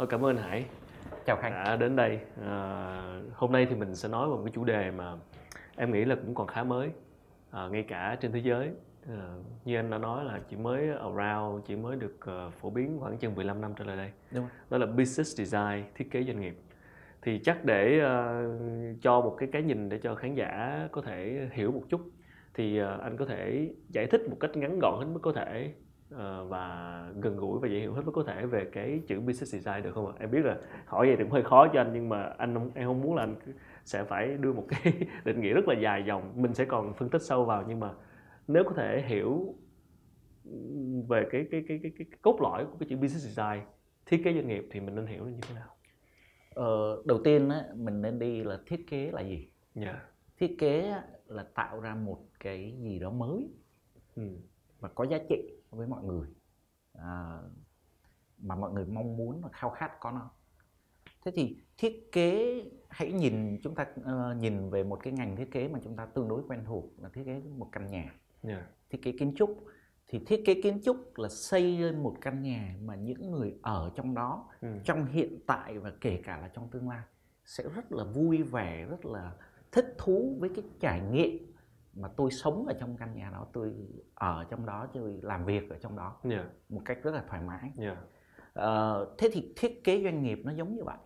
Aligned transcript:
Thôi 0.00 0.06
cảm 0.10 0.24
ơn 0.24 0.36
Hải 0.36 0.64
chào 1.26 1.36
Khánh 1.36 1.52
đã 1.52 1.76
đến 1.76 1.96
đây. 1.96 2.18
À, 2.46 3.20
hôm 3.34 3.52
nay 3.52 3.66
thì 3.70 3.76
mình 3.76 3.94
sẽ 3.94 4.08
nói 4.08 4.28
về 4.28 4.34
một 4.34 4.42
cái 4.44 4.52
chủ 4.54 4.64
đề 4.64 4.90
mà 4.90 5.16
em 5.76 5.92
nghĩ 5.92 6.04
là 6.04 6.14
cũng 6.14 6.34
còn 6.34 6.46
khá 6.46 6.62
mới, 6.64 6.90
à, 7.50 7.68
ngay 7.68 7.82
cả 7.88 8.16
trên 8.20 8.32
thế 8.32 8.38
giới. 8.38 8.70
À, 9.08 9.34
như 9.64 9.76
anh 9.76 9.90
đã 9.90 9.98
nói 9.98 10.24
là 10.24 10.40
chỉ 10.48 10.56
mới 10.56 10.88
around, 10.88 11.64
chỉ 11.66 11.76
mới 11.76 11.96
được 11.96 12.16
uh, 12.46 12.54
phổ 12.54 12.70
biến 12.70 12.98
khoảng 13.00 13.18
chừng 13.18 13.34
15 13.34 13.60
năm 13.60 13.72
trở 13.76 13.84
lại 13.84 13.96
đây. 13.96 14.10
Đúng. 14.30 14.46
Đó 14.70 14.78
là 14.78 14.86
business 14.86 15.36
design, 15.36 15.84
thiết 15.94 16.10
kế 16.10 16.24
doanh 16.24 16.40
nghiệp. 16.40 16.56
Thì 17.22 17.38
chắc 17.44 17.64
để 17.64 18.00
uh, 18.00 19.02
cho 19.02 19.20
một 19.20 19.36
cái 19.38 19.48
cái 19.52 19.62
nhìn 19.62 19.88
để 19.88 19.98
cho 19.98 20.14
khán 20.14 20.34
giả 20.34 20.88
có 20.92 21.02
thể 21.02 21.48
hiểu 21.52 21.72
một 21.72 21.82
chút 21.88 22.00
thì 22.54 22.82
uh, 22.82 23.00
anh 23.00 23.16
có 23.16 23.26
thể 23.26 23.70
giải 23.88 24.06
thích 24.06 24.20
một 24.30 24.36
cách 24.40 24.56
ngắn 24.56 24.78
gọn 24.78 24.98
hết 24.98 25.06
mức 25.12 25.20
có 25.22 25.32
thể 25.32 25.72
Ờ, 25.80 25.89
và 26.48 27.04
gần 27.20 27.36
gũi 27.36 27.60
và 27.60 27.68
dễ 27.68 27.78
hiểu 27.78 27.94
hết 27.94 28.02
mức 28.04 28.12
có 28.14 28.22
thể 28.26 28.46
về 28.46 28.68
cái 28.72 29.02
chữ 29.06 29.20
business 29.20 29.52
design 29.54 29.82
được 29.82 29.92
không 29.94 30.06
ạ? 30.06 30.12
Em 30.18 30.30
biết 30.30 30.44
là 30.44 30.56
hỏi 30.86 31.06
vậy 31.06 31.16
thì 31.16 31.22
cũng 31.22 31.32
hơi 31.32 31.42
khó 31.42 31.68
cho 31.72 31.80
anh 31.80 31.90
nhưng 31.92 32.08
mà 32.08 32.22
anh 32.22 32.54
không, 32.54 32.70
em 32.74 32.86
không 32.86 33.00
muốn 33.00 33.14
là 33.14 33.22
anh 33.22 33.36
sẽ 33.84 34.04
phải 34.04 34.36
đưa 34.40 34.52
một 34.52 34.66
cái 34.68 34.92
định 35.24 35.40
nghĩa 35.40 35.52
rất 35.52 35.68
là 35.68 35.74
dài 35.80 36.04
dòng. 36.06 36.32
Mình 36.36 36.54
sẽ 36.54 36.64
còn 36.64 36.94
phân 36.94 37.08
tích 37.08 37.22
sâu 37.22 37.44
vào 37.44 37.64
nhưng 37.68 37.80
mà 37.80 37.90
nếu 38.48 38.64
có 38.64 38.72
thể 38.76 39.04
hiểu 39.06 39.54
về 41.08 41.28
cái 41.30 41.46
cái 41.50 41.64
cái 41.68 41.78
cái, 41.82 41.92
cái, 41.98 42.06
cái 42.10 42.18
cốt 42.22 42.38
lõi 42.40 42.64
của 42.64 42.76
cái 42.80 42.88
chữ 42.88 42.96
business 42.96 43.26
design 43.26 43.60
thiết 44.06 44.20
kế 44.24 44.34
doanh 44.34 44.48
nghiệp 44.48 44.68
thì 44.70 44.80
mình 44.80 44.94
nên 44.94 45.06
hiểu 45.06 45.24
như 45.24 45.38
thế 45.42 45.54
nào? 45.54 45.68
Ờ, 46.54 47.02
đầu 47.04 47.20
tiên 47.24 47.48
á, 47.48 47.64
mình 47.74 48.02
nên 48.02 48.18
đi 48.18 48.44
là 48.44 48.58
thiết 48.66 48.86
kế 48.90 49.10
là 49.10 49.20
gì? 49.20 49.48
Yeah. 49.74 49.96
Thiết 50.38 50.56
kế 50.58 50.94
là 51.26 51.44
tạo 51.54 51.80
ra 51.80 51.94
một 51.94 52.18
cái 52.40 52.76
gì 52.80 52.98
đó 52.98 53.10
mới 53.10 53.48
ừ. 54.16 54.22
Và 54.80 54.88
có 54.88 55.04
giá 55.04 55.18
trị 55.28 55.52
với 55.70 55.86
mọi 55.86 56.04
người 56.04 56.28
à, 56.92 57.38
mà 58.38 58.54
mọi 58.54 58.72
người 58.72 58.86
mong 58.86 59.16
muốn 59.16 59.40
và 59.40 59.48
khao 59.52 59.70
khát 59.70 60.00
có 60.00 60.10
nó 60.10 60.30
thế 61.24 61.32
thì 61.34 61.56
thiết 61.78 62.12
kế 62.12 62.62
hãy 62.88 63.12
nhìn 63.12 63.58
chúng 63.62 63.74
ta 63.74 63.86
uh, 64.00 64.36
nhìn 64.36 64.70
về 64.70 64.84
một 64.84 65.00
cái 65.02 65.12
ngành 65.12 65.36
thiết 65.36 65.50
kế 65.52 65.68
mà 65.68 65.78
chúng 65.84 65.96
ta 65.96 66.06
tương 66.06 66.28
đối 66.28 66.42
quen 66.48 66.64
thuộc 66.66 66.84
là 66.98 67.08
thiết 67.08 67.22
kế 67.26 67.40
một 67.56 67.68
căn 67.72 67.86
nhà 67.86 68.14
yeah. 68.42 68.62
thiết 68.90 69.02
kế 69.02 69.12
kiến 69.12 69.34
trúc 69.36 69.64
thì 70.08 70.18
thiết 70.26 70.42
kế 70.46 70.62
kiến 70.62 70.80
trúc 70.84 71.18
là 71.18 71.28
xây 71.28 71.78
lên 71.78 72.02
một 72.02 72.16
căn 72.20 72.42
nhà 72.42 72.74
mà 72.84 72.94
những 72.94 73.30
người 73.30 73.54
ở 73.62 73.90
trong 73.94 74.14
đó 74.14 74.48
ừ. 74.60 74.68
trong 74.84 75.06
hiện 75.06 75.38
tại 75.46 75.78
và 75.78 75.92
kể 76.00 76.20
cả 76.24 76.38
là 76.38 76.48
trong 76.48 76.68
tương 76.70 76.88
lai 76.88 77.00
sẽ 77.44 77.64
rất 77.74 77.92
là 77.92 78.04
vui 78.04 78.42
vẻ 78.42 78.86
rất 78.90 79.06
là 79.06 79.32
thích 79.72 79.94
thú 79.98 80.36
với 80.40 80.50
cái 80.54 80.64
trải 80.80 81.00
nghiệm 81.00 81.49
mà 81.94 82.08
tôi 82.16 82.30
sống 82.30 82.66
ở 82.66 82.74
trong 82.80 82.96
căn 82.96 83.14
nhà 83.14 83.30
đó 83.30 83.46
tôi 83.52 83.72
ở 84.14 84.44
trong 84.50 84.66
đó 84.66 84.86
tôi 84.94 85.18
làm 85.22 85.44
việc 85.44 85.70
ở 85.70 85.76
trong 85.80 85.96
đó 85.96 86.16
yeah. 86.22 86.46
một 86.68 86.82
cách 86.84 86.98
rất 87.02 87.14
là 87.14 87.24
thoải 87.28 87.42
mái 87.42 87.72
yeah. 87.78 87.98
uh, 88.58 89.18
thế 89.18 89.28
thì 89.32 89.52
thiết 89.56 89.84
kế 89.84 90.02
doanh 90.02 90.22
nghiệp 90.22 90.40
nó 90.44 90.52
giống 90.52 90.74
như 90.74 90.84
vậy 90.84 90.98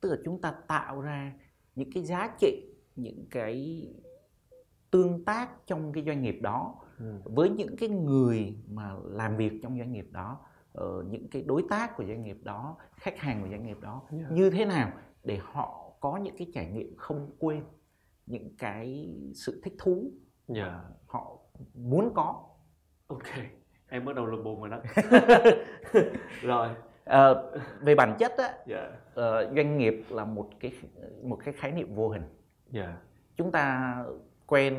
tức 0.00 0.10
là 0.10 0.16
chúng 0.24 0.40
ta 0.40 0.54
tạo 0.68 1.00
ra 1.00 1.32
những 1.74 1.90
cái 1.94 2.02
giá 2.02 2.36
trị 2.40 2.74
những 2.96 3.26
cái 3.30 3.86
tương 4.90 5.24
tác 5.24 5.66
trong 5.66 5.92
cái 5.92 6.04
doanh 6.06 6.22
nghiệp 6.22 6.38
đó 6.42 6.74
ừ. 6.98 7.20
với 7.24 7.50
những 7.50 7.76
cái 7.76 7.88
người 7.88 8.56
mà 8.68 8.94
làm 9.04 9.36
việc 9.36 9.52
trong 9.62 9.78
doanh 9.78 9.92
nghiệp 9.92 10.08
đó 10.12 10.40
uh, 10.78 11.06
những 11.10 11.28
cái 11.28 11.42
đối 11.42 11.64
tác 11.70 11.96
của 11.96 12.04
doanh 12.04 12.22
nghiệp 12.22 12.38
đó 12.42 12.76
khách 12.96 13.18
hàng 13.18 13.42
của 13.42 13.48
doanh 13.48 13.66
nghiệp 13.66 13.78
đó 13.80 14.02
yeah. 14.10 14.32
như 14.32 14.50
thế 14.50 14.64
nào 14.64 14.92
để 15.24 15.40
họ 15.42 15.92
có 16.00 16.16
những 16.16 16.36
cái 16.36 16.50
trải 16.54 16.66
nghiệm 16.66 16.96
không 16.96 17.30
quên 17.38 17.62
những 18.26 18.56
cái 18.58 19.14
sự 19.34 19.60
thích 19.64 19.74
thú 19.78 20.12
yeah. 20.54 20.68
Dạ. 20.68 20.80
họ 21.06 21.38
muốn 21.74 22.12
có 22.14 22.44
ok 23.06 23.22
em 23.88 24.04
bắt 24.04 24.16
đầu 24.16 24.26
lùng 24.26 24.44
bùng 24.44 24.60
rồi 24.60 24.70
đó 24.70 24.78
rồi 26.42 26.68
à, 27.04 27.28
về 27.80 27.94
bản 27.94 28.16
chất 28.18 28.32
á 28.38 28.44
yeah. 28.44 28.58
Dạ. 28.66 28.88
uh, 28.88 29.14
ờ, 29.14 29.54
doanh 29.56 29.78
nghiệp 29.78 30.04
là 30.08 30.24
một 30.24 30.50
cái 30.60 30.72
một 31.22 31.38
cái 31.44 31.54
khái 31.54 31.72
niệm 31.72 31.94
vô 31.94 32.08
hình 32.08 32.22
yeah. 32.22 32.88
Dạ. 32.88 32.96
chúng 33.36 33.52
ta 33.52 33.96
quen 34.46 34.74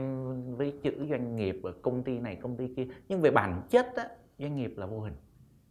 với 0.57 0.73
chữ 0.83 1.07
doanh 1.09 1.35
nghiệp 1.35 1.55
ở 1.63 1.73
công 1.81 2.03
ty 2.03 2.19
này 2.19 2.35
công 2.35 2.57
ty 2.57 2.73
kia 2.75 2.87
nhưng 3.07 3.21
về 3.21 3.31
bản 3.31 3.61
chất 3.69 3.95
á, 3.95 4.09
doanh 4.39 4.55
nghiệp 4.55 4.73
là 4.77 4.85
vô 4.85 4.99
hình 4.99 5.13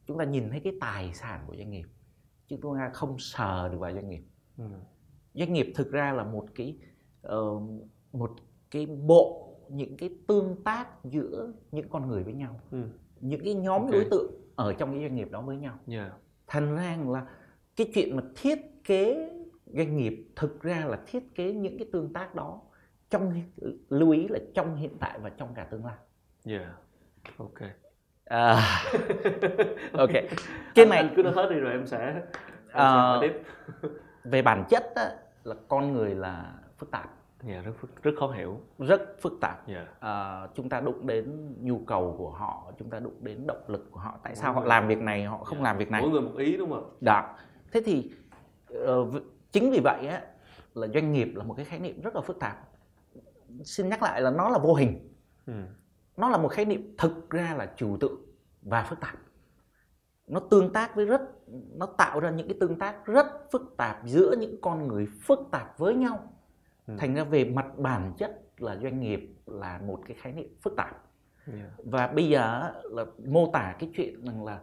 chúng 0.06 0.18
ta 0.18 0.24
nhìn 0.24 0.50
thấy 0.50 0.60
cái 0.60 0.72
tài 0.80 1.14
sản 1.14 1.44
của 1.46 1.56
doanh 1.56 1.70
nghiệp 1.70 1.84
chứ 2.46 2.56
chúng 2.62 2.74
ta 2.78 2.90
không 2.94 3.18
sờ 3.18 3.68
được 3.68 3.78
vào 3.78 3.92
doanh 3.92 4.10
nghiệp 4.10 4.22
ừ. 4.58 4.64
doanh 5.34 5.52
nghiệp 5.52 5.72
thực 5.74 5.92
ra 5.92 6.12
là 6.12 6.24
một 6.24 6.46
cái 6.54 6.78
uh, 7.26 7.62
một 8.12 8.30
cái 8.70 8.86
bộ 8.86 9.54
những 9.68 9.96
cái 9.96 10.10
tương 10.26 10.62
tác 10.64 11.04
giữa 11.04 11.52
những 11.72 11.88
con 11.88 12.08
người 12.08 12.22
với 12.22 12.32
nhau. 12.32 12.60
Ừ. 12.70 12.78
những 13.20 13.44
cái 13.44 13.54
nhóm 13.54 13.82
okay. 13.82 13.92
đối 13.92 14.04
tượng 14.10 14.32
ở 14.56 14.72
trong 14.72 14.92
cái 14.92 15.00
doanh 15.00 15.14
nghiệp 15.14 15.30
đó 15.30 15.40
với 15.40 15.56
nhau. 15.56 15.78
Yeah. 15.88 16.12
thành 16.46 16.76
ra 16.76 16.98
là 17.06 17.26
cái 17.76 17.90
chuyện 17.94 18.16
mà 18.16 18.22
thiết 18.36 18.58
kế 18.84 19.30
doanh 19.66 19.96
nghiệp 19.96 20.28
thực 20.36 20.62
ra 20.62 20.84
là 20.86 20.98
thiết 21.06 21.34
kế 21.34 21.52
những 21.52 21.78
cái 21.78 21.88
tương 21.92 22.12
tác 22.12 22.34
đó 22.34 22.60
trong 23.10 23.32
lưu 23.88 24.10
ý 24.10 24.28
là 24.28 24.38
trong 24.54 24.76
hiện 24.76 24.96
tại 25.00 25.18
và 25.18 25.30
trong 25.30 25.54
cả 25.54 25.64
tương 25.64 25.84
lai. 25.84 25.96
Yeah. 26.44 26.68
Ok. 27.36 27.58
À, 28.24 28.82
ok. 29.92 30.10
Cái 30.74 30.86
này 30.86 31.10
cứ 31.16 31.22
nói 31.22 31.32
hết 31.32 31.50
đi 31.50 31.56
rồi 31.56 31.72
em 31.72 31.86
sẽ, 31.86 32.06
em 32.06 32.22
à, 32.68 33.18
sẽ 33.20 33.28
tiếp. 33.28 33.42
về 34.24 34.42
bản 34.42 34.64
chất 34.70 34.82
á, 34.94 35.10
là 35.44 35.54
con 35.68 35.92
người 35.92 36.14
là 36.14 36.52
phức 36.84 36.90
tạp. 36.90 37.10
Yeah, 37.46 37.64
rất 37.64 37.72
rất 38.02 38.12
khó 38.18 38.30
hiểu. 38.30 38.60
Rất 38.78 39.20
phức 39.20 39.32
tạp. 39.40 39.68
Yeah. 39.68 40.00
à, 40.00 40.46
chúng 40.54 40.68
ta 40.68 40.80
đụng 40.80 41.06
đến 41.06 41.54
nhu 41.60 41.78
cầu 41.78 42.14
của 42.18 42.30
họ 42.30 42.72
chúng 42.78 42.90
ta 42.90 42.98
đụng 42.98 43.16
đến 43.20 43.46
động 43.46 43.62
lực 43.66 43.90
của 43.90 44.00
họ. 44.00 44.18
Tại 44.22 44.34
sao 44.34 44.52
Mỗi 44.52 44.62
họ 44.62 44.68
làm 44.68 44.88
việc 44.88 44.98
này 44.98 45.24
họ 45.24 45.44
không 45.44 45.58
yeah. 45.58 45.64
làm 45.64 45.78
việc 45.78 45.90
này? 45.90 46.00
Mỗi 46.00 46.10
người 46.10 46.20
một 46.20 46.36
ý 46.38 46.56
đúng 46.56 46.70
không 46.70 46.96
đó. 47.00 47.36
Thế 47.72 47.82
thì 47.84 48.12
uh, 48.72 49.08
chính 49.52 49.70
vì 49.70 49.80
vậy 49.84 50.06
á 50.06 50.22
là 50.74 50.86
doanh 50.94 51.12
nghiệp 51.12 51.32
là 51.34 51.44
một 51.44 51.54
cái 51.54 51.64
khái 51.64 51.78
niệm 51.78 52.00
rất 52.00 52.14
là 52.14 52.20
phức 52.20 52.40
tạp. 52.40 52.68
Xin 53.64 53.88
nhắc 53.88 54.02
lại 54.02 54.20
là 54.20 54.30
nó 54.30 54.48
là 54.48 54.58
vô 54.58 54.74
hình. 54.74 55.10
Ừ. 55.46 55.52
nó 56.16 56.28
là 56.28 56.38
một 56.38 56.48
khái 56.48 56.64
niệm 56.64 56.94
thực 56.98 57.30
ra 57.30 57.54
là 57.58 57.72
trừu 57.76 57.96
tượng 58.00 58.20
và 58.62 58.82
phức 58.82 59.00
tạp. 59.00 59.14
Nó 60.26 60.40
tương 60.50 60.72
tác 60.72 60.96
với 60.96 61.06
rất 61.06 61.22
nó 61.74 61.86
tạo 61.86 62.20
ra 62.20 62.30
những 62.30 62.48
cái 62.48 62.56
tương 62.60 62.78
tác 62.78 63.06
rất 63.06 63.26
phức 63.52 63.74
tạp 63.76 64.00
giữa 64.04 64.34
những 64.38 64.60
con 64.62 64.88
người 64.88 65.06
phức 65.22 65.38
tạp 65.50 65.78
với 65.78 65.94
nhau 65.94 66.34
ừ. 66.86 66.94
thành 66.98 67.14
ra 67.14 67.24
về 67.24 67.44
mặt 67.44 67.66
bản 67.78 68.12
chất 68.16 68.40
là 68.58 68.76
doanh 68.76 69.00
nghiệp 69.00 69.30
là 69.46 69.80
một 69.86 70.00
cái 70.06 70.16
khái 70.20 70.32
niệm 70.32 70.48
phức 70.62 70.76
tạp 70.76 71.02
yeah. 71.52 71.70
và 71.84 72.06
bây 72.06 72.28
giờ 72.28 72.72
là 72.84 73.04
mô 73.26 73.50
tả 73.52 73.76
cái 73.78 73.90
chuyện 73.94 74.24
rằng 74.24 74.44
là 74.44 74.60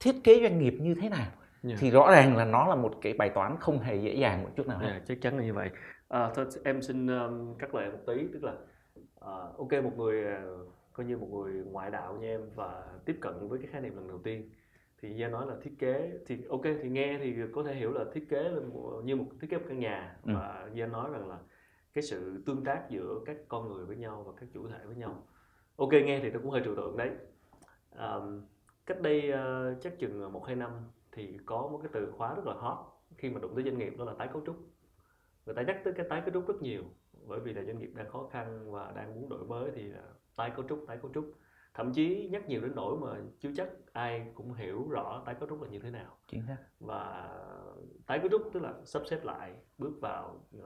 thiết 0.00 0.14
kế 0.24 0.40
doanh 0.42 0.58
nghiệp 0.58 0.74
như 0.80 0.94
thế 0.94 1.08
nào 1.08 1.30
yeah. 1.62 1.78
thì 1.80 1.90
rõ 1.90 2.10
ràng 2.10 2.36
là 2.36 2.44
nó 2.44 2.66
là 2.66 2.74
một 2.74 2.94
cái 3.00 3.12
bài 3.12 3.30
toán 3.34 3.56
không 3.60 3.78
hề 3.78 3.96
dễ 3.96 4.14
dàng 4.14 4.42
một 4.42 4.50
chút 4.56 4.66
nào 4.66 4.80
yeah, 4.80 5.02
chắc 5.06 5.18
chắn 5.20 5.38
là 5.38 5.44
như 5.44 5.54
vậy 5.54 5.70
à, 6.08 6.30
thôi 6.34 6.46
em 6.64 6.82
xin 6.82 7.06
um, 7.06 7.54
cắt 7.58 7.74
lời 7.74 7.90
một 7.90 7.98
tí 8.06 8.28
tức 8.32 8.44
là 8.44 8.52
uh, 8.52 9.58
ok 9.58 9.84
một 9.84 9.92
người 9.96 10.24
uh, 10.24 10.68
coi 10.92 11.06
như 11.06 11.18
một 11.18 11.28
người 11.32 11.52
ngoại 11.52 11.90
đạo 11.90 12.16
như 12.20 12.26
em 12.26 12.40
và 12.54 12.82
tiếp 13.04 13.18
cận 13.20 13.48
với 13.48 13.58
cái 13.58 13.68
khái 13.72 13.80
niệm 13.80 13.96
lần 13.96 14.08
đầu 14.08 14.18
tiên 14.18 14.50
thì 15.02 15.14
gia 15.14 15.28
nói 15.28 15.46
là 15.46 15.54
thiết 15.62 15.74
kế 15.78 16.18
thì 16.26 16.38
ok 16.48 16.62
thì 16.82 16.88
nghe 16.88 17.18
thì 17.22 17.34
có 17.52 17.62
thể 17.62 17.74
hiểu 17.74 17.92
là 17.92 18.04
thiết 18.12 18.28
kế 18.28 18.42
là 18.42 18.60
như 19.04 19.16
một 19.16 19.26
thiết 19.40 19.50
kế 19.50 19.56
một 19.56 19.64
căn 19.68 19.78
nhà. 19.78 20.16
Ừ. 20.24 20.32
và 20.34 20.70
gia 20.74 20.86
nói 20.86 21.10
rằng 21.12 21.28
là 21.28 21.38
cái 21.92 22.02
sự 22.02 22.42
tương 22.46 22.64
tác 22.64 22.86
giữa 22.90 23.20
các 23.26 23.36
con 23.48 23.72
người 23.72 23.86
với 23.86 23.96
nhau 23.96 24.24
và 24.26 24.32
các 24.40 24.48
chủ 24.54 24.68
thể 24.68 24.78
với 24.84 24.96
nhau. 24.96 25.26
Ok 25.76 25.92
nghe 25.92 26.20
thì 26.22 26.30
nó 26.30 26.40
cũng 26.42 26.50
hơi 26.50 26.62
trừu 26.64 26.76
tượng 26.76 26.96
đấy. 26.96 27.10
Um, 27.98 28.42
cách 28.86 29.00
đây 29.00 29.32
uh, 29.32 29.82
chắc 29.82 29.98
chừng 29.98 30.32
một 30.32 30.46
hai 30.46 30.56
năm 30.56 30.70
thì 31.12 31.38
có 31.46 31.68
một 31.72 31.80
cái 31.82 31.90
từ 31.92 32.10
khóa 32.10 32.34
rất 32.34 32.46
là 32.46 32.54
hot 32.54 32.78
khi 33.16 33.30
mà 33.30 33.40
đụng 33.40 33.54
tới 33.54 33.64
doanh 33.64 33.78
nghiệp 33.78 33.94
đó 33.98 34.04
là 34.04 34.14
tái 34.18 34.28
cấu 34.32 34.42
trúc. 34.46 34.56
Người 35.46 35.54
ta 35.54 35.62
nhắc 35.62 35.80
tới 35.84 35.94
cái 35.96 36.06
tái 36.08 36.20
cấu 36.20 36.34
trúc 36.34 36.48
rất 36.48 36.62
nhiều 36.62 36.82
bởi 37.26 37.40
vì 37.40 37.52
là 37.52 37.64
doanh 37.64 37.78
nghiệp 37.78 37.90
đang 37.94 38.08
khó 38.10 38.28
khăn 38.32 38.72
và 38.72 38.92
đang 38.96 39.14
muốn 39.14 39.28
đổi 39.28 39.44
mới 39.44 39.70
thì 39.74 39.82
là 39.82 40.02
tái 40.36 40.52
cấu 40.56 40.68
trúc 40.68 40.84
tái 40.86 40.98
cấu 41.02 41.10
trúc 41.14 41.32
thậm 41.74 41.92
chí 41.92 42.28
nhắc 42.32 42.48
nhiều 42.48 42.60
đến 42.60 42.72
nỗi 42.74 42.96
mà 42.98 43.20
chưa 43.40 43.50
chắc 43.56 43.68
ai 43.92 44.30
cũng 44.34 44.52
hiểu 44.52 44.88
rõ 44.88 45.22
tái 45.26 45.34
cấu 45.34 45.48
trúc 45.48 45.62
là 45.62 45.68
như 45.68 45.78
thế 45.78 45.90
nào. 45.90 46.16
Chính 46.28 46.42
xác. 46.46 46.56
Và 46.80 47.30
tái 48.06 48.18
cấu 48.18 48.28
trúc 48.28 48.42
tức 48.52 48.60
là 48.60 48.74
sắp 48.84 49.02
xếp 49.10 49.24
lại 49.24 49.54
bước 49.78 49.92
vào 50.00 50.46
uh, 50.58 50.64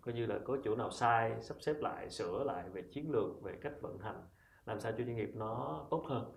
coi 0.00 0.14
như 0.14 0.26
là 0.26 0.38
có 0.44 0.58
chỗ 0.64 0.76
nào 0.76 0.90
sai 0.90 1.42
sắp 1.42 1.56
xếp 1.60 1.74
lại 1.80 2.10
sửa 2.10 2.44
lại 2.44 2.68
về 2.68 2.82
chiến 2.82 3.10
lược 3.10 3.42
về 3.42 3.58
cách 3.60 3.72
vận 3.80 3.98
hành 3.98 4.22
làm 4.66 4.80
sao 4.80 4.92
cho 4.92 5.04
doanh 5.04 5.16
nghiệp 5.16 5.30
nó 5.34 5.86
tốt 5.90 6.04
hơn. 6.08 6.32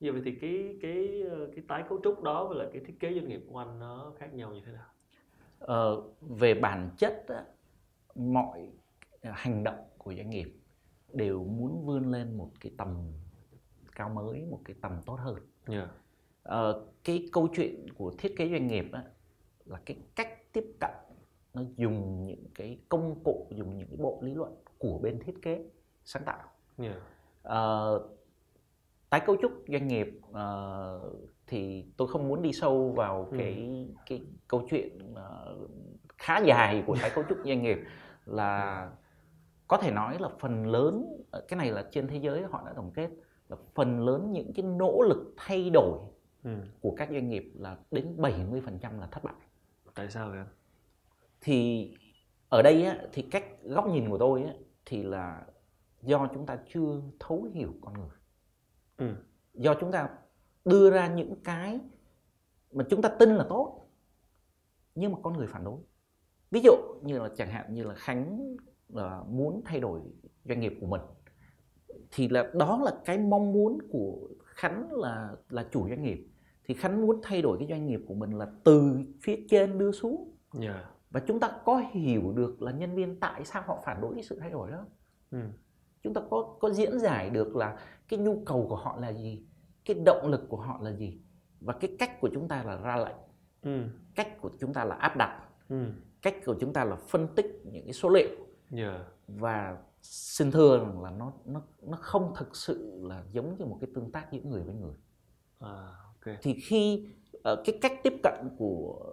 Như 0.00 0.12
vậy 0.12 0.22
thì 0.24 0.34
cái 0.40 0.78
cái 0.82 1.24
cái 1.54 1.64
tái 1.68 1.84
cấu 1.88 2.00
trúc 2.04 2.22
đó 2.22 2.48
với 2.48 2.58
lại 2.58 2.68
cái 2.72 2.82
thiết 2.84 3.00
kế 3.00 3.14
doanh 3.14 3.28
nghiệp 3.28 3.44
của 3.48 3.58
anh 3.58 3.78
nó 3.78 4.12
khác 4.18 4.34
nhau 4.34 4.52
như 4.52 4.60
thế 4.66 4.72
nào? 4.72 4.86
Ờ, 5.58 6.02
về 6.20 6.54
bản 6.54 6.90
chất 6.98 7.24
á, 7.28 7.44
mọi 8.14 8.72
hành 9.22 9.64
động 9.64 9.84
của 9.98 10.14
doanh 10.14 10.30
nghiệp 10.30 10.56
đều 11.12 11.44
muốn 11.44 11.86
vươn 11.86 12.10
lên 12.10 12.36
một 12.36 12.50
cái 12.60 12.72
tầm 12.78 13.12
cao 13.94 14.08
mới 14.08 14.46
một 14.50 14.60
cái 14.64 14.76
tầm 14.80 15.00
tốt 15.06 15.14
hơn 15.14 15.36
yeah. 15.68 15.88
ờ, 16.42 16.86
cái 17.04 17.28
câu 17.32 17.48
chuyện 17.56 17.86
của 17.94 18.12
thiết 18.18 18.36
kế 18.36 18.48
doanh 18.48 18.66
nghiệp 18.66 18.86
á, 18.92 19.02
là 19.64 19.80
cái 19.86 19.96
cách 20.16 20.52
tiếp 20.52 20.64
cận 20.80 20.90
nó 21.54 21.62
dùng 21.76 22.26
những 22.26 22.44
cái 22.54 22.78
công 22.88 23.20
cụ 23.24 23.46
dùng 23.50 23.78
những 23.78 23.88
cái 23.88 23.96
bộ 24.00 24.18
lý 24.22 24.34
luận 24.34 24.54
của 24.78 24.98
bên 24.98 25.20
thiết 25.20 25.42
kế 25.42 25.64
sáng 26.04 26.22
tạo 26.24 26.48
yeah. 26.78 26.96
ờ, 27.42 28.00
tái 29.14 29.20
cấu 29.26 29.36
trúc 29.42 29.52
doanh 29.68 29.88
nghiệp 29.88 30.20
uh, 30.30 31.28
thì 31.46 31.84
tôi 31.96 32.08
không 32.08 32.28
muốn 32.28 32.42
đi 32.42 32.52
sâu 32.52 32.92
vào 32.96 33.28
ừ. 33.30 33.36
cái 33.38 33.88
cái 34.06 34.22
câu 34.48 34.66
chuyện 34.70 34.98
uh, 35.12 35.70
khá 36.18 36.38
dài 36.38 36.84
của 36.86 36.96
tái 37.02 37.10
cấu 37.14 37.24
trúc 37.28 37.38
doanh 37.44 37.62
nghiệp 37.62 37.78
là 38.24 38.90
có 39.68 39.76
thể 39.76 39.90
nói 39.90 40.16
là 40.20 40.28
phần 40.40 40.66
lớn 40.66 41.24
cái 41.48 41.56
này 41.58 41.70
là 41.70 41.84
trên 41.90 42.08
thế 42.08 42.16
giới 42.16 42.42
họ 42.42 42.62
đã 42.66 42.72
tổng 42.76 42.90
kết 42.94 43.10
là 43.48 43.56
phần 43.74 44.00
lớn 44.00 44.32
những 44.32 44.52
cái 44.54 44.64
nỗ 44.64 45.02
lực 45.02 45.34
thay 45.36 45.70
đổi 45.70 45.98
ừ. 46.44 46.50
của 46.80 46.94
các 46.96 47.08
doanh 47.12 47.28
nghiệp 47.28 47.52
là 47.54 47.76
đến 47.90 48.16
70% 48.16 49.00
là 49.00 49.06
thất 49.06 49.24
bại. 49.24 49.34
Tại 49.94 50.10
sao 50.10 50.30
vậy? 50.30 50.44
Thì 51.40 51.90
ở 52.48 52.62
đây 52.62 52.84
á, 52.84 52.98
thì 53.12 53.22
cách 53.22 53.44
góc 53.62 53.88
nhìn 53.88 54.10
của 54.10 54.18
tôi 54.18 54.42
á, 54.42 54.52
thì 54.84 55.02
là 55.02 55.46
do 56.02 56.28
chúng 56.34 56.46
ta 56.46 56.58
chưa 56.72 57.00
thấu 57.20 57.48
hiểu 57.54 57.74
con 57.80 57.94
người. 57.94 58.18
Ừ. 58.96 59.14
Do 59.54 59.74
chúng 59.80 59.92
ta 59.92 60.08
đưa 60.64 60.90
ra 60.90 61.14
những 61.14 61.34
cái 61.44 61.80
mà 62.72 62.84
chúng 62.90 63.02
ta 63.02 63.08
tin 63.08 63.34
là 63.34 63.46
tốt 63.48 63.88
nhưng 64.94 65.12
mà 65.12 65.18
con 65.22 65.36
người 65.36 65.46
phản 65.46 65.64
đối 65.64 65.78
ví 66.50 66.60
dụ 66.60 66.72
như 67.02 67.18
là 67.18 67.28
chẳng 67.36 67.48
hạn 67.48 67.74
như 67.74 67.84
là 67.84 67.94
khánh 67.94 68.56
uh, 68.92 69.28
muốn 69.28 69.62
thay 69.64 69.80
đổi 69.80 70.00
doanh 70.44 70.60
nghiệp 70.60 70.72
của 70.80 70.86
mình 70.86 71.00
thì 72.10 72.28
là 72.28 72.50
đó 72.54 72.80
là 72.84 72.92
cái 73.04 73.18
mong 73.18 73.52
muốn 73.52 73.78
của 73.90 74.28
khánh 74.44 74.92
là 74.92 75.36
là 75.48 75.66
chủ 75.72 75.88
doanh 75.88 76.02
nghiệp 76.02 76.26
thì 76.64 76.74
khánh 76.74 77.06
muốn 77.06 77.20
thay 77.22 77.42
đổi 77.42 77.58
cái 77.58 77.68
doanh 77.68 77.86
nghiệp 77.86 78.00
của 78.08 78.14
mình 78.14 78.38
là 78.38 78.46
từ 78.64 78.98
phía 79.22 79.46
trên 79.50 79.78
đưa 79.78 79.92
xuống 79.92 80.36
yeah. 80.60 80.74
Dạ. 80.74 80.90
và 81.10 81.20
chúng 81.26 81.40
ta 81.40 81.50
có 81.64 81.82
hiểu 81.92 82.32
được 82.32 82.62
là 82.62 82.72
nhân 82.72 82.94
viên 82.94 83.20
tại 83.20 83.44
sao 83.44 83.62
họ 83.66 83.82
phản 83.84 84.00
đối 84.00 84.14
cái 84.14 84.22
sự 84.22 84.38
thay 84.40 84.50
đổi 84.50 84.70
đó 84.70 84.86
ừ. 85.30 85.38
chúng 86.02 86.14
ta 86.14 86.20
có 86.30 86.56
có 86.60 86.70
diễn 86.70 86.98
giải 86.98 87.30
được 87.30 87.56
là 87.56 87.78
cái 88.08 88.18
nhu 88.18 88.42
cầu 88.46 88.66
của 88.68 88.76
họ 88.76 88.98
là 89.00 89.12
gì 89.12 89.46
cái 89.84 89.96
động 90.06 90.28
lực 90.28 90.48
của 90.48 90.56
họ 90.56 90.78
là 90.82 90.92
gì 90.92 91.20
và 91.60 91.72
cái 91.72 91.96
cách 91.98 92.20
của 92.20 92.30
chúng 92.34 92.48
ta 92.48 92.62
là 92.62 92.76
ra 92.76 92.96
lệnh 92.96 93.16
ừ. 93.62 93.88
cách 94.14 94.40
của 94.40 94.50
chúng 94.60 94.72
ta 94.72 94.84
là 94.84 94.94
áp 94.94 95.16
đặt 95.16 95.48
ừ. 95.68 95.86
cách 96.22 96.34
của 96.46 96.56
chúng 96.60 96.72
ta 96.72 96.84
là 96.84 96.96
phân 96.96 97.28
tích 97.36 97.46
những 97.64 97.84
cái 97.84 97.92
số 97.92 98.08
liệu 98.08 98.28
yeah. 98.28 98.46
Dạ. 98.70 99.04
và 99.26 99.76
xin 100.04 100.50
thưa 100.50 100.78
rằng 100.78 101.02
là 101.02 101.10
nó 101.10 101.32
nó 101.44 101.62
nó 101.82 101.98
không 102.00 102.32
thực 102.36 102.56
sự 102.56 103.00
là 103.02 103.24
giống 103.32 103.58
như 103.58 103.64
một 103.64 103.78
cái 103.80 103.90
tương 103.94 104.12
tác 104.12 104.32
giữa 104.32 104.40
người 104.44 104.62
với 104.62 104.74
người 104.74 104.94
à, 105.58 105.88
okay. 106.14 106.36
thì 106.42 106.54
khi 106.54 107.08
uh, 107.36 107.42
cái 107.42 107.78
cách 107.82 107.92
tiếp 108.02 108.14
cận 108.22 108.48
của 108.58 109.06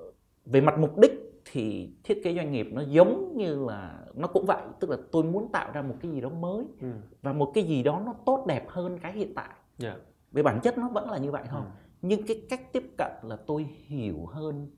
về 0.46 0.62
mặt 0.62 0.80
mục 0.80 0.98
đích 0.98 1.42
thì 1.46 1.94
thiết 2.04 2.22
kế 2.24 2.36
doanh 2.36 2.52
nghiệp 2.52 2.68
nó 2.72 2.82
giống 2.82 3.38
như 3.38 3.66
là 3.66 4.06
nó 4.14 4.28
cũng 4.28 4.46
vậy 4.46 4.62
tức 4.80 4.90
là 4.90 4.98
tôi 5.12 5.24
muốn 5.24 5.52
tạo 5.52 5.72
ra 5.72 5.82
một 5.82 5.96
cái 6.02 6.12
gì 6.12 6.22
đó 6.22 6.30
mới 6.30 6.66
ừ. 6.82 6.92
và 7.22 7.34
một 7.34 7.52
cái 7.54 7.64
gì 7.64 7.84
đó 7.84 8.02
nó 8.06 8.14
tốt 8.26 8.46
đẹp 8.48 8.66
hơn 8.70 9.00
cái 9.00 9.14
hiện 9.14 9.34
tại 9.36 9.50
yeah. 9.50 9.98
Dạ 9.98 10.06
về 10.32 10.44
bản 10.44 10.60
chất 10.64 10.78
nó 10.78 10.90
vẫn 10.90 11.10
là 11.10 11.18
như 11.18 11.32
vậy 11.32 11.44
thôi 11.50 11.62
ừ. 11.62 11.72
nhưng 12.02 12.28
cái 12.28 12.46
cách 12.50 12.74
tiếp 12.74 12.84
cận 12.98 13.12
là 13.24 13.36
tôi 13.36 13.64
hiểu 13.64 14.26
hơn 14.26 14.72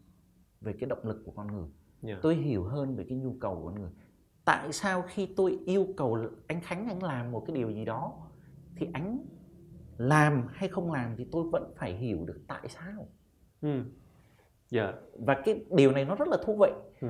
về 0.62 0.74
cái 0.80 0.90
động 0.90 1.00
lực 1.04 1.22
của 1.26 1.32
con 1.32 1.48
người 1.48 1.68
yeah. 2.04 2.20
tôi 2.22 2.36
hiểu 2.36 2.64
hơn 2.64 2.96
về 2.96 3.06
cái 3.10 3.18
nhu 3.18 3.36
cầu 3.42 3.56
của 3.56 3.66
con 3.66 3.82
người 3.82 3.92
tại 4.46 4.74
sao 4.74 5.02
khi 5.02 5.26
tôi 5.36 5.60
yêu 5.66 5.88
cầu 5.98 6.18
anh 6.48 6.62
khánh 6.62 6.88
anh 6.88 7.04
làm 7.04 7.32
một 7.32 7.44
cái 7.48 7.56
điều 7.56 7.72
gì 7.72 7.86
đó 7.86 8.14
thì 8.76 8.88
anh 8.94 9.26
làm 9.98 10.48
hay 10.52 10.70
không 10.70 10.92
làm 10.92 11.16
thì 11.18 11.28
tôi 11.32 11.44
vẫn 11.52 11.74
phải 11.78 11.94
hiểu 11.94 12.26
được 12.26 12.40
tại 12.48 12.68
sao 12.70 13.08
ừ. 13.62 13.70
yeah. 13.70 13.86
Dạ. 14.70 14.94
và 15.14 15.42
cái 15.46 15.66
điều 15.72 15.92
này 15.92 16.06
nó 16.06 16.16
rất 16.16 16.28
là 16.28 16.38
thú 16.46 16.58
vị 16.62 16.70
ừ. 17.02 17.08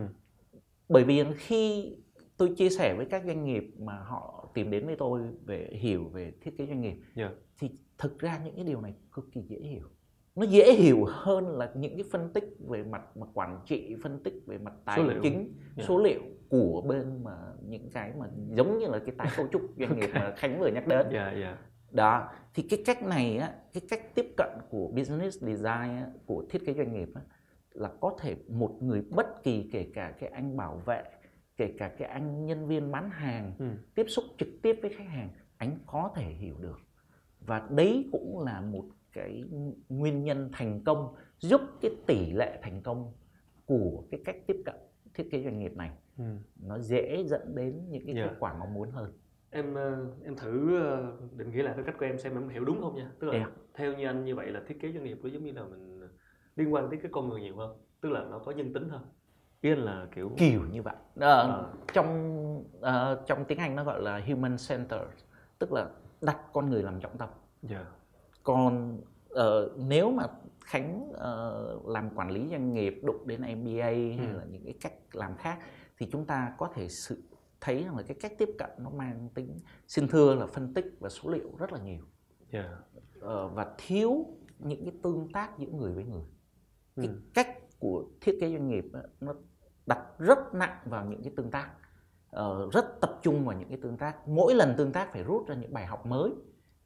bởi 0.89 1.03
vì 1.03 1.23
khi 1.37 1.95
tôi 2.37 2.53
chia 2.57 2.69
sẻ 2.69 2.95
với 2.97 3.05
các 3.05 3.23
doanh 3.25 3.45
nghiệp 3.45 3.73
mà 3.79 3.99
họ 3.99 4.49
tìm 4.53 4.71
đến 4.71 4.85
với 4.85 4.95
tôi 4.95 5.21
về 5.45 5.69
hiểu 5.71 6.03
về 6.03 6.33
thiết 6.41 6.57
kế 6.57 6.65
doanh 6.65 6.81
nghiệp 6.81 6.95
yeah. 7.15 7.31
thì 7.59 7.69
thực 7.97 8.19
ra 8.19 8.41
những 8.45 8.55
cái 8.55 8.65
điều 8.65 8.81
này 8.81 8.93
cực 9.11 9.25
kỳ 9.31 9.41
dễ 9.41 9.59
hiểu 9.59 9.87
nó 10.35 10.43
dễ 10.43 10.73
hiểu 10.73 11.05
hơn 11.07 11.47
là 11.47 11.71
những 11.75 11.95
cái 11.95 12.03
phân 12.11 12.33
tích 12.33 12.43
về 12.67 12.83
mặt 12.83 13.17
mặt 13.17 13.29
quản 13.33 13.59
trị 13.65 13.95
phân 14.03 14.23
tích 14.23 14.33
về 14.45 14.57
mặt 14.57 14.73
tài 14.85 14.99
chính 15.23 15.53
yeah. 15.77 15.87
số 15.87 16.03
liệu 16.03 16.21
của 16.53 16.81
bên 16.81 17.23
mà 17.23 17.37
những 17.67 17.89
cái 17.89 18.11
mà 18.17 18.25
giống 18.49 18.79
như 18.79 18.87
là 18.87 18.99
cái 18.99 19.15
tái 19.17 19.27
cấu 19.37 19.47
trúc 19.51 19.61
doanh 19.79 19.99
nghiệp 19.99 20.09
mà 20.13 20.33
khánh 20.37 20.59
vừa 20.59 20.67
nhắc 20.67 20.87
đến 20.87 21.09
yeah, 21.09 21.33
yeah. 21.33 21.57
đó 21.91 22.31
thì 22.53 22.67
cái 22.69 22.83
cách 22.85 23.03
này 23.03 23.37
á 23.37 23.53
cái 23.73 23.83
cách 23.89 24.15
tiếp 24.15 24.33
cận 24.37 24.49
của 24.69 24.91
business 24.95 25.41
design 25.41 25.97
á, 25.97 26.07
của 26.25 26.45
thiết 26.49 26.65
kế 26.65 26.73
doanh 26.73 26.93
nghiệp 26.93 27.09
á, 27.15 27.21
là 27.71 27.89
có 28.01 28.17
thể 28.19 28.35
một 28.47 28.77
người 28.81 29.01
bất 29.01 29.43
kỳ 29.43 29.69
kể 29.71 29.87
cả 29.93 30.13
cái 30.19 30.29
anh 30.29 30.57
bảo 30.57 30.81
vệ 30.85 31.03
kể 31.57 31.73
cả 31.77 31.91
cái 31.97 32.07
anh 32.07 32.45
nhân 32.45 32.67
viên 32.67 32.91
bán 32.91 33.09
hàng 33.09 33.53
ừ. 33.59 33.65
tiếp 33.95 34.05
xúc 34.07 34.25
trực 34.37 34.49
tiếp 34.61 34.79
với 34.81 34.93
khách 34.97 35.07
hàng 35.07 35.29
anh 35.57 35.77
có 35.85 36.11
thể 36.15 36.23
hiểu 36.23 36.55
được 36.59 36.79
và 37.39 37.67
đấy 37.69 38.09
cũng 38.11 38.39
là 38.39 38.61
một 38.61 38.85
cái 39.13 39.43
nguyên 39.89 40.23
nhân 40.23 40.49
thành 40.53 40.83
công 40.83 41.15
giúp 41.39 41.61
cái 41.81 41.91
tỷ 42.07 42.31
lệ 42.31 42.59
thành 42.61 42.81
công 42.83 43.13
của 43.65 44.03
cái 44.11 44.21
cách 44.25 44.35
tiếp 44.47 44.61
cận 44.65 44.75
thiết 45.13 45.27
kế 45.31 45.43
doanh 45.43 45.59
nghiệp 45.59 45.77
này 45.77 45.91
ừ. 46.17 46.23
nó 46.67 46.79
dễ 46.79 47.23
dẫn 47.25 47.55
đến 47.55 47.89
những 47.89 48.05
cái 48.05 48.15
yeah. 48.15 48.29
kết 48.29 48.35
quả 48.39 48.53
mong 48.59 48.73
muốn 48.73 48.91
hơn 48.91 49.13
em 49.49 49.75
ờ, 49.75 50.05
em 50.25 50.35
thử 50.35 50.81
ờ, 50.81 51.13
định 51.37 51.51
nghĩa 51.51 51.63
lại 51.63 51.73
cái 51.75 51.85
cách 51.85 51.95
của 51.99 52.05
em 52.05 52.17
xem 52.17 52.33
em 52.33 52.49
hiểu 52.49 52.65
đúng 52.65 52.81
không 52.81 52.95
nha 52.95 53.11
tức 53.19 53.27
là 53.27 53.33
yeah. 53.33 53.49
theo 53.73 53.93
như 53.93 54.05
anh 54.05 54.25
như 54.25 54.35
vậy 54.35 54.51
là 54.51 54.61
thiết 54.67 54.81
kế 54.81 54.91
doanh 54.91 55.03
nghiệp 55.03 55.19
có 55.23 55.29
giống 55.29 55.45
như 55.45 55.51
là 55.51 55.63
mình 55.63 56.09
liên 56.55 56.73
quan 56.73 56.89
tới 56.89 56.99
cái 57.03 57.11
con 57.11 57.29
người 57.29 57.41
nhiều 57.41 57.55
hơn 57.55 57.77
tức 58.01 58.09
là 58.09 58.23
nó 58.23 58.39
có 58.39 58.51
nhân 58.51 58.73
tính 58.73 58.89
hơn 58.89 59.01
yên 59.61 59.77
là 59.77 60.07
kiểu 60.15 60.31
kiểu 60.37 60.61
như 60.71 60.81
vậy 60.81 60.95
à, 61.19 61.29
à. 61.29 61.63
trong 61.93 62.57
uh, 62.79 63.27
trong 63.27 63.45
tiếng 63.45 63.57
anh 63.57 63.75
nó 63.75 63.83
gọi 63.83 64.01
là 64.01 64.21
human 64.27 64.55
center 64.69 65.01
tức 65.59 65.73
là 65.73 65.89
đặt 66.21 66.37
con 66.53 66.69
người 66.69 66.83
làm 66.83 66.99
trọng 66.99 67.17
tâm 67.17 67.29
yeah. 67.69 67.83
Dạ. 67.83 67.91
còn 68.43 68.97
uh, 69.33 69.39
nếu 69.77 70.11
mà 70.11 70.23
khánh 70.65 71.09
uh, 71.09 71.87
làm 71.87 72.09
quản 72.15 72.31
lý 72.31 72.47
doanh 72.51 72.73
nghiệp 72.73 73.01
đụng 73.03 73.27
đến 73.27 73.41
MBA 73.41 73.87
ừ. 73.87 74.11
hay 74.17 74.33
là 74.33 74.43
những 74.51 74.65
cái 74.65 74.75
cách 74.81 74.93
làm 75.11 75.35
khác 75.35 75.59
thì 76.03 76.09
chúng 76.11 76.25
ta 76.25 76.53
có 76.57 76.69
thể 76.73 76.89
sự 76.89 77.23
thấy 77.61 77.83
rằng 77.83 77.97
là 77.97 78.03
cái 78.03 78.17
cách 78.21 78.33
tiếp 78.37 78.49
cận 78.57 78.69
nó 78.77 78.89
mang 78.89 79.29
tính 79.33 79.57
xin 79.87 80.07
thưa 80.07 80.35
là 80.35 80.45
phân 80.47 80.73
tích 80.73 80.85
và 80.99 81.09
số 81.09 81.29
liệu 81.29 81.55
rất 81.57 81.73
là 81.73 81.79
nhiều 81.79 82.03
yeah. 82.51 82.69
Uh, 83.17 83.53
và 83.53 83.75
thiếu 83.77 84.25
những 84.59 84.83
cái 84.85 84.93
tương 85.03 85.31
tác 85.31 85.59
giữa 85.59 85.67
người 85.67 85.93
với 85.93 86.03
người 86.03 86.23
cái 86.95 87.07
ừ. 87.07 87.21
cách 87.33 87.47
của 87.79 88.05
thiết 88.21 88.37
kế 88.41 88.49
doanh 88.49 88.67
nghiệp 88.67 88.85
nó 89.19 89.33
đặt 89.85 89.99
rất 90.19 90.53
nặng 90.53 90.77
vào 90.85 91.05
những 91.05 91.23
cái 91.23 91.33
tương 91.35 91.51
tác 91.51 91.71
uh, 92.35 92.73
rất 92.73 92.85
tập 93.01 93.19
trung 93.21 93.45
vào 93.45 93.57
những 93.59 93.69
cái 93.69 93.77
tương 93.81 93.97
tác 93.97 94.27
mỗi 94.27 94.55
lần 94.55 94.73
tương 94.77 94.91
tác 94.91 95.13
phải 95.13 95.23
rút 95.23 95.47
ra 95.47 95.55
những 95.55 95.73
bài 95.73 95.85
học 95.85 96.05
mới 96.05 96.31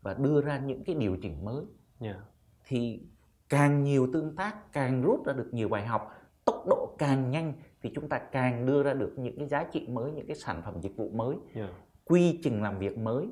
và 0.01 0.13
đưa 0.13 0.41
ra 0.41 0.59
những 0.59 0.83
cái 0.83 0.95
điều 0.95 1.17
chỉnh 1.21 1.45
mới 1.45 1.65
yeah. 1.99 2.17
thì 2.65 3.01
càng 3.49 3.83
nhiều 3.83 4.09
tương 4.13 4.35
tác 4.35 4.71
càng 4.71 5.01
rút 5.01 5.25
ra 5.25 5.33
được 5.33 5.49
nhiều 5.51 5.69
bài 5.69 5.85
học 5.85 6.11
tốc 6.45 6.63
độ 6.67 6.95
càng 6.97 7.31
nhanh 7.31 7.53
thì 7.87 7.93
chúng 7.95 8.09
ta 8.09 8.17
càng 8.17 8.65
đưa 8.65 8.83
ra 8.83 8.93
được 8.93 9.13
những 9.17 9.37
cái 9.37 9.47
giá 9.47 9.63
trị 9.63 9.87
mới 9.87 10.11
những 10.11 10.27
cái 10.27 10.35
sản 10.35 10.61
phẩm 10.65 10.81
dịch 10.81 10.97
vụ 10.97 11.09
mới 11.09 11.37
yeah. 11.53 11.69
quy 12.05 12.39
trình 12.43 12.61
làm 12.61 12.79
việc 12.79 12.97
mới 12.97 13.27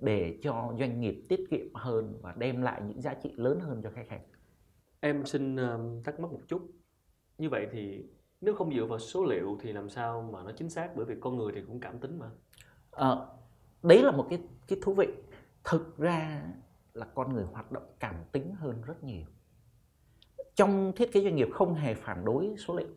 để 0.00 0.38
cho 0.42 0.74
doanh 0.78 1.00
nghiệp 1.00 1.26
tiết 1.28 1.40
kiệm 1.50 1.74
hơn 1.74 2.18
và 2.22 2.34
đem 2.38 2.62
lại 2.62 2.82
những 2.86 3.00
giá 3.00 3.14
trị 3.14 3.32
lớn 3.36 3.60
hơn 3.60 3.80
cho 3.82 3.90
khách 3.94 4.08
hàng. 4.08 4.20
Em 5.00 5.26
xin 5.26 5.54
uh, 5.54 6.04
thắc 6.04 6.20
mắc 6.20 6.32
một 6.32 6.40
chút. 6.48 6.70
Như 7.38 7.50
vậy 7.50 7.66
thì 7.72 8.04
nếu 8.40 8.54
không 8.54 8.74
dựa 8.74 8.84
vào 8.84 8.98
số 8.98 9.24
liệu 9.24 9.58
thì 9.62 9.72
làm 9.72 9.88
sao 9.88 10.30
mà 10.32 10.42
nó 10.42 10.52
chính 10.56 10.70
xác? 10.70 10.96
Bởi 10.96 11.04
vì 11.04 11.14
con 11.20 11.36
người 11.36 11.52
thì 11.54 11.60
cũng 11.66 11.80
cảm 11.80 11.98
tính 11.98 12.18
mà. 12.18 12.30
À, 12.90 13.16
đấy 13.82 14.02
là 14.02 14.10
một 14.10 14.26
cái 14.30 14.38
cái 14.68 14.78
thú 14.82 14.94
vị. 14.94 15.06
Thực 15.64 15.98
ra 15.98 16.42
là 16.94 17.06
con 17.14 17.32
người 17.32 17.44
hoạt 17.44 17.72
động 17.72 17.86
cảm 18.00 18.14
tính 18.32 18.54
hơn 18.54 18.82
rất 18.86 19.04
nhiều. 19.04 19.24
Trong 20.54 20.92
thiết 20.96 21.12
kế 21.12 21.20
doanh 21.20 21.36
nghiệp 21.36 21.48
không 21.52 21.74
hề 21.74 21.94
phản 21.94 22.24
đối 22.24 22.54
số 22.58 22.76
liệu 22.76 22.88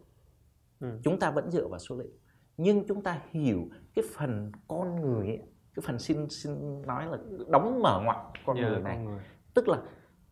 ừ. 0.80 1.00
chúng 1.04 1.20
ta 1.20 1.32
vẫn 1.32 1.52
dựa 1.52 1.68
vào 1.68 1.80
số 1.80 1.96
liệu 1.96 2.12
nhưng 2.58 2.88
chúng 2.88 3.04
ta 3.04 3.22
hiểu 3.32 3.70
cái 3.96 4.06
phần 4.16 4.52
con 4.68 5.02
người 5.02 5.28
ấy, 5.28 5.42
cái 5.76 5.84
phần 5.86 6.00
xin 6.00 6.30
xin 6.30 6.82
nói 6.82 7.06
là 7.06 7.18
đóng 7.48 7.82
mở 7.82 8.02
ngoặt 8.04 8.18
con 8.46 8.58
yeah, 8.58 8.72
người 8.72 8.82
này 8.82 8.98
người. 8.98 9.20
tức 9.54 9.68
là 9.68 9.82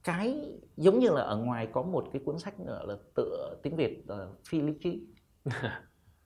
cái 0.04 0.60
giống 0.78 1.00
như 1.00 1.10
là 1.10 1.22
ở 1.22 1.38
ngoài 1.38 1.68
có 1.74 1.82
một 1.82 2.08
cái 2.14 2.22
cuốn 2.26 2.40
sách 2.40 2.60
nữa 2.60 2.82
là 2.88 2.96
tựa 3.16 3.60
tiếng 3.64 3.76
Việt 3.76 4.06
uh, 4.14 4.46
phi 4.50 4.62
lý 4.62 4.74
trí 4.84 5.08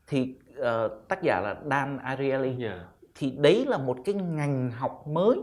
thì 0.07 0.39
uh, 0.59 1.07
tác 1.07 1.23
giả 1.23 1.41
là 1.41 1.61
Dan 1.69 1.97
Ariely 1.97 2.63
yeah. 2.63 2.79
thì 3.15 3.31
đấy 3.31 3.65
là 3.65 3.77
một 3.77 3.97
cái 4.05 4.15
ngành 4.15 4.71
học 4.71 5.03
mới 5.07 5.37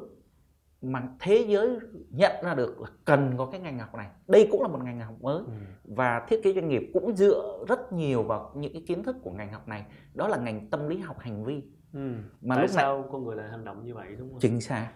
mà 0.93 1.09
thế 1.21 1.45
giới 1.49 1.79
nhận 2.11 2.45
ra 2.45 2.55
được 2.55 2.81
là 2.81 2.89
cần 3.05 3.35
có 3.39 3.47
cái 3.47 3.61
ngành 3.61 3.79
học 3.79 3.95
này 3.95 4.09
đây 4.29 4.49
cũng 4.51 4.63
là 4.63 4.69
một 4.69 4.79
ngành 4.85 5.01
học 5.01 5.15
mới 5.21 5.39
ừ. 5.39 5.53
và 5.85 6.27
thiết 6.29 6.41
kế 6.43 6.53
doanh 6.53 6.69
nghiệp 6.69 6.91
cũng 6.93 7.17
dựa 7.17 7.65
rất 7.69 7.93
nhiều 7.93 8.23
vào 8.23 8.53
những 8.55 8.73
cái 8.73 8.83
kiến 8.87 9.03
thức 9.03 9.17
của 9.23 9.31
ngành 9.31 9.53
học 9.53 9.69
này 9.69 9.85
đó 10.15 10.29
là 10.29 10.37
ngành 10.37 10.71
tâm 10.71 10.89
lý 10.89 10.99
học 10.99 11.19
hành 11.19 11.45
vi 11.45 11.63
ừ. 11.93 12.13
mà 12.41 12.55
tại 12.55 12.63
lúc 12.63 12.71
sao 12.71 12.99
này, 12.99 13.09
con 13.13 13.25
người 13.25 13.37
lại 13.37 13.49
hành 13.51 13.65
động 13.65 13.85
như 13.85 13.95
vậy 13.95 14.17
đúng 14.19 14.31
không 14.31 14.41
chính 14.41 14.61
xác 14.61 14.93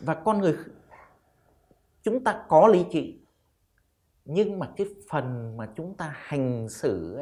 và 0.00 0.14
con 0.14 0.38
người 0.38 0.56
chúng 2.02 2.24
ta 2.24 2.44
có 2.48 2.68
lý 2.68 2.84
trí 2.90 3.20
nhưng 4.24 4.58
mà 4.58 4.68
cái 4.76 4.86
phần 5.10 5.56
mà 5.56 5.68
chúng 5.76 5.96
ta 5.96 6.14
hành 6.16 6.68
xử 6.68 7.18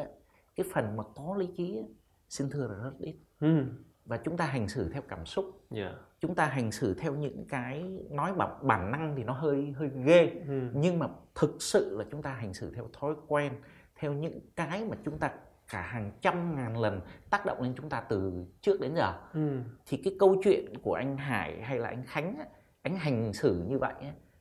cái 0.55 0.65
phần 0.73 0.97
mà 0.97 1.03
có 1.15 1.35
lý 1.37 1.49
trí 1.57 1.83
xin 2.29 2.49
thưa 2.49 2.67
là 2.67 2.75
rất 2.83 2.93
ít 2.99 3.15
ừ. 3.39 3.65
và 4.05 4.17
chúng 4.17 4.37
ta 4.37 4.45
hành 4.45 4.69
xử 4.69 4.89
theo 4.89 5.01
cảm 5.01 5.25
xúc 5.25 5.45
yeah. 5.75 5.95
Chúng 6.21 6.35
ta 6.35 6.45
hành 6.45 6.71
xử 6.71 6.93
theo 6.93 7.15
những 7.15 7.45
cái 7.49 7.83
nói 8.09 8.33
bằng 8.33 8.59
bản 8.61 8.91
năng 8.91 9.15
thì 9.15 9.23
nó 9.23 9.33
hơi 9.33 9.73
hơi 9.77 9.89
ghê 10.05 10.31
ừ. 10.47 10.61
nhưng 10.73 10.99
mà 10.99 11.07
thực 11.35 11.61
sự 11.61 11.97
là 11.97 12.05
chúng 12.11 12.21
ta 12.21 12.33
hành 12.33 12.53
xử 12.53 12.71
theo 12.75 12.89
thói 12.93 13.15
quen 13.27 13.53
theo 13.95 14.13
những 14.13 14.39
cái 14.55 14.85
mà 14.85 14.97
chúng 15.05 15.19
ta 15.19 15.31
cả 15.71 15.81
hàng 15.81 16.11
trăm 16.21 16.55
ngàn 16.55 16.77
lần 16.77 17.01
tác 17.29 17.45
động 17.45 17.61
lên 17.61 17.73
chúng 17.77 17.89
ta 17.89 18.01
từ 18.01 18.45
trước 18.61 18.81
đến 18.81 18.95
giờ 18.95 19.13
ừ. 19.33 19.57
thì 19.85 19.97
cái 19.97 20.15
câu 20.19 20.41
chuyện 20.43 20.77
của 20.81 20.93
anh 20.93 21.17
Hải 21.17 21.61
hay 21.61 21.79
là 21.79 21.89
anh 21.89 22.03
Khánh 22.05 22.35
anh 22.81 22.95
hành 22.95 23.33
xử 23.33 23.63
như 23.67 23.77
vậy 23.77 23.93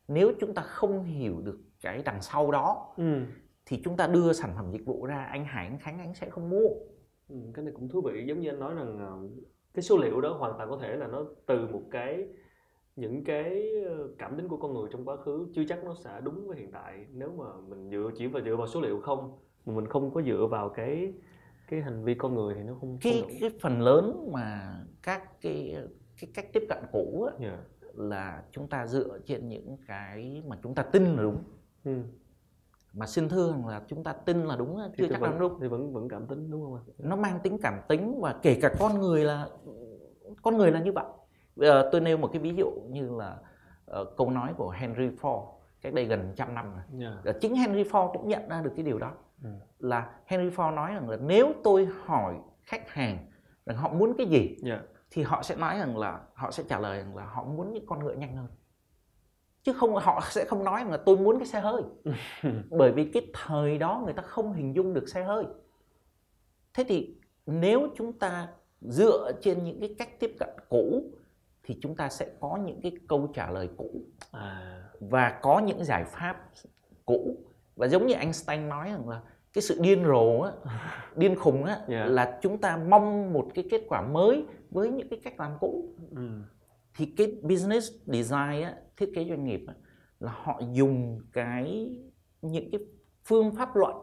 nếu 0.08 0.32
chúng 0.40 0.54
ta 0.54 0.62
không 0.62 1.04
hiểu 1.04 1.40
được 1.40 1.58
cái 1.80 2.02
đằng 2.04 2.22
sau 2.22 2.50
đó 2.50 2.94
ừ. 2.96 3.22
thì 3.66 3.80
chúng 3.84 3.96
ta 3.96 4.06
đưa 4.06 4.32
sản 4.32 4.52
phẩm 4.56 4.70
dịch 4.72 4.86
vụ 4.86 5.06
ra 5.06 5.24
anh 5.24 5.44
Hải 5.44 5.66
anh 5.66 5.78
Khánh 5.78 5.98
anh 5.98 6.14
sẽ 6.14 6.30
không 6.30 6.50
mua 6.50 6.68
ừ, 7.28 7.36
cái 7.54 7.64
này 7.64 7.74
cũng 7.76 7.88
thú 7.88 8.00
vị 8.00 8.24
giống 8.26 8.40
như 8.40 8.48
anh 8.48 8.58
nói 8.58 8.74
rằng 8.74 8.98
ờ, 8.98 9.18
cái 9.74 9.82
số 9.82 9.98
liệu 9.98 10.20
đó 10.20 10.32
hoàn 10.32 10.52
toàn 10.56 10.70
có 10.70 10.78
thể 10.82 10.96
là 10.96 11.06
nó 11.06 11.24
từ 11.46 11.66
một 11.66 11.82
cái 11.90 12.28
những 12.96 13.24
cái 13.24 13.72
ờ, 13.86 14.08
cảm 14.18 14.36
tính 14.36 14.48
của 14.48 14.56
con 14.56 14.74
người 14.74 14.88
trong 14.92 15.04
quá 15.04 15.16
khứ 15.16 15.46
chưa 15.54 15.62
chắc 15.68 15.84
nó 15.84 15.94
sẽ 15.94 16.20
đúng 16.22 16.48
với 16.48 16.58
hiện 16.58 16.70
tại 16.72 17.06
nếu 17.12 17.32
mà 17.38 17.44
mình 17.68 17.90
dựa 17.90 18.10
chỉ 18.16 18.26
vào 18.26 18.42
dựa 18.42 18.56
vào 18.56 18.66
số 18.66 18.80
liệu 18.80 19.00
không 19.00 19.38
mà 19.66 19.74
mình 19.74 19.86
không 19.86 20.14
có 20.14 20.22
dựa 20.22 20.46
vào 20.50 20.68
cái 20.68 21.12
cái 21.68 21.82
hành 21.82 22.04
vi 22.04 22.14
con 22.14 22.34
người 22.34 22.54
thì 22.54 22.62
nó 22.62 22.74
không 22.80 22.98
cái 23.02 23.18
không 23.22 23.30
cái 23.40 23.50
phần 23.60 23.80
lớn 23.80 24.28
mà 24.32 24.76
các 25.02 25.40
cái 25.40 25.76
cái 26.20 26.30
cách 26.34 26.46
tiếp 26.52 26.62
cận 26.68 26.78
cũ 26.92 27.28
á, 27.30 27.48
yeah. 27.48 27.60
là 27.94 28.42
chúng 28.50 28.68
ta 28.68 28.86
dựa 28.86 29.18
trên 29.26 29.48
những 29.48 29.76
cái 29.86 30.42
mà 30.46 30.56
chúng 30.62 30.74
ta 30.74 30.82
tin 30.82 31.04
là 31.04 31.22
đúng 31.22 31.38
ừ. 31.84 32.02
Mà 32.92 33.06
xin 33.06 33.28
thưa 33.28 33.54
là 33.68 33.82
chúng 33.86 34.04
ta 34.04 34.12
tin 34.12 34.44
là 34.44 34.56
đúng 34.56 34.78
chưa 34.98 35.08
chắc 35.10 35.20
vẫn, 35.20 35.32
là 35.32 35.38
đúng 35.38 35.60
thì 35.60 35.68
vẫn 35.68 35.92
vẫn 35.92 36.08
cảm 36.08 36.26
tính 36.26 36.50
đúng 36.50 36.62
không 36.62 36.74
ạ 36.74 36.82
nó 36.98 37.16
mang 37.16 37.40
tính 37.42 37.58
cảm 37.62 37.80
tính 37.88 38.20
và 38.20 38.34
kể 38.42 38.58
cả 38.62 38.70
con 38.78 39.00
người 39.00 39.24
là 39.24 39.48
con 40.42 40.56
người 40.56 40.72
là 40.72 40.80
như 40.80 40.92
vậy 40.92 41.04
Bây 41.56 41.70
tôi 41.92 42.00
nêu 42.00 42.16
một 42.16 42.30
cái 42.32 42.42
ví 42.42 42.54
dụ 42.54 42.70
như 42.90 43.10
là 43.18 43.36
uh, 44.00 44.08
câu 44.16 44.30
nói 44.30 44.54
của 44.56 44.70
Henry 44.70 45.08
Ford 45.08 45.46
cách 45.82 45.94
đây 45.94 46.04
gần 46.04 46.32
trăm 46.36 46.54
năm 46.54 46.72
rồi 46.74 47.08
yeah. 47.24 47.36
chính 47.40 47.54
Henry 47.54 47.82
Ford 47.82 48.12
cũng 48.12 48.28
nhận 48.28 48.48
ra 48.48 48.60
được 48.60 48.72
cái 48.76 48.84
điều 48.84 48.98
đó 48.98 49.12
ừ. 49.42 49.50
là 49.78 50.10
Henry 50.26 50.56
Ford 50.56 50.74
nói 50.74 50.94
rằng 50.94 51.10
là 51.10 51.16
nếu 51.16 51.52
tôi 51.64 51.88
hỏi 52.04 52.34
khách 52.62 52.88
hàng 52.90 53.26
rằng 53.66 53.76
họ 53.76 53.88
muốn 53.88 54.14
cái 54.18 54.26
gì 54.26 54.56
yeah. 54.64 54.80
thì 55.10 55.22
họ 55.22 55.42
sẽ 55.42 55.56
nói 55.56 55.78
rằng 55.78 55.98
là 55.98 56.20
họ 56.34 56.50
sẽ 56.50 56.62
trả 56.68 56.78
lời 56.78 56.98
rằng 56.98 57.16
là 57.16 57.24
họ 57.24 57.44
muốn 57.44 57.72
những 57.72 57.86
con 57.86 58.04
ngựa 58.04 58.14
nhanh 58.14 58.36
hơn 58.36 58.46
chứ 59.70 59.76
không 59.78 59.94
họ 59.94 60.22
sẽ 60.30 60.44
không 60.44 60.64
nói 60.64 60.84
là 60.84 60.96
tôi 60.96 61.16
muốn 61.16 61.38
cái 61.38 61.46
xe 61.46 61.60
hơi 61.60 61.82
bởi 62.70 62.92
vì 62.92 63.04
cái 63.04 63.26
thời 63.32 63.78
đó 63.78 64.02
người 64.04 64.12
ta 64.12 64.22
không 64.22 64.52
hình 64.52 64.76
dung 64.76 64.94
được 64.94 65.08
xe 65.08 65.22
hơi 65.24 65.44
thế 66.74 66.84
thì 66.88 67.14
nếu 67.46 67.88
chúng 67.96 68.12
ta 68.12 68.48
dựa 68.80 69.32
trên 69.42 69.64
những 69.64 69.80
cái 69.80 69.94
cách 69.98 70.20
tiếp 70.20 70.36
cận 70.38 70.48
cũ 70.68 71.02
thì 71.62 71.78
chúng 71.82 71.96
ta 71.96 72.08
sẽ 72.08 72.28
có 72.40 72.58
những 72.64 72.80
cái 72.80 72.92
câu 73.08 73.30
trả 73.34 73.50
lời 73.50 73.68
cũ 73.76 73.90
à. 74.32 74.82
và 75.00 75.38
có 75.42 75.58
những 75.58 75.84
giải 75.84 76.04
pháp 76.04 76.50
cũ 77.04 77.36
và 77.76 77.88
giống 77.88 78.06
như 78.06 78.14
Einstein 78.14 78.68
nói 78.68 78.88
rằng 78.88 79.08
là 79.08 79.20
cái 79.52 79.62
sự 79.62 79.78
điên 79.80 80.04
rồ 80.04 80.40
á 80.40 80.52
điên 81.16 81.36
khùng 81.36 81.64
á 81.64 81.80
yeah. 81.88 82.10
là 82.10 82.38
chúng 82.42 82.58
ta 82.58 82.76
mong 82.76 83.32
một 83.32 83.48
cái 83.54 83.64
kết 83.70 83.82
quả 83.88 84.02
mới 84.02 84.44
với 84.70 84.90
những 84.90 85.08
cái 85.08 85.20
cách 85.24 85.40
làm 85.40 85.52
cũ 85.60 85.84
ừ. 86.10 86.28
Thì 86.96 87.06
cái 87.16 87.32
business 87.42 87.92
design 88.06 88.62
á 88.62 88.76
thiết 88.96 89.10
kế 89.14 89.24
doanh 89.28 89.44
nghiệp 89.44 89.60
á, 89.66 89.74
là 90.20 90.32
họ 90.34 90.60
dùng 90.72 91.20
cái 91.32 91.96
những 92.42 92.70
cái 92.72 92.80
phương 93.24 93.54
pháp 93.54 93.76
luận 93.76 93.96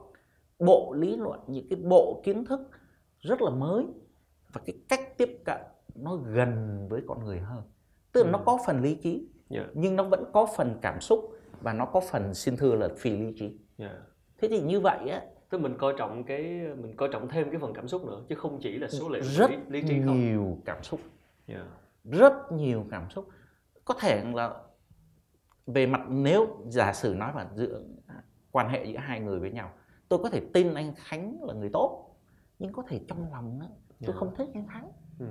bộ 0.59 0.93
lý 0.97 1.15
luận 1.15 1.39
những 1.47 1.67
cái 1.69 1.79
bộ 1.79 2.21
kiến 2.25 2.45
thức 2.45 2.59
rất 3.19 3.41
là 3.41 3.49
mới 3.49 3.85
và 4.53 4.61
cái 4.65 4.75
cách 4.89 5.17
tiếp 5.17 5.41
cận 5.45 5.61
nó 5.95 6.15
gần 6.15 6.87
với 6.89 7.01
con 7.07 7.25
người 7.25 7.39
hơn 7.39 7.63
tức 8.11 8.23
là 8.23 8.29
ừ. 8.29 8.31
nó 8.31 8.39
có 8.45 8.59
phần 8.65 8.81
lý 8.81 8.95
trí 8.95 9.27
yeah. 9.49 9.67
nhưng 9.73 9.95
nó 9.95 10.03
vẫn 10.03 10.23
có 10.33 10.47
phần 10.57 10.75
cảm 10.81 11.01
xúc 11.01 11.33
và 11.61 11.73
nó 11.73 11.85
có 11.85 11.99
phần 12.11 12.33
xin 12.33 12.57
thưa 12.57 12.75
là 12.75 12.89
phi 12.97 13.09
lý 13.09 13.33
trí 13.39 13.57
yeah. 13.77 13.95
thế 14.37 14.47
thì 14.47 14.61
như 14.61 14.79
vậy 14.79 15.09
á 15.09 15.21
tức 15.49 15.61
mình 15.61 15.75
coi 15.77 15.93
trọng 15.97 16.23
cái 16.23 16.41
mình 16.81 16.95
coi 16.95 17.09
trọng 17.11 17.27
thêm 17.29 17.49
cái 17.51 17.59
phần 17.59 17.73
cảm 17.73 17.87
xúc 17.87 18.05
nữa 18.05 18.23
chứ 18.29 18.35
không 18.35 18.59
chỉ 18.61 18.77
là 18.77 18.87
số 18.87 19.09
liệu 19.09 19.23
rất 19.23 19.49
lý, 19.51 19.57
lý 19.67 19.87
trí 19.87 20.01
không 20.05 20.19
nhiều 20.19 20.57
cảm 20.65 20.83
xúc 20.83 20.99
yeah. 21.47 21.65
Rất 22.11 22.51
nhiều 22.51 22.85
cảm 22.91 23.09
xúc 23.09 23.29
có 23.85 23.93
thể 23.99 24.23
là 24.33 24.53
về 25.67 25.85
mặt 25.85 26.01
nếu 26.07 26.47
giả 26.67 26.93
sử 26.93 27.13
nói 27.13 27.31
vào 27.31 27.45
giữa 27.55 27.81
quan 28.51 28.69
hệ 28.69 28.85
giữa 28.85 28.97
hai 28.97 29.19
người 29.19 29.39
với 29.39 29.51
nhau 29.51 29.71
tôi 30.09 30.19
có 30.23 30.29
thể 30.29 30.41
tin 30.53 30.73
anh 30.73 30.93
khánh 30.97 31.37
là 31.41 31.53
người 31.53 31.69
tốt 31.73 32.15
nhưng 32.59 32.73
có 32.73 32.83
thể 32.87 33.01
trong 33.07 33.31
lòng 33.31 33.59
á, 33.61 33.67
tôi 33.99 34.07
yeah. 34.07 34.15
không 34.15 34.35
thích 34.35 34.49
anh 34.53 34.67
khánh 34.67 34.91
ừ 35.19 35.25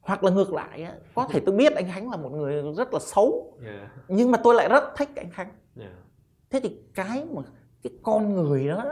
hoặc 0.00 0.24
là 0.24 0.30
ngược 0.30 0.52
lại 0.52 0.92
có 1.14 1.28
thể 1.30 1.40
tôi 1.46 1.56
biết 1.56 1.72
anh 1.72 1.86
khánh 1.88 2.10
là 2.10 2.16
một 2.16 2.32
người 2.32 2.72
rất 2.76 2.92
là 2.92 2.98
xấu 2.98 3.58
yeah. 3.64 3.90
nhưng 4.08 4.30
mà 4.30 4.38
tôi 4.44 4.54
lại 4.54 4.68
rất 4.68 4.84
thích 4.96 5.08
anh 5.16 5.30
khánh 5.30 5.50
yeah. 5.80 5.92
thế 6.50 6.60
thì 6.62 6.80
cái 6.94 7.26
mà 7.34 7.42
cái 7.82 7.92
con 8.02 8.34
người 8.34 8.68
đó 8.68 8.84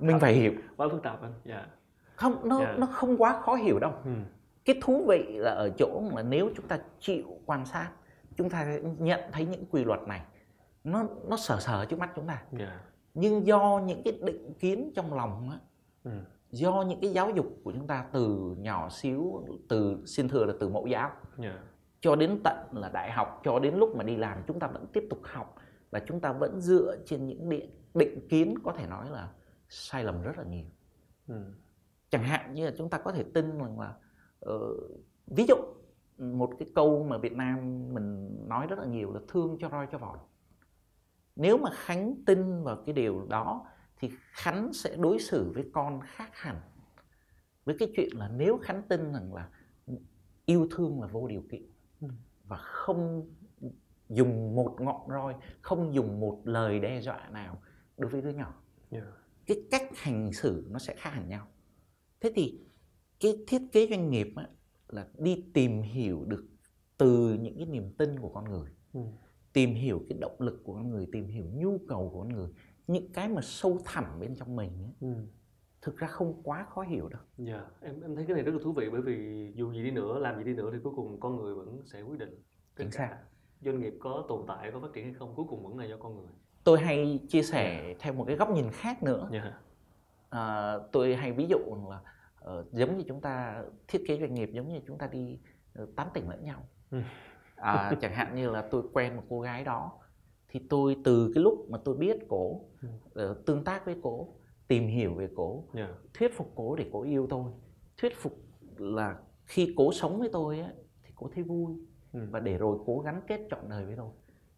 mình 0.00 0.20
phải 0.20 0.34
hiểu 0.34 0.52
quá 0.76 0.88
phức 0.90 1.02
tạp 1.02 1.22
anh 1.22 1.32
yeah. 1.44 1.68
không 2.16 2.48
nó 2.48 2.58
yeah. 2.58 2.78
nó 2.78 2.86
không 2.86 3.16
quá 3.16 3.40
khó 3.42 3.54
hiểu 3.54 3.78
đâu 3.78 3.92
hmm. 4.04 4.24
Cái 4.66 4.78
thú 4.82 5.04
vị 5.08 5.24
là 5.28 5.50
ở 5.50 5.70
chỗ 5.78 6.00
mà 6.14 6.22
nếu 6.22 6.50
chúng 6.56 6.68
ta 6.68 6.78
chịu 7.00 7.40
quan 7.46 7.66
sát 7.66 7.90
chúng 8.36 8.50
ta 8.50 8.78
nhận 8.98 9.20
thấy 9.32 9.46
những 9.46 9.64
quy 9.70 9.84
luật 9.84 10.00
này 10.06 10.22
nó 10.84 11.04
nó 11.28 11.36
sờ 11.36 11.60
sờ 11.60 11.84
trước 11.84 11.98
mắt 11.98 12.10
chúng 12.16 12.26
ta 12.26 12.42
yeah. 12.58 12.80
nhưng 13.14 13.46
do 13.46 13.80
những 13.86 14.02
cái 14.02 14.18
định 14.22 14.54
kiến 14.54 14.92
trong 14.94 15.14
lòng 15.14 15.50
á, 15.50 15.58
hmm 16.04 16.24
do 16.50 16.82
những 16.82 17.00
cái 17.00 17.10
giáo 17.10 17.30
dục 17.30 17.46
của 17.64 17.72
chúng 17.72 17.86
ta 17.86 18.06
từ 18.12 18.54
nhỏ 18.58 18.88
xíu 18.88 19.44
từ 19.68 20.02
xin 20.06 20.28
thừa 20.28 20.44
là 20.44 20.54
từ 20.60 20.68
mẫu 20.68 20.86
giáo 20.86 21.10
yeah. 21.42 21.54
cho 22.00 22.16
đến 22.16 22.40
tận 22.44 22.56
là 22.72 22.88
đại 22.88 23.12
học 23.12 23.40
cho 23.44 23.58
đến 23.58 23.74
lúc 23.74 23.96
mà 23.96 24.04
đi 24.04 24.16
làm 24.16 24.38
chúng 24.46 24.60
ta 24.60 24.66
vẫn 24.66 24.86
tiếp 24.92 25.06
tục 25.10 25.20
học 25.24 25.54
và 25.90 26.00
chúng 26.06 26.20
ta 26.20 26.32
vẫn 26.32 26.60
dựa 26.60 26.96
trên 27.06 27.26
những 27.26 27.48
định, 27.48 27.70
định 27.94 28.28
kiến 28.28 28.54
có 28.64 28.72
thể 28.72 28.86
nói 28.86 29.10
là 29.10 29.28
sai 29.68 30.04
lầm 30.04 30.22
rất 30.22 30.38
là 30.38 30.44
nhiều 30.44 30.66
ừ. 31.28 31.54
chẳng 32.10 32.22
hạn 32.22 32.54
như 32.54 32.64
là 32.64 32.72
chúng 32.78 32.90
ta 32.90 32.98
có 32.98 33.12
thể 33.12 33.24
tin 33.34 33.58
rằng 33.58 33.80
là 33.80 33.94
ví 35.26 35.46
dụ 35.48 35.54
một 36.18 36.52
cái 36.58 36.68
câu 36.74 37.04
mà 37.04 37.18
Việt 37.18 37.32
Nam 37.32 37.84
mình 37.94 38.38
nói 38.48 38.66
rất 38.66 38.78
là 38.78 38.84
nhiều 38.84 39.12
là 39.12 39.20
thương 39.28 39.56
cho 39.60 39.68
roi 39.68 39.86
cho 39.92 39.98
vọt 39.98 40.18
nếu 41.36 41.58
mà 41.58 41.70
Khánh 41.72 42.14
tin 42.26 42.62
vào 42.62 42.82
cái 42.86 42.92
điều 42.92 43.26
đó 43.28 43.66
thì 43.98 44.10
Khánh 44.32 44.72
sẽ 44.72 44.96
đối 44.96 45.18
xử 45.18 45.52
với 45.54 45.70
con 45.72 46.00
khác 46.04 46.30
hẳn 46.32 46.60
với 47.64 47.76
cái 47.78 47.92
chuyện 47.96 48.08
là 48.12 48.28
nếu 48.28 48.58
Khánh 48.62 48.82
tin 48.88 49.12
rằng 49.12 49.34
là 49.34 49.48
yêu 50.46 50.68
thương 50.70 51.00
là 51.00 51.06
vô 51.06 51.26
điều 51.28 51.42
kiện 51.50 51.62
ừ. 52.00 52.08
và 52.44 52.56
không 52.56 53.30
dùng 54.08 54.54
một 54.54 54.76
ngọn 54.80 55.08
roi 55.08 55.34
không 55.60 55.94
dùng 55.94 56.20
một 56.20 56.40
lời 56.44 56.80
đe 56.80 57.00
dọa 57.00 57.28
nào 57.28 57.58
đối 57.96 58.10
với 58.10 58.22
đứa 58.22 58.30
nhỏ 58.30 58.54
yeah. 58.90 59.04
cái 59.46 59.62
cách 59.70 59.90
hành 59.94 60.32
xử 60.32 60.66
nó 60.70 60.78
sẽ 60.78 60.94
khác 60.94 61.10
hẳn 61.10 61.28
nhau 61.28 61.48
thế 62.20 62.32
thì 62.34 62.65
cái 63.20 63.44
thiết 63.46 63.62
kế 63.72 63.86
doanh 63.90 64.10
nghiệp 64.10 64.32
á, 64.36 64.48
là 64.88 65.06
đi 65.18 65.44
tìm 65.54 65.82
hiểu 65.82 66.24
được 66.24 66.44
từ 66.98 67.38
những 67.40 67.56
cái 67.56 67.66
niềm 67.66 67.94
tin 67.98 68.18
của 68.18 68.28
con 68.28 68.44
người 68.44 68.70
ừ. 68.92 69.00
tìm 69.52 69.74
hiểu 69.74 70.02
cái 70.08 70.18
động 70.20 70.36
lực 70.38 70.60
của 70.64 70.74
con 70.74 70.90
người 70.90 71.06
tìm 71.12 71.28
hiểu 71.28 71.44
nhu 71.54 71.78
cầu 71.88 72.10
của 72.12 72.18
con 72.18 72.28
người 72.28 72.48
những 72.86 73.12
cái 73.12 73.28
mà 73.28 73.40
sâu 73.42 73.78
thẳm 73.84 74.04
bên 74.20 74.36
trong 74.36 74.56
mình 74.56 74.70
ấy, 74.82 74.92
ừ. 75.00 75.16
thực 75.82 75.96
ra 75.96 76.06
không 76.06 76.42
quá 76.42 76.66
khó 76.68 76.82
hiểu 76.82 77.08
đâu. 77.08 77.20
Dạ, 77.38 77.52
yeah. 77.52 77.66
em 77.80 78.00
em 78.00 78.16
thấy 78.16 78.24
cái 78.26 78.34
này 78.34 78.44
rất 78.44 78.52
là 78.52 78.58
thú 78.62 78.72
vị 78.72 78.90
bởi 78.92 79.00
vì 79.00 79.52
dù 79.54 79.72
gì 79.72 79.82
đi 79.82 79.90
nữa, 79.90 80.18
làm 80.18 80.38
gì 80.38 80.44
đi 80.44 80.54
nữa 80.54 80.70
thì 80.72 80.78
cuối 80.82 80.92
cùng 80.96 81.20
con 81.20 81.36
người 81.36 81.54
vẫn 81.54 81.82
sẽ 81.84 82.02
quyết 82.02 82.18
định. 82.18 82.42
Chính 82.76 82.90
xác. 82.90 83.18
Doanh 83.60 83.80
nghiệp 83.80 83.94
có 84.00 84.24
tồn 84.28 84.44
tại, 84.48 84.70
có 84.72 84.80
phát 84.80 84.88
triển 84.94 85.04
hay 85.04 85.14
không, 85.14 85.34
cuối 85.34 85.46
cùng 85.48 85.64
vẫn 85.64 85.78
là 85.78 85.84
do 85.84 85.96
con 85.96 86.16
người. 86.16 86.32
Tôi 86.64 86.80
hay 86.80 87.20
chia 87.28 87.42
sẻ 87.42 87.82
yeah. 87.82 87.96
Theo 87.98 88.12
một 88.12 88.24
cái 88.26 88.36
góc 88.36 88.50
nhìn 88.50 88.70
khác 88.72 89.02
nữa. 89.02 89.28
Yeah. 89.32 89.44
Dạ. 89.44 89.60
À, 90.30 90.74
tôi 90.92 91.16
hay 91.16 91.32
ví 91.32 91.46
dụ 91.48 91.58
là 91.88 92.00
uh, 92.50 92.72
giống 92.72 92.96
như 92.96 93.04
chúng 93.08 93.20
ta 93.20 93.64
thiết 93.88 94.02
kế 94.08 94.18
doanh 94.20 94.34
nghiệp 94.34 94.50
giống 94.52 94.68
như 94.68 94.80
chúng 94.86 94.98
ta 94.98 95.06
đi 95.06 95.38
uh, 95.82 95.88
tán 95.96 96.08
tỉnh 96.14 96.28
lẫn 96.28 96.44
nhau. 96.44 96.68
Ừ. 96.90 96.98
À, 97.56 97.92
chẳng 98.00 98.14
hạn 98.14 98.34
như 98.34 98.50
là 98.50 98.68
tôi 98.70 98.82
quen 98.92 99.16
một 99.16 99.22
cô 99.28 99.40
gái 99.40 99.64
đó 99.64 99.92
thì 100.48 100.60
tôi 100.70 100.96
từ 101.04 101.32
cái 101.34 101.42
lúc 101.42 101.70
mà 101.70 101.78
tôi 101.84 101.96
biết 101.96 102.16
cổ 102.28 102.60
ừ. 102.82 103.30
uh, 103.30 103.46
tương 103.46 103.64
tác 103.64 103.86
với 103.86 103.96
cổ 104.02 104.34
tìm 104.68 104.86
hiểu 104.88 105.14
về 105.14 105.28
cổ 105.36 105.64
yeah. 105.74 105.90
thuyết 106.14 106.36
phục 106.36 106.52
cổ 106.54 106.76
để 106.76 106.90
cổ 106.92 107.02
yêu 107.02 107.26
tôi 107.30 107.52
thuyết 107.96 108.16
phục 108.16 108.38
là 108.76 109.18
khi 109.44 109.74
cố 109.76 109.92
sống 109.92 110.18
với 110.18 110.28
tôi 110.32 110.60
á, 110.60 110.72
thì 111.02 111.12
cổ 111.14 111.30
thấy 111.34 111.44
vui 111.44 111.74
ừ. 112.12 112.20
và 112.30 112.40
để 112.40 112.58
rồi 112.58 112.78
cố 112.86 113.00
gắng 113.00 113.20
kết 113.26 113.40
trọn 113.50 113.68
đời 113.68 113.86
với 113.86 113.96
tôi 113.96 114.10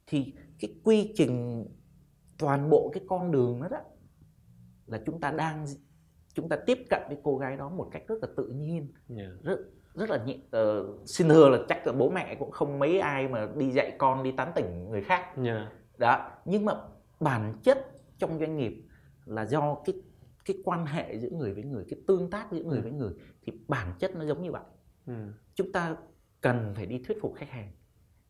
thì 0.06 0.34
cái 0.60 0.74
quy 0.84 1.12
trình 1.16 1.64
toàn 2.38 2.70
bộ 2.70 2.90
cái 2.94 3.02
con 3.08 3.32
đường 3.32 3.60
đó, 3.62 3.68
đó 3.68 3.80
là 4.86 5.00
chúng 5.06 5.20
ta 5.20 5.30
đang 5.30 5.66
chúng 6.34 6.48
ta 6.48 6.56
tiếp 6.66 6.78
cận 6.90 7.02
với 7.08 7.16
cô 7.22 7.36
gái 7.36 7.56
đó 7.56 7.68
một 7.68 7.88
cách 7.92 8.02
rất 8.08 8.16
là 8.22 8.28
tự 8.36 8.46
nhiên 8.46 8.92
yeah. 9.16 9.30
rất 9.42 9.58
rất 9.94 10.10
là 10.10 10.24
nhẹ 10.24 10.36
uh, 10.36 11.08
xin 11.08 11.28
thưa 11.28 11.48
là 11.48 11.58
chắc 11.68 11.86
là 11.86 11.92
bố 11.92 12.10
mẹ 12.10 12.36
cũng 12.38 12.50
không 12.50 12.78
mấy 12.78 12.98
ai 12.98 13.28
mà 13.28 13.48
đi 13.56 13.70
dạy 13.70 13.96
con 13.98 14.22
đi 14.22 14.32
tán 14.32 14.52
tỉnh 14.54 14.90
người 14.90 15.02
khác 15.02 15.34
yeah 15.44 15.72
đó 15.98 16.30
nhưng 16.44 16.64
mà 16.64 16.72
bản 17.20 17.54
chất 17.62 17.86
trong 18.18 18.38
doanh 18.38 18.56
nghiệp 18.56 18.84
là 19.24 19.46
do 19.46 19.74
cái 19.84 20.02
cái 20.44 20.56
quan 20.64 20.86
hệ 20.86 21.18
giữa 21.18 21.30
người 21.30 21.54
với 21.54 21.64
người 21.64 21.84
cái 21.88 22.00
tương 22.06 22.30
tác 22.30 22.52
giữa 22.52 22.62
người 22.62 22.78
ừ. 22.78 22.82
với 22.82 22.92
người 22.92 23.12
thì 23.42 23.52
bản 23.68 23.92
chất 23.98 24.16
nó 24.16 24.24
giống 24.24 24.42
như 24.42 24.52
vậy 24.52 24.62
ừ. 25.06 25.14
chúng 25.54 25.72
ta 25.72 25.96
cần 26.40 26.72
phải 26.76 26.86
đi 26.86 27.02
thuyết 27.06 27.18
phục 27.20 27.34
khách 27.36 27.48
hàng 27.48 27.72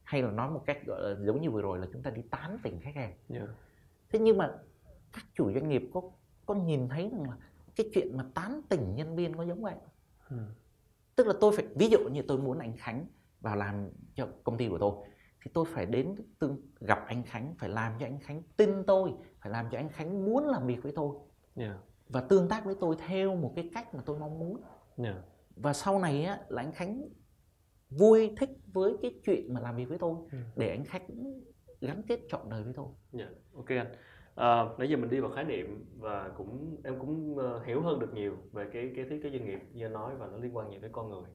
hay 0.02 0.22
là 0.22 0.30
nói 0.30 0.50
một 0.50 0.62
cách 0.66 0.78
gọi 0.86 1.02
là 1.02 1.16
giống 1.20 1.40
như 1.40 1.50
vừa 1.50 1.62
rồi 1.62 1.78
là 1.78 1.86
chúng 1.92 2.02
ta 2.02 2.10
đi 2.10 2.22
tán 2.30 2.58
tỉnh 2.62 2.80
khách 2.80 2.94
hàng 2.94 3.12
yeah. 3.28 3.48
thế 4.08 4.18
nhưng 4.18 4.38
mà 4.38 4.50
các 5.12 5.24
chủ 5.34 5.52
doanh 5.52 5.68
nghiệp 5.68 5.90
có 5.94 6.02
có 6.46 6.54
nhìn 6.54 6.88
thấy 6.88 7.10
rằng 7.12 7.22
là 7.22 7.36
cái 7.78 7.90
chuyện 7.94 8.16
mà 8.16 8.24
tán 8.34 8.60
tỉnh 8.68 8.94
nhân 8.94 9.16
viên 9.16 9.36
có 9.36 9.42
giống 9.42 9.62
vậy 9.62 9.74
ừ. 10.30 10.36
tức 11.16 11.26
là 11.26 11.34
tôi 11.40 11.52
phải 11.56 11.66
ví 11.74 11.88
dụ 11.88 11.98
như 12.12 12.22
tôi 12.28 12.38
muốn 12.38 12.58
anh 12.58 12.76
Khánh 12.76 13.06
vào 13.40 13.56
làm 13.56 13.90
cho 14.14 14.28
công 14.44 14.56
ty 14.58 14.68
của 14.68 14.78
tôi 14.78 14.92
thì 15.44 15.50
tôi 15.54 15.64
phải 15.74 15.86
đến 15.86 16.14
tương 16.38 16.56
gặp 16.80 17.04
anh 17.06 17.22
Khánh 17.22 17.54
phải 17.58 17.68
làm 17.68 17.92
cho 18.00 18.06
anh 18.06 18.18
Khánh 18.20 18.42
tin 18.56 18.84
tôi 18.86 19.12
phải 19.40 19.52
làm 19.52 19.66
cho 19.70 19.78
anh 19.78 19.88
Khánh 19.88 20.24
muốn 20.24 20.46
làm 20.46 20.66
việc 20.66 20.82
với 20.82 20.92
tôi 20.96 21.16
yeah. 21.56 21.76
và 22.08 22.20
tương 22.20 22.48
tác 22.48 22.64
với 22.64 22.74
tôi 22.80 22.96
theo 23.06 23.36
một 23.36 23.52
cái 23.56 23.70
cách 23.74 23.94
mà 23.94 24.02
tôi 24.06 24.18
mong 24.18 24.38
muốn 24.38 24.60
yeah. 25.04 25.16
và 25.56 25.72
sau 25.72 25.98
này 25.98 26.24
á, 26.24 26.40
là 26.48 26.62
anh 26.62 26.72
Khánh 26.72 27.08
vui 27.90 28.32
thích 28.36 28.50
với 28.72 28.96
cái 29.02 29.20
chuyện 29.24 29.54
mà 29.54 29.60
làm 29.60 29.76
việc 29.76 29.88
với 29.88 29.98
tôi 29.98 30.14
Ừ. 30.32 30.38
để 30.56 30.68
anh 30.70 30.84
Khánh 30.84 31.06
gắn 31.80 32.02
kết 32.08 32.20
trọn 32.28 32.50
đời 32.50 32.62
với 32.62 32.72
tôi 32.76 32.86
Dạ, 33.12 33.28
ok 33.54 33.68
anh. 33.68 33.92
À, 34.38 34.66
nãy 34.78 34.88
giờ 34.88 34.96
mình 34.96 35.10
đi 35.10 35.20
vào 35.20 35.30
khái 35.30 35.44
niệm 35.44 35.84
và 35.98 36.28
cũng 36.36 36.76
em 36.84 36.98
cũng 36.98 37.38
ờ, 37.38 37.62
hiểu 37.64 37.82
hơn 37.82 37.98
được 37.98 38.14
nhiều 38.14 38.36
về 38.52 38.68
cái 38.72 38.92
cái 38.96 39.04
thiết 39.04 39.20
kế 39.22 39.30
doanh 39.30 39.44
nghiệp 39.44 39.60
như 39.72 39.86
anh 39.86 39.92
nói 39.92 40.16
và 40.18 40.26
nó 40.26 40.38
liên 40.38 40.56
quan 40.56 40.70
nhiều 40.70 40.80
tới 40.80 40.90
con 40.92 41.10
người 41.10 41.30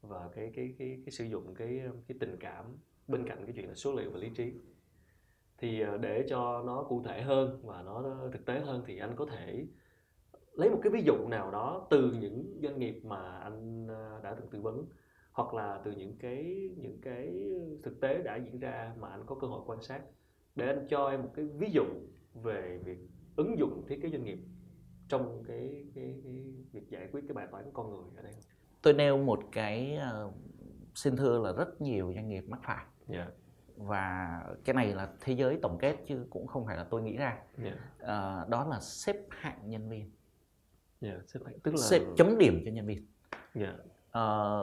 và 0.00 0.28
cái 0.34 0.52
cái 0.56 0.74
cái 0.78 1.02
cái 1.04 1.10
sử 1.10 1.24
dụng 1.24 1.54
cái 1.54 1.80
cái 2.08 2.16
tình 2.20 2.36
cảm 2.40 2.64
bên 3.08 3.28
cạnh 3.28 3.38
cái 3.46 3.52
chuyện 3.56 3.68
là 3.68 3.74
số 3.74 3.92
liệu 3.92 4.10
và 4.10 4.18
lý 4.18 4.30
trí. 4.36 4.52
Thì 5.58 5.80
ờ, 5.80 5.98
để 5.98 6.26
cho 6.28 6.62
nó 6.66 6.82
cụ 6.88 7.02
thể 7.04 7.22
hơn 7.22 7.60
và 7.62 7.82
nó 7.82 8.04
thực 8.32 8.46
tế 8.46 8.60
hơn 8.60 8.82
thì 8.86 8.98
anh 8.98 9.16
có 9.16 9.26
thể 9.26 9.66
lấy 10.52 10.70
một 10.70 10.80
cái 10.82 10.92
ví 10.92 11.02
dụ 11.02 11.28
nào 11.28 11.50
đó 11.50 11.86
từ 11.90 12.12
những 12.20 12.58
doanh 12.62 12.78
nghiệp 12.78 13.00
mà 13.04 13.38
anh 13.38 13.86
đã 14.22 14.34
từng 14.34 14.50
tư 14.50 14.60
vấn 14.60 14.86
hoặc 15.32 15.54
là 15.54 15.80
từ 15.84 15.92
những 15.92 16.16
cái 16.18 16.70
những 16.76 16.98
cái 17.02 17.50
thực 17.82 18.00
tế 18.00 18.22
đã 18.22 18.36
diễn 18.36 18.60
ra 18.60 18.94
mà 19.00 19.08
anh 19.08 19.22
có 19.26 19.34
cơ 19.34 19.46
hội 19.46 19.62
quan 19.66 19.82
sát 19.82 20.02
để 20.54 20.66
anh 20.66 20.86
cho 20.88 21.10
em 21.10 21.22
một 21.22 21.30
cái 21.34 21.44
ví 21.44 21.70
dụ 21.70 21.84
về 22.34 22.78
việc 22.84 22.98
ứng 23.36 23.58
dụng 23.58 23.84
thiết 23.88 23.98
kế 24.02 24.10
doanh 24.10 24.24
nghiệp 24.24 24.38
trong 25.08 25.44
cái 25.48 25.84
cái, 25.94 26.20
cái 26.24 26.44
việc 26.72 26.88
giải 26.90 27.08
quyết 27.12 27.24
cái 27.28 27.34
bài 27.34 27.46
toán 27.50 27.64
con 27.72 27.90
người 27.90 28.04
ở 28.16 28.22
đây. 28.22 28.32
tôi 28.82 28.94
nêu 28.94 29.18
một 29.18 29.42
cái 29.52 29.98
uh, 30.26 30.34
xin 30.94 31.16
thưa 31.16 31.38
là 31.38 31.52
rất 31.52 31.80
nhiều 31.80 32.12
doanh 32.14 32.28
nghiệp 32.28 32.44
mắc 32.48 32.60
phải 32.62 32.86
Dạ. 33.08 33.30
và 33.76 34.40
cái 34.64 34.74
này 34.74 34.94
là 34.94 35.12
thế 35.20 35.32
giới 35.32 35.58
tổng 35.62 35.78
kết 35.80 35.96
chứ 36.06 36.26
cũng 36.30 36.46
không 36.46 36.66
phải 36.66 36.76
là 36.76 36.84
tôi 36.84 37.02
nghĩ 37.02 37.16
ra 37.16 37.38
Dạ. 37.64 37.74
Ờ, 37.98 38.46
đó 38.48 38.66
là 38.70 38.80
xếp 38.80 39.16
hạng 39.30 39.70
nhân 39.70 39.88
viên 39.88 40.10
Dạ. 41.00 41.18
Xếp 41.26 41.40
hạng 41.46 41.60
tức 41.60 41.70
là 41.74 41.80
xếp 41.80 42.00
chấm 42.16 42.38
điểm 42.38 42.62
cho 42.64 42.70
nhân 42.70 42.86
viên 42.86 43.06
Dạ. 43.54 43.74
Ờ, 44.10 44.62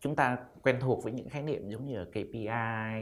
chúng 0.00 0.16
ta 0.16 0.38
quen 0.62 0.76
thuộc 0.80 1.04
với 1.04 1.12
những 1.12 1.28
khái 1.28 1.42
niệm 1.42 1.70
giống 1.70 1.86
như 1.86 1.98
là 1.98 2.04
KPI 2.04 2.46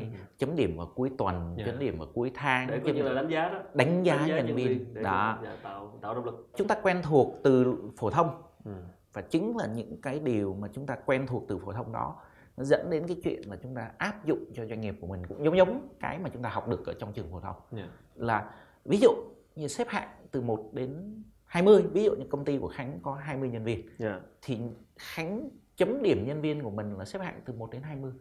Ừ. 0.01 0.07
chấm 0.39 0.57
điểm 0.57 0.77
vào 0.77 0.87
cuối 0.95 1.11
tuần 1.19 1.55
Dạ. 1.59 1.65
chấm 1.67 1.79
điểm 1.79 1.99
vào 1.99 2.09
cuối 2.15 2.31
tháng 2.35 2.67
Để 2.67 2.81
chấm 2.85 2.97
như 2.97 3.03
là 3.03 3.13
đánh 3.15 3.29
giá 3.31 3.49
đó. 3.49 3.63
đánh 3.75 4.03
giá, 4.03 4.27
nhân, 4.27 4.55
viên, 4.55 4.95
đó 5.03 5.39
dạ, 5.45 5.57
tạo 5.63 5.99
tạo 6.01 6.15
động 6.15 6.25
lực. 6.25 6.49
chúng 6.57 6.69
ta 6.69 6.75
quen 6.83 7.01
thuộc 7.03 7.35
từ 7.45 7.77
phổ 7.97 8.11
thông 8.11 8.43
Ừ. 8.65 8.73
và 9.13 9.23
chính 9.23 9.57
là 9.57 9.67
những 9.67 10.01
cái 10.01 10.19
điều 10.19 10.55
mà 10.55 10.69
chúng 10.73 10.87
ta 10.87 10.97
quen 11.07 11.27
thuộc 11.27 11.45
từ 11.49 11.59
phổ 11.59 11.73
thông 11.73 11.93
đó 11.93 12.17
nó 12.57 12.65
dẫn 12.65 12.91
đến 12.91 13.07
cái 13.09 13.17
chuyện 13.25 13.43
là 13.51 13.57
chúng 13.63 13.75
ta 13.75 13.91
áp 13.99 14.25
dụng 14.25 14.45
cho 14.55 14.67
doanh 14.67 14.81
nghiệp 14.81 14.97
của 15.01 15.07
mình 15.07 15.27
cũng 15.27 15.45
giống 15.45 15.57
giống 15.57 15.89
cái 16.01 16.19
mà 16.19 16.29
chúng 16.33 16.43
ta 16.43 16.49
học 16.49 16.69
được 16.69 16.87
ở 16.87 16.95
trong 17.01 17.13
trường 17.13 17.31
phổ 17.31 17.41
thông 17.41 17.57
Dạ. 17.73 17.89
là 18.15 18.51
ví 18.85 18.99
dụ 18.99 19.09
như 19.57 19.69
xếp 19.69 19.89
hạng 19.89 20.09
từ 20.31 20.41
1 20.41 20.71
đến 20.73 21.23
20 21.45 21.83
ví 21.93 22.05
dụ 22.05 22.11
như 22.15 22.25
công 22.31 22.45
ty 22.45 22.59
của 22.59 22.69
Khánh 22.69 22.99
có 23.03 23.15
20 23.15 23.49
nhân 23.51 23.65
viên 23.65 23.89
Dạ. 23.99 24.21
thì 24.43 24.59
Khánh 24.97 25.49
chấm 25.77 26.03
điểm 26.03 26.27
nhân 26.27 26.41
viên 26.41 26.63
của 26.63 26.71
mình 26.71 26.97
là 26.99 27.05
xếp 27.05 27.19
hạng 27.19 27.41
từ 27.45 27.53
1 27.53 27.71
đến 27.71 27.83
20 27.83 28.13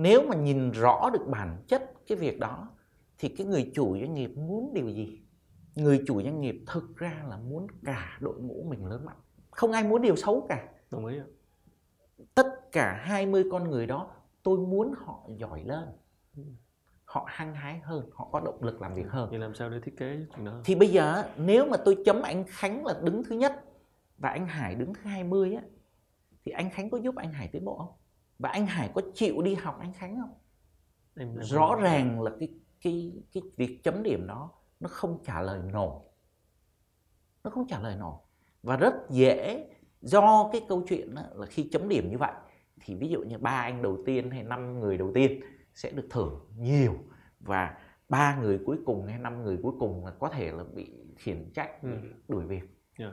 nếu 0.00 0.22
mà 0.28 0.36
nhìn 0.36 0.70
rõ 0.70 1.10
được 1.12 1.26
bản 1.28 1.62
chất 1.66 1.92
cái 2.06 2.18
việc 2.18 2.38
đó 2.40 2.68
thì 3.18 3.28
cái 3.28 3.46
người 3.46 3.72
chủ 3.74 3.98
doanh 4.00 4.14
nghiệp 4.14 4.30
muốn 4.36 4.74
điều 4.74 4.88
gì? 4.88 5.22
Người 5.74 6.04
chủ 6.06 6.22
doanh 6.22 6.40
nghiệp 6.40 6.64
thực 6.66 6.96
ra 6.96 7.24
là 7.28 7.36
muốn 7.36 7.66
cả 7.84 8.18
đội 8.20 8.40
ngũ 8.40 8.66
mình 8.68 8.86
lớn 8.86 9.04
mạnh. 9.04 9.16
Không 9.50 9.72
ai 9.72 9.84
muốn 9.84 10.02
điều 10.02 10.16
xấu 10.16 10.46
cả. 10.48 10.68
Đồng 10.90 11.06
ý. 11.06 11.18
tất 12.34 12.72
cả 12.72 13.00
20 13.02 13.44
con 13.50 13.70
người 13.70 13.86
đó 13.86 14.10
tôi 14.42 14.58
muốn 14.58 14.94
họ 14.96 15.28
giỏi 15.36 15.62
lên. 15.64 15.84
Họ 17.04 17.26
hăng 17.28 17.54
hái 17.54 17.78
hơn 17.78 18.10
họ 18.12 18.28
có 18.32 18.40
động 18.40 18.62
lực 18.62 18.82
làm 18.82 18.94
việc 18.94 19.08
hơn. 19.08 19.30
Vậy 19.30 19.38
làm 19.38 19.54
sao 19.54 19.70
để 19.70 19.80
thiết 19.80 19.96
kế 19.96 20.26
chuyện 20.36 20.44
đó? 20.44 20.60
thì 20.64 20.74
bây 20.74 20.88
giờ 20.88 21.24
nếu 21.36 21.66
mà 21.66 21.76
tôi 21.76 21.98
chấm 22.04 22.22
anh 22.22 22.44
Khánh 22.48 22.86
là 22.86 23.00
đứng 23.02 23.24
thứ 23.24 23.36
nhất 23.36 23.64
và 24.18 24.28
anh 24.28 24.46
Hải 24.46 24.74
đứng 24.74 24.94
thứ 24.94 25.00
20 25.04 25.54
á 25.54 25.62
thì 26.44 26.52
anh 26.52 26.70
Khánh 26.70 26.90
có 26.90 26.98
giúp 26.98 27.16
anh 27.16 27.32
Hải 27.32 27.48
tiến 27.48 27.64
bộ 27.64 27.78
không? 27.78 27.92
Và 28.38 28.48
anh 28.48 28.66
Hải 28.66 28.90
có 28.94 29.02
chịu 29.14 29.42
đi 29.42 29.54
học 29.54 29.76
anh 29.80 29.92
Khánh 29.92 30.16
không? 30.20 30.34
Em, 31.16 31.28
em 31.28 31.42
Rõ 31.42 31.74
ràng 31.82 32.22
là 32.22 32.30
cái 32.40 32.48
cái 32.80 33.12
cái 33.32 33.42
việc 33.56 33.80
chấm 33.84 34.02
điểm 34.02 34.26
đó 34.26 34.52
nó 34.80 34.88
không 34.88 35.18
trả 35.24 35.40
lời 35.42 35.60
nổi. 35.72 36.00
Nó 37.44 37.50
không 37.50 37.66
trả 37.68 37.80
lời 37.80 37.96
nổi 37.96 38.14
và 38.62 38.76
rất 38.76 38.94
dễ 39.10 39.66
do 40.00 40.48
cái 40.52 40.62
câu 40.68 40.84
chuyện 40.88 41.14
á, 41.14 41.24
là 41.34 41.46
khi 41.46 41.68
chấm 41.72 41.88
điểm 41.88 42.10
như 42.10 42.18
vậy 42.18 42.32
thì 42.80 42.94
ví 42.94 43.08
dụ 43.08 43.20
như 43.22 43.38
ba 43.38 43.50
anh 43.50 43.82
đầu 43.82 43.98
tiên 44.06 44.30
hay 44.30 44.42
năm 44.42 44.80
người 44.80 44.98
đầu 44.98 45.10
tiên 45.14 45.40
sẽ 45.74 45.90
được 45.90 46.06
thưởng 46.10 46.40
nhiều 46.56 46.94
và 47.40 47.78
ba 48.08 48.36
người 48.40 48.60
cuối 48.66 48.78
cùng 48.86 49.06
hay 49.06 49.18
năm 49.18 49.42
người 49.42 49.58
cuối 49.62 49.72
cùng 49.80 50.04
là 50.04 50.10
có 50.20 50.28
thể 50.28 50.52
là 50.52 50.64
bị 50.74 50.92
khiển 51.16 51.50
trách 51.54 51.82
Ừ. 51.82 51.88
đuổi 52.28 52.44
việc 52.46 52.62
Dạ. 52.98 53.12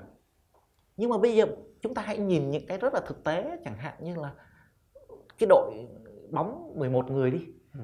Nhưng 0.97 1.09
mà 1.09 1.17
bây 1.17 1.35
giờ 1.35 1.45
chúng 1.81 1.93
ta 1.93 2.01
hãy 2.01 2.17
nhìn 2.17 2.51
những 2.51 2.67
cái 2.67 2.77
rất 2.77 2.93
là 2.93 3.01
thực 3.07 3.23
tế 3.23 3.57
chẳng 3.65 3.77
hạn 3.77 4.03
như 4.03 4.15
là 4.15 4.33
cái 5.37 5.47
đội 5.49 5.87
bóng 6.31 6.73
11 6.79 7.11
người 7.11 7.31
đi 7.31 7.45
Ừ. 7.73 7.81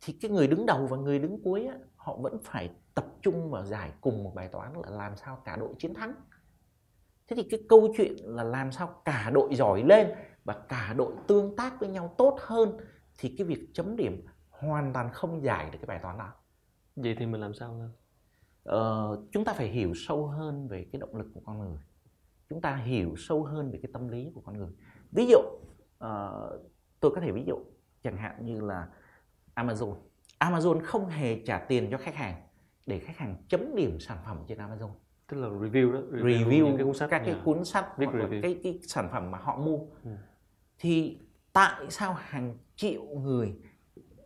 thì 0.00 0.12
cái 0.22 0.30
người 0.30 0.46
đứng 0.46 0.66
đầu 0.66 0.86
và 0.86 0.96
người 0.96 1.18
đứng 1.18 1.42
cuối 1.44 1.66
á, 1.66 1.74
họ 1.96 2.16
vẫn 2.16 2.38
phải 2.42 2.70
tập 2.94 3.04
trung 3.22 3.50
vào 3.50 3.64
giải 3.64 3.92
cùng 4.00 4.24
một 4.24 4.32
bài 4.34 4.48
toán 4.48 4.72
là 4.84 4.90
làm 4.90 5.16
sao 5.16 5.42
cả 5.44 5.56
đội 5.56 5.74
chiến 5.78 5.94
thắng 5.94 6.14
thế 7.28 7.36
thì 7.36 7.42
cái 7.50 7.60
câu 7.68 7.88
chuyện 7.96 8.12
là 8.24 8.42
làm 8.42 8.72
sao 8.72 9.02
cả 9.04 9.30
đội 9.34 9.54
giỏi 9.54 9.82
lên 9.82 10.08
và 10.44 10.54
cả 10.68 10.94
đội 10.96 11.12
tương 11.26 11.56
tác 11.56 11.80
với 11.80 11.88
nhau 11.88 12.14
tốt 12.18 12.38
hơn 12.40 12.76
thì 13.18 13.34
cái 13.38 13.46
việc 13.46 13.68
chấm 13.74 13.96
điểm 13.96 14.26
hoàn 14.50 14.92
toàn 14.92 15.10
không 15.12 15.42
giải 15.42 15.70
được 15.70 15.78
cái 15.80 15.86
bài 15.86 15.98
toán 16.02 16.18
đó 16.18 16.32
Vậy 16.96 17.16
thì 17.18 17.26
mình 17.26 17.40
làm 17.40 17.54
sao 17.54 17.78
lên? 17.78 17.90
Ờ, 18.64 19.08
chúng 19.32 19.44
ta 19.44 19.52
phải 19.52 19.68
hiểu 19.68 19.92
sâu 19.94 20.26
hơn 20.26 20.68
về 20.68 20.86
cái 20.92 21.00
động 21.00 21.16
lực 21.16 21.26
của 21.34 21.40
con 21.44 21.58
người 21.58 21.78
chúng 22.50 22.60
ta 22.60 22.76
hiểu 22.76 23.14
sâu 23.16 23.44
hơn 23.44 23.70
về 23.70 23.78
cái 23.82 23.90
tâm 23.92 24.08
lý 24.08 24.30
của 24.34 24.40
con 24.40 24.58
người 24.58 24.70
ví 25.12 25.26
dụ 25.26 25.38
ờ, 25.98 26.58
tôi 27.00 27.10
có 27.14 27.20
thể 27.20 27.32
ví 27.32 27.44
dụ 27.46 27.56
chẳng 28.02 28.16
hạn 28.16 28.44
như 28.46 28.60
là 28.60 28.88
Amazon 29.54 29.94
Amazon 30.38 30.80
không 30.84 31.06
hề 31.08 31.40
trả 31.46 31.58
tiền 31.58 31.88
cho 31.90 31.98
khách 31.98 32.14
hàng 32.14 32.42
để 32.86 32.98
khách 32.98 33.16
hàng 33.16 33.36
chấm 33.48 33.74
điểm 33.76 34.00
sản 34.00 34.18
phẩm 34.24 34.38
trên 34.48 34.58
Amazon 34.58 34.90
Tức 35.28 35.36
là 35.36 35.48
review 35.48 35.92
đó. 35.92 35.98
review 36.12 36.64
những 36.66 36.76
cái 36.76 36.84
cuốn 36.86 36.94
sách. 36.94 37.10
các 37.10 37.18
cái 37.18 37.34
Dạ. 37.34 37.40
cuốn 37.44 37.64
sách 37.64 37.98
Viết 37.98 38.06
hoặc 38.06 38.18
là 38.18 38.24
review. 38.26 38.42
cái 38.42 38.60
cái 38.62 38.78
sản 38.82 39.08
phẩm 39.12 39.30
mà 39.30 39.38
họ 39.38 39.56
mua 39.58 39.78
Ừ. 40.04 40.10
thì 40.78 41.18
tại 41.52 41.86
sao 41.90 42.12
hàng 42.18 42.58
triệu 42.76 43.04
người 43.04 43.56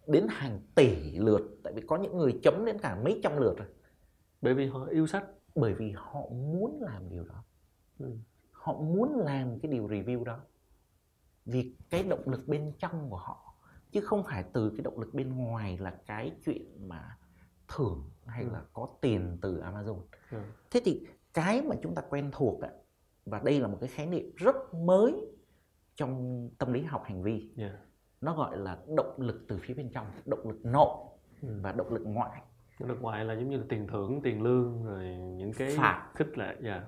đến 0.07 0.27
hàng 0.31 0.61
tỷ 0.75 1.19
lượt 1.19 1.43
tại 1.65 1.73
vì 1.73 1.83
có 1.87 1.97
những 1.97 2.17
người 2.19 2.41
chấm 2.43 2.65
đến 2.65 2.79
cả 2.79 2.99
mấy 3.05 3.21
trăm 3.23 3.37
lượt 3.37 3.55
rồi 3.59 3.69
Bởi 4.43 4.55
vì 4.55 4.67
họ 4.67 4.87
yêu 4.87 5.07
sách. 5.07 5.25
bởi 5.55 5.75
vì 5.75 5.93
họ 5.97 6.21
muốn 6.31 6.83
làm 6.83 7.09
điều 7.11 7.25
đó. 7.25 7.45
Họ 8.53 8.73
muốn 8.81 9.17
làm 9.19 9.61
cái 9.61 9.73
điều 9.73 9.89
review 9.89 10.25
đó 10.25 10.39
vì 11.45 11.75
cái 11.91 12.03
động 12.03 12.23
lực 12.27 12.49
bên 12.49 12.73
trong 12.79 13.11
của 13.11 13.17
họ 13.17 13.55
chứ 13.93 14.01
không 14.01 14.23
phải 14.25 14.45
từ 14.53 14.71
cái 14.71 14.81
động 14.83 14.99
lực 15.01 15.15
bên 15.15 15.37
ngoài 15.37 15.79
là 15.79 15.91
cái 16.07 16.33
chuyện 16.45 16.89
mà 16.89 17.17
thưởng 17.69 18.11
hay 18.27 18.43
Ừ. 18.45 18.51
là 18.53 18.63
có 18.73 18.89
tiền 19.01 19.39
từ 19.43 19.61
Amazon 19.61 20.01
Ừ. 20.31 20.39
thế 20.71 20.81
thì 20.85 21.07
cái 21.35 21.63
mà 21.63 21.77
chúng 21.83 21.95
ta 21.95 22.03
quen 22.11 22.31
thuộc 22.33 22.61
và 23.27 23.41
đây 23.45 23.61
là 23.61 23.69
một 23.69 23.79
cái 23.81 23.89
khái 23.89 24.07
niệm 24.07 24.33
rất 24.37 24.57
mới 24.75 25.27
trong 25.97 26.49
tâm 26.59 26.73
lý 26.73 26.83
học 26.83 27.03
hành 27.05 27.23
vi 27.23 27.51
Dạ. 27.57 27.79
nó 28.21 28.35
gọi 28.37 28.57
là 28.59 28.79
động 28.97 29.15
lực 29.19 29.45
từ 29.49 29.59
phía 29.63 29.75
bên 29.75 29.91
trong 29.93 30.07
động 30.27 30.49
lực 30.49 30.65
nội 30.65 31.07
Ừ. 31.43 31.49
và 31.63 31.73
động 31.73 31.93
lực 31.93 32.03
ngoại 32.05 32.43
Động 32.81 32.89
lực 32.89 32.99
ngoại 33.03 33.25
là 33.25 33.35
giống 33.35 33.49
như 33.51 33.57
là 33.57 33.65
tiền 33.69 33.87
thưởng, 33.87 34.21
tiền 34.23 34.43
lương 34.43 34.85
rồi 34.85 35.05
những 35.17 35.53
cái 35.53 35.75
Phạt. 35.77 36.11
khích 36.15 36.39
lệ. 36.39 36.57
Dạ. 36.63 36.85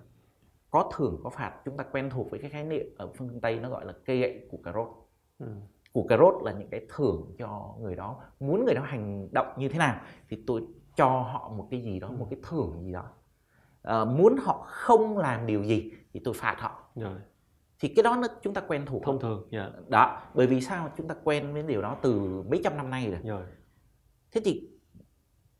Có 0.72 0.90
thưởng 0.96 1.20
có 1.24 1.30
phạt 1.30 1.52
chúng 1.64 1.76
ta 1.76 1.84
quen 1.92 2.10
thuộc 2.10 2.30
với 2.30 2.40
cái 2.40 2.50
khái 2.50 2.64
niệm 2.64 2.86
ở 2.98 3.12
phương 3.16 3.40
Tây 3.40 3.60
nó 3.60 3.70
gọi 3.70 3.84
là 3.86 3.92
cây 4.04 4.18
gậy 4.20 4.46
củ 4.50 4.60
cà 4.64 4.72
rốt 4.72 4.88
Ừ. 5.38 5.46
củ 5.92 6.06
cà 6.08 6.16
rốt 6.16 6.34
là 6.42 6.52
những 6.52 6.68
cái 6.70 6.86
thưởng 6.96 7.34
cho 7.38 7.74
người 7.80 7.96
đó 7.96 8.20
muốn 8.40 8.64
người 8.64 8.74
đó 8.74 8.82
hành 8.82 9.28
động 9.32 9.46
như 9.58 9.68
thế 9.68 9.78
nào 9.78 10.00
thì 10.28 10.44
tôi 10.46 10.62
cho 10.96 11.06
họ 11.08 11.52
một 11.56 11.68
cái 11.70 11.82
gì 11.82 12.00
đó 12.00 12.08
Ừ. 12.08 12.16
một 12.18 12.26
cái 12.30 12.38
thưởng 12.50 12.82
gì 12.84 12.92
đó 12.92 13.04
Ờ, 13.82 14.04
muốn 14.04 14.36
họ 14.42 14.64
không 14.68 15.18
làm 15.18 15.46
điều 15.46 15.62
gì 15.64 15.92
thì 16.12 16.20
tôi 16.24 16.34
phạt 16.34 16.56
họ 16.58 16.84
Rồi. 16.94 17.18
thì 17.80 17.88
cái 17.96 18.02
đó 18.02 18.16
nó 18.16 18.28
chúng 18.42 18.54
ta 18.54 18.60
quen 18.68 18.86
thuộc 18.86 19.02
Thông 19.04 19.20
thường. 19.20 19.48
Dạ. 19.50 19.70
đó 19.88 20.22
bởi 20.34 20.46
vì 20.46 20.60
sao 20.60 20.88
chúng 20.96 21.08
ta 21.08 21.14
quen 21.24 21.52
với 21.52 21.62
điều 21.62 21.82
đó 21.82 21.96
từ 22.02 22.42
mấy 22.50 22.60
trăm 22.64 22.76
năm 22.76 22.90
nay 22.90 23.10
rồi 23.10 23.20
Rồi. 23.24 23.42
thế 24.32 24.40
thì 24.44 24.68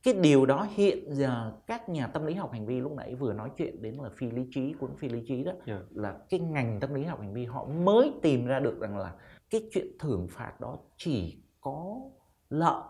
cái 0.03 0.15
điều 0.15 0.47
đó 0.47 0.67
hiện 0.71 1.15
giờ 1.15 1.53
các 1.67 1.88
nhà 1.88 2.07
tâm 2.07 2.27
lý 2.27 2.35
học 2.35 2.53
hành 2.53 2.67
vi 2.67 2.81
lúc 2.81 2.93
nãy 2.93 3.15
vừa 3.15 3.33
nói 3.33 3.51
chuyện 3.57 3.83
đến 3.83 3.95
là 3.95 4.11
phi 4.17 4.31
lý 4.31 4.47
trí 4.51 4.73
cuốn 4.73 4.97
phi 4.97 5.09
lý 5.09 5.25
trí 5.29 5.45
đó 5.45 5.53
Dạ. 5.67 5.81
là 5.91 6.19
cái 6.31 6.41
ngành 6.41 6.81
tâm 6.81 6.95
lý 6.95 7.05
học 7.05 7.21
hành 7.21 7.35
vi 7.35 7.45
họ 7.45 7.65
mới 7.65 8.12
tìm 8.23 8.47
ra 8.47 8.61
được 8.61 8.81
rằng 8.81 8.99
là 8.99 9.15
cái 9.51 9.69
chuyện 9.73 9.87
thưởng 9.99 10.27
phạt 10.31 10.61
đó 10.61 10.79
chỉ 10.97 11.43
có 11.61 12.01
lợi 12.49 12.83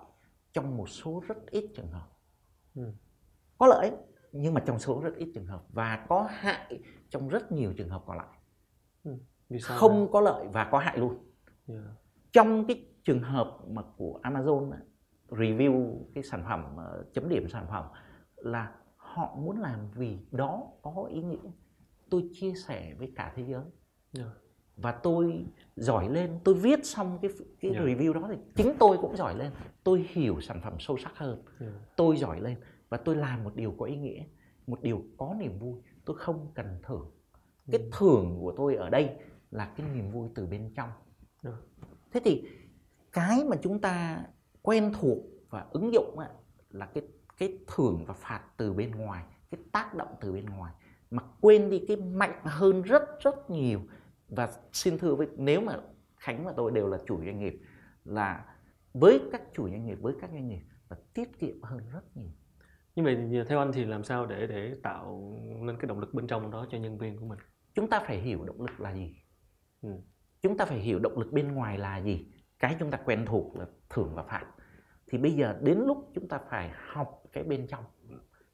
trong 0.52 0.76
một 0.76 0.88
số 0.88 1.22
rất 1.28 1.50
ít 1.50 1.70
trường 1.76 1.90
hợp 1.90 2.06
ừ. 2.74 2.92
có 3.58 3.66
lợi 3.66 3.90
nhưng 4.32 4.54
mà 4.54 4.62
trong 4.66 4.78
số 4.78 5.00
rất 5.00 5.16
ít 5.16 5.30
trường 5.34 5.46
hợp 5.46 5.64
và 5.68 6.06
có 6.08 6.28
hại 6.30 6.80
trong 7.10 7.28
rất 7.28 7.52
nhiều 7.52 7.72
trường 7.76 7.88
hợp 7.88 8.02
còn 8.06 8.16
lại 8.16 8.38
ừ. 9.04 9.12
không 9.62 10.12
có 10.12 10.20
lợi 10.20 10.46
và 10.52 10.68
có 10.70 10.78
hại 10.78 10.98
luôn 10.98 11.18
yeah. 11.68 11.82
trong 12.32 12.66
cái 12.66 12.86
trường 13.04 13.20
hợp 13.20 13.58
mà 13.68 13.82
của 13.96 14.20
Amazon 14.22 14.72
review 15.32 15.98
cái 16.14 16.24
sản 16.24 16.44
phẩm 16.48 16.76
ờ, 16.76 17.04
chấm 17.12 17.28
điểm 17.28 17.48
sản 17.48 17.66
phẩm 17.70 17.84
là 18.36 18.72
họ 18.96 19.36
muốn 19.36 19.60
làm 19.60 19.78
vì 19.94 20.18
đó 20.30 20.62
có 20.82 21.08
ý 21.10 21.22
nghĩa 21.22 21.50
tôi 22.10 22.28
chia 22.32 22.54
sẻ 22.54 22.94
với 22.98 23.12
cả 23.16 23.32
thế 23.36 23.44
giới 23.48 23.64
yeah. 24.18 24.30
và 24.76 24.92
tôi 24.92 25.44
giỏi 25.76 26.08
lên 26.08 26.40
tôi 26.44 26.54
viết 26.54 26.86
xong 26.86 27.18
cái 27.22 27.30
cái 27.60 27.70
yeah. 27.70 27.86
review 27.86 28.12
đó 28.12 28.28
thì 28.30 28.36
chính 28.56 28.72
tôi 28.78 28.98
cũng 28.98 29.16
giỏi 29.16 29.34
lên 29.34 29.52
tôi 29.84 30.06
hiểu 30.08 30.40
sản 30.40 30.60
phẩm 30.64 30.76
sâu 30.78 30.96
sắc 30.98 31.12
hơn 31.16 31.42
yeah. 31.60 31.72
tôi 31.96 32.16
giỏi 32.16 32.40
lên 32.40 32.56
và 32.88 32.96
tôi 32.96 33.16
làm 33.16 33.44
một 33.44 33.56
điều 33.56 33.74
có 33.78 33.86
ý 33.86 33.96
nghĩa 33.96 34.24
một 34.66 34.82
điều 34.82 35.02
có 35.18 35.34
niềm 35.38 35.58
vui 35.58 35.80
tôi 36.04 36.16
không 36.18 36.52
cần 36.54 36.78
thưởng 36.82 37.10
cái 37.72 37.88
thưởng 37.92 38.38
của 38.40 38.54
tôi 38.56 38.74
ở 38.74 38.90
đây 38.90 39.10
là 39.50 39.72
cái 39.76 39.86
niềm 39.94 40.10
vui 40.10 40.28
từ 40.34 40.46
bên 40.46 40.72
trong 40.76 40.90
yeah. 41.44 41.56
thế 42.12 42.20
thì 42.24 42.48
cái 43.12 43.44
mà 43.44 43.56
chúng 43.62 43.80
ta 43.80 44.24
quen 44.62 44.92
thuộc 45.00 45.18
và 45.50 45.66
ứng 45.70 45.92
dụng 45.92 46.18
là 46.70 46.86
cái 46.86 47.02
cái 47.38 47.58
thưởng 47.66 48.04
và 48.06 48.14
phạt 48.14 48.42
từ 48.56 48.72
bên 48.72 48.90
ngoài 48.90 49.24
cái 49.50 49.60
tác 49.72 49.94
động 49.94 50.14
từ 50.20 50.32
bên 50.32 50.46
ngoài. 50.46 50.74
Mà 51.10 51.22
quên 51.40 51.70
đi 51.70 51.84
cái 51.88 51.96
mạnh 51.96 52.40
hơn 52.44 52.82
rất 52.82 53.02
rất 53.20 53.50
nhiều. 53.50 53.80
Và 54.28 54.52
xin 54.72 54.98
thưa 54.98 55.14
với 55.14 55.26
nếu 55.36 55.60
mà 55.60 55.76
khánh 56.16 56.44
và 56.44 56.52
tôi 56.56 56.70
đều 56.70 56.88
là 56.88 56.98
chủ 57.06 57.24
doanh 57.24 57.38
nghiệp 57.38 57.60
là 58.04 58.44
với 58.94 59.20
các 59.32 59.42
chủ 59.54 59.68
doanh 59.68 59.86
nghiệp 59.86 59.98
với 60.00 60.14
các 60.20 60.30
doanh 60.30 60.48
nghiệp 60.48 60.62
là 60.88 60.96
tiết 61.14 61.38
kiệm 61.38 61.62
hơn 61.62 61.80
rất 61.92 62.16
nhiều. 62.16 62.30
Nhưng 62.94 63.04
mà 63.04 63.44
theo 63.48 63.58
anh 63.58 63.72
thì 63.72 63.84
làm 63.84 64.04
sao 64.04 64.26
để 64.26 64.46
để 64.46 64.74
tạo 64.82 65.38
nên 65.60 65.76
cái 65.76 65.86
động 65.86 66.00
lực 66.00 66.14
bên 66.14 66.26
trong 66.26 66.50
đó 66.50 66.66
cho 66.70 66.78
nhân 66.78 66.98
viên 66.98 67.16
của 67.16 67.26
mình? 67.26 67.38
Chúng 67.74 67.90
ta 67.90 68.00
phải 68.06 68.18
hiểu 68.18 68.44
động 68.44 68.60
lực 68.60 68.80
là 68.80 68.94
gì. 68.94 69.16
Ừ. 69.82 69.88
chúng 70.42 70.56
ta 70.56 70.64
phải 70.64 70.78
hiểu 70.78 70.98
động 70.98 71.18
lực 71.18 71.32
bên 71.32 71.52
ngoài 71.52 71.78
là 71.78 71.98
gì. 71.98 72.26
Cái 72.58 72.76
chúng 72.78 72.90
ta 72.90 72.98
quen 73.04 73.24
thuộc 73.26 73.56
là 73.56 73.66
thưởng 73.92 74.14
và 74.14 74.22
phạt. 74.22 74.46
Thì 75.06 75.18
bây 75.18 75.32
giờ 75.32 75.58
đến 75.60 75.78
lúc 75.78 76.10
chúng 76.14 76.28
ta 76.28 76.40
phải 76.50 76.70
học 76.92 77.22
cái 77.32 77.44
bên 77.44 77.66
trong. 77.66 77.84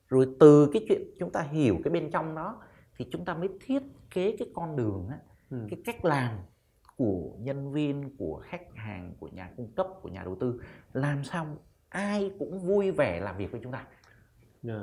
Rồi 0.08 0.26
từ 0.40 0.70
cái 0.72 0.84
chuyện 0.88 1.02
chúng 1.18 1.32
ta 1.32 1.40
hiểu 1.40 1.76
cái 1.84 1.92
bên 1.92 2.10
trong 2.10 2.34
đó 2.34 2.62
thì 2.96 3.06
chúng 3.10 3.24
ta 3.24 3.34
mới 3.34 3.48
thiết 3.60 3.82
kế 4.10 4.36
cái 4.38 4.48
con 4.54 4.76
đường 4.76 5.08
á, 5.10 5.18
ừ. 5.50 5.66
cái 5.70 5.80
cách 5.84 6.04
làm 6.04 6.38
của 6.96 7.36
nhân 7.38 7.72
viên 7.72 8.16
của 8.16 8.42
khách 8.44 8.74
hàng 8.74 9.14
của 9.20 9.28
nhà 9.28 9.50
cung 9.56 9.72
cấp 9.76 9.86
của 10.02 10.08
nhà 10.08 10.22
đầu 10.24 10.36
tư. 10.40 10.60
Làm 10.92 11.24
sao 11.24 11.46
ai 11.88 12.32
cũng 12.38 12.58
vui 12.58 12.90
vẻ 12.90 13.20
làm 13.20 13.36
việc 13.36 13.50
với 13.50 13.60
chúng 13.62 13.72
ta. 13.72 13.86
Yeah. 14.62 14.82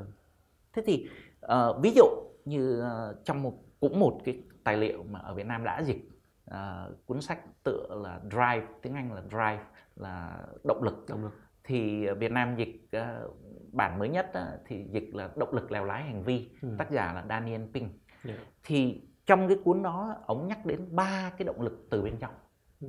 thế 0.73 0.83
thì 0.85 1.09
uh, 1.45 1.81
ví 1.81 1.91
dụ 1.95 2.05
như 2.45 2.83
uh, 2.83 3.25
trong 3.25 3.43
một 3.43 3.53
cũng 3.79 3.99
một 3.99 4.21
cái 4.25 4.43
tài 4.63 4.77
liệu 4.77 5.03
mà 5.03 5.19
ở 5.19 5.33
Việt 5.33 5.45
Nam 5.45 5.63
đã 5.63 5.83
dịch 5.83 6.09
uh, 6.51 7.05
cuốn 7.05 7.21
sách 7.21 7.39
tựa 7.63 7.87
là 8.03 8.19
Drive 8.29 8.67
tiếng 8.81 8.93
Anh 8.93 9.13
là 9.13 9.21
Drive 9.21 9.63
là 9.95 10.45
động 10.63 10.84
lực 10.84 11.05
động 11.08 11.23
lực 11.23 11.34
thì 11.63 12.08
Việt 12.19 12.31
Nam 12.31 12.55
dịch 12.55 12.89
uh, 12.97 13.36
bản 13.71 13.99
mới 13.99 14.10
nhất 14.10 14.29
uh, 14.29 14.62
thì 14.65 14.86
dịch 14.91 15.10
là 15.13 15.29
động 15.36 15.53
lực 15.53 15.71
lèo 15.71 15.86
lái 15.86 16.03
hành 16.03 16.23
vi 16.23 16.49
ừ. 16.62 16.69
tác 16.77 16.91
giả 16.91 17.13
là 17.13 17.25
Daniel 17.29 17.62
Pink 17.73 17.91
yeah. 18.23 18.39
thì 18.63 19.01
trong 19.25 19.47
cái 19.47 19.58
cuốn 19.63 19.84
đó 19.84 20.15
ông 20.25 20.47
nhắc 20.47 20.65
đến 20.65 20.95
ba 20.95 21.31
cái 21.38 21.45
động 21.45 21.62
lực 21.62 21.88
từ 21.89 22.01
bên 22.01 22.17
trong 22.19 22.34
ừ. 22.81 22.88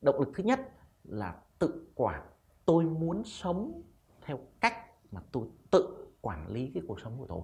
động 0.00 0.20
lực 0.20 0.28
thứ 0.34 0.44
nhất 0.44 0.60
là 1.04 1.42
tự 1.58 1.86
quản 1.94 2.26
tôi 2.64 2.84
muốn 2.84 3.24
sống 3.24 3.82
theo 4.22 4.38
cách 4.60 4.74
mà 5.12 5.20
tôi 5.32 5.48
tự 5.70 6.06
quản 6.20 6.48
lý 6.48 6.70
cái 6.74 6.82
cuộc 6.88 7.00
sống 7.00 7.18
của 7.18 7.26
tôi 7.28 7.42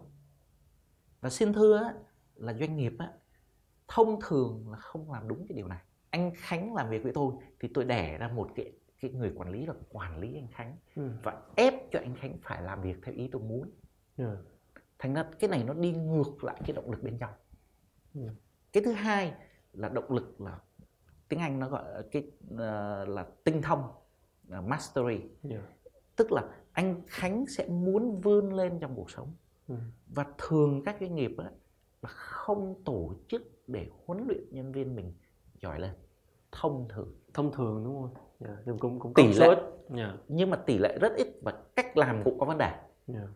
và 1.21 1.31
xin 1.31 1.53
thưa 1.53 1.93
là 2.35 2.55
doanh 2.55 2.77
nghiệp 2.77 2.93
thông 3.89 4.19
thường 4.29 4.71
là 4.71 4.77
không 4.77 5.13
làm 5.13 5.29
đúng 5.29 5.47
cái 5.49 5.57
điều 5.57 5.69
này 5.69 5.81
anh 6.13 6.33
Khánh 6.35 6.75
làm 6.75 6.91
việc 6.91 7.03
với 7.03 7.13
tôi 7.13 7.35
thì 7.61 7.69
tôi 7.75 7.85
đẻ 7.85 8.19
ra 8.19 8.29
một 8.29 8.51
cái 8.55 8.73
cái 9.01 9.11
người 9.11 9.33
quản 9.37 9.51
lý 9.51 9.67
là 9.67 9.75
quản 9.91 10.21
lý 10.21 10.35
anh 10.35 10.49
Khánh 10.53 10.77
ừ. 10.97 11.11
và 11.23 11.43
ép 11.57 11.75
cho 11.91 11.99
anh 11.99 12.15
Khánh 12.15 12.39
phải 12.43 12.63
làm 12.63 12.83
việc 12.83 12.97
theo 13.03 13.15
ý 13.15 13.29
tôi 13.33 13.43
muốn 13.43 13.71
ừ. 14.17 14.37
thành 14.99 15.15
ra 15.15 15.25
cái 15.39 15.51
này 15.51 15.65
nó 15.65 15.75
đi 15.75 15.93
ngược 15.93 16.45
lại 16.45 16.61
cái 16.67 16.73
động 16.73 16.91
lực 16.91 17.03
bên 17.03 17.19
trong 17.19 17.33
ừ. 18.15 18.21
cái 18.73 18.83
thứ 18.83 18.93
hai 18.93 19.35
là 19.73 19.89
động 19.89 20.13
lực 20.13 20.41
là 20.41 20.59
tiếng 21.29 21.41
Anh 21.41 21.59
nó 21.59 21.69
gọi 21.69 21.85
cái 22.11 22.31
uh, 22.55 22.59
là 23.09 23.27
tinh 23.45 23.63
thông 23.63 23.81
uh, 24.59 24.65
mastery 24.67 25.19
yeah. 25.19 25.29
Dạ. 25.43 25.91
tức 26.17 26.33
là 26.33 26.43
anh 26.73 27.03
Khánh 27.07 27.47
sẽ 27.47 27.67
muốn 27.69 28.21
vươn 28.21 28.53
lên 28.53 28.79
trong 28.81 28.97
cuộc 28.97 29.11
sống 29.11 29.35
ừ. 29.69 29.75
và 30.07 30.27
thường 30.39 30.83
các 30.85 30.97
doanh 31.01 31.15
nghiệp 31.15 31.33
ấy, 31.37 31.53
là 32.03 32.09
không 32.09 32.85
tổ 32.85 33.15
chức 33.29 33.43
để 33.67 33.87
huấn 34.07 34.27
luyện 34.29 34.45
nhân 34.51 34.73
viên 34.73 34.97
mình 34.97 35.13
giỏi 35.63 35.81
lên. 35.81 35.91
Thông 36.53 36.89
thường. 36.89 37.15
Thông 37.35 37.53
thường 37.53 37.85
đúng 37.85 38.03
không? 38.03 38.15
Yeah, 38.39 38.59
nhưng 38.67 38.79
cũng 38.79 39.01
cũng 39.01 39.15
tỷ 39.15 39.33
lệ. 39.33 39.47
yeah. 39.97 40.15
nhưng 40.29 40.51
mà 40.51 40.57
tỷ 40.57 40.79
lệ 40.79 40.99
rất 41.01 41.13
ít 41.17 41.27
và 41.43 41.53
cách 41.77 41.97
làm 41.97 42.23
cũng 42.25 42.39
có 42.39 42.47
vấn 42.47 42.59
đề. 42.59 42.81
Yeah. 43.07 43.29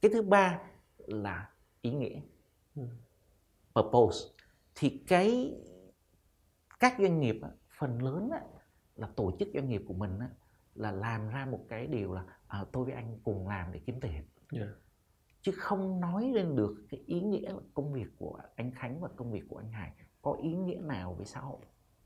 cái 0.00 0.10
thứ 0.14 0.22
ba 0.22 0.60
là 0.98 1.50
ý 1.80 1.90
nghĩa. 1.90 2.20
Mm. 2.74 2.88
purpose. 3.74 4.18
Thì 4.74 5.04
cái 5.08 5.54
các 6.80 6.94
doanh 6.98 7.20
nghiệp 7.20 7.40
phần 7.78 8.02
lớn 8.02 8.30
là 8.96 9.08
tổ 9.16 9.32
chức 9.38 9.48
doanh 9.54 9.68
nghiệp 9.68 9.82
của 9.88 9.94
mình 9.94 10.18
là 10.74 10.92
làm 10.92 11.28
ra 11.28 11.46
một 11.46 11.60
cái 11.68 11.86
điều 11.86 12.12
là 12.12 12.24
à, 12.46 12.64
tôi 12.72 12.84
với 12.84 12.94
anh 12.94 13.18
cùng 13.24 13.48
làm 13.48 13.72
để 13.72 13.80
kiếm 13.86 14.00
tiền. 14.00 14.24
Yeah. 14.52 14.68
chứ 15.42 15.52
không 15.56 16.00
nói 16.00 16.30
lên 16.34 16.56
được 16.56 16.86
cái 16.90 17.00
ý 17.06 17.20
nghĩa 17.20 17.52
là 17.52 17.60
công 17.74 17.92
việc 17.92 18.08
của 18.18 18.40
anh 18.54 18.72
Khánh 18.74 19.00
và 19.00 19.08
công 19.16 19.32
việc 19.32 19.42
của 19.48 19.56
anh 19.56 19.72
Hải 19.72 19.92
có 20.22 20.32
ý 20.42 20.52
nghĩa 20.52 20.80
nào 20.80 21.14
với 21.14 21.26
xã 21.26 21.40
hội? 21.40 21.60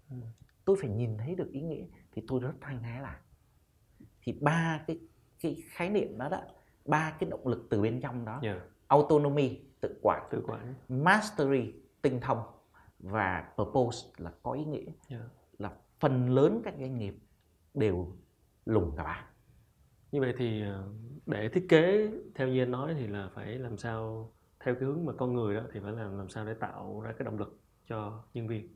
Mm 0.08 0.22
tôi 0.66 0.76
phải 0.80 0.90
nhìn 0.90 1.18
thấy 1.18 1.34
được 1.34 1.50
ý 1.52 1.60
nghĩa 1.60 1.84
thì 2.12 2.22
tôi 2.28 2.40
rất 2.40 2.52
hăng 2.60 2.82
hái 2.82 3.02
làm. 3.02 3.16
Thì 4.20 4.38
ba 4.40 4.84
cái 4.86 5.00
cái 5.40 5.62
khái 5.68 5.90
niệm 5.90 6.18
đó 6.18 6.28
đó 6.28 6.40
ba 6.84 7.16
cái 7.18 7.30
động 7.30 7.46
lực 7.46 7.66
từ 7.70 7.82
bên 7.82 8.00
trong 8.00 8.24
đó 8.24 8.40
yeah. 8.42 8.62
autonomy 8.86 9.60
tự 9.80 9.98
quản 10.02 10.28
tự 10.30 10.42
quản. 10.46 10.74
mastery 10.88 11.72
tinh 12.02 12.20
thông 12.20 12.42
và 12.98 13.52
purpose 13.56 14.08
là 14.16 14.32
có 14.42 14.52
ý 14.52 14.64
nghĩa. 14.64 14.86
Yeah. 15.08 15.24
là 15.58 15.72
phần 16.00 16.30
lớn 16.30 16.60
các 16.64 16.74
doanh 16.78 16.98
nghiệp 16.98 17.14
đều 17.74 18.12
lùng 18.64 18.92
cả 18.96 19.04
ba 19.04 19.26
như 20.12 20.20
vậy 20.20 20.34
thì 20.38 20.62
ờ, 20.62 20.88
để 21.26 21.48
thiết 21.48 21.66
kế 21.68 22.10
theo 22.34 22.48
như 22.48 22.62
anh 22.62 22.70
nói 22.70 22.94
thì 22.98 23.06
là 23.06 23.30
phải 23.34 23.46
làm 23.46 23.78
sao 23.78 24.30
theo 24.60 24.74
cái 24.74 24.84
hướng 24.84 25.04
mà 25.04 25.12
con 25.12 25.34
người 25.34 25.56
đó 25.56 25.62
thì 25.72 25.80
phải 25.80 25.92
làm 25.92 26.18
làm 26.18 26.28
sao 26.28 26.46
để 26.46 26.54
tạo 26.54 27.00
ra 27.00 27.12
cái 27.12 27.24
động 27.24 27.38
lực 27.38 27.60
cho 27.88 28.22
nhân 28.34 28.48
viên 28.48 28.68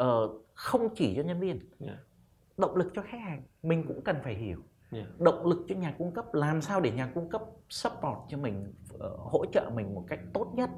uh, 0.00 0.46
không 0.54 0.94
chỉ 0.94 1.14
cho 1.16 1.22
nhân 1.22 1.40
viên 1.40 1.60
yeah. 1.80 1.98
động 2.56 2.76
lực 2.76 2.92
cho 2.94 3.02
khách 3.02 3.20
hàng 3.20 3.42
mình 3.62 3.84
cũng 3.88 4.00
cần 4.04 4.16
phải 4.24 4.34
hiểu 4.34 4.58
yeah. 4.92 5.20
động 5.20 5.46
lực 5.46 5.64
cho 5.68 5.74
nhà 5.74 5.94
cung 5.98 6.12
cấp 6.12 6.34
làm 6.34 6.62
sao 6.62 6.80
để 6.80 6.90
nhà 6.90 7.10
cung 7.14 7.28
cấp 7.28 7.42
support 7.68 8.18
cho 8.28 8.38
mình 8.38 8.74
uh, 8.94 9.00
hỗ 9.18 9.46
trợ 9.52 9.70
mình 9.74 9.94
một 9.94 10.04
cách 10.08 10.20
tốt 10.32 10.52
nhất 10.54 10.70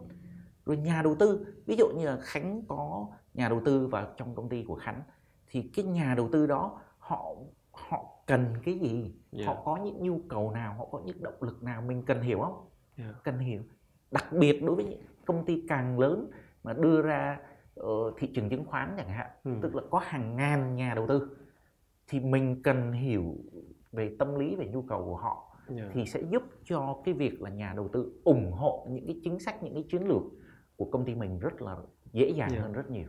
rồi 0.66 0.76
nhà 0.76 1.02
đầu 1.02 1.14
tư 1.14 1.46
ví 1.66 1.76
dụ 1.76 1.88
như 1.88 2.06
là 2.06 2.18
khánh 2.20 2.62
có 2.68 3.06
nhà 3.34 3.48
đầu 3.48 3.62
tư 3.64 3.86
vào 3.86 4.14
trong 4.16 4.34
công 4.34 4.48
ty 4.48 4.64
của 4.64 4.74
khánh 4.74 5.02
thì 5.50 5.62
cái 5.74 5.84
nhà 5.84 6.14
đầu 6.14 6.28
tư 6.32 6.46
đó 6.46 6.80
họ 6.98 7.34
họ 7.72 8.04
cần 8.26 8.54
cái 8.64 8.78
gì 8.78 9.14
yeah. 9.32 9.46
họ 9.46 9.62
có 9.64 9.76
những 9.76 10.02
nhu 10.02 10.20
cầu 10.28 10.50
nào 10.50 10.74
họ 10.78 10.84
có 10.92 11.00
những 11.04 11.22
động 11.22 11.42
lực 11.42 11.62
nào 11.62 11.82
mình 11.82 12.02
cần 12.06 12.20
hiểu 12.20 12.40
không 12.40 12.68
yeah. 12.96 13.14
cần 13.24 13.38
hiểu 13.38 13.62
đặc 14.10 14.32
biệt 14.32 14.62
đối 14.62 14.76
với 14.76 14.84
những 14.84 15.02
công 15.24 15.44
ty 15.44 15.62
càng 15.68 15.98
lớn 15.98 16.30
mà 16.62 16.72
đưa 16.72 17.02
ra 17.02 17.40
uh, 17.80 18.14
thị 18.18 18.30
trường 18.34 18.48
chứng 18.48 18.64
khoán 18.64 18.94
chẳng 18.96 19.08
hạn 19.08 19.30
ừ. 19.44 19.50
tức 19.62 19.74
là 19.74 19.82
có 19.90 20.00
hàng 20.04 20.36
ngàn 20.36 20.74
nhà 20.74 20.94
đầu 20.94 21.06
tư 21.06 21.36
thì 22.08 22.20
mình 22.20 22.62
cần 22.62 22.92
hiểu 22.92 23.36
về 23.92 24.16
tâm 24.18 24.38
lý 24.38 24.56
về 24.56 24.66
nhu 24.66 24.82
cầu 24.82 25.04
của 25.04 25.16
họ 25.16 25.56
yeah. 25.68 25.80
Dạ. 25.80 25.90
thì 25.94 26.06
sẽ 26.06 26.20
giúp 26.30 26.42
cho 26.64 27.02
cái 27.04 27.14
việc 27.14 27.42
là 27.42 27.50
nhà 27.50 27.72
đầu 27.76 27.88
tư 27.88 28.20
ủng 28.24 28.52
hộ 28.52 28.86
những 28.90 29.06
cái 29.06 29.20
chính 29.24 29.38
sách 29.38 29.62
những 29.62 29.74
cái 29.74 29.84
chiến 29.90 30.08
lược 30.08 30.22
của 30.76 30.84
công 30.84 31.04
ty 31.04 31.14
mình 31.14 31.38
rất 31.38 31.62
là 31.62 31.76
dễ 32.12 32.28
dàng 32.28 32.50
yeah. 32.50 32.52
Dạ. 32.52 32.62
hơn 32.62 32.72
rất 32.72 32.90
nhiều 32.90 33.08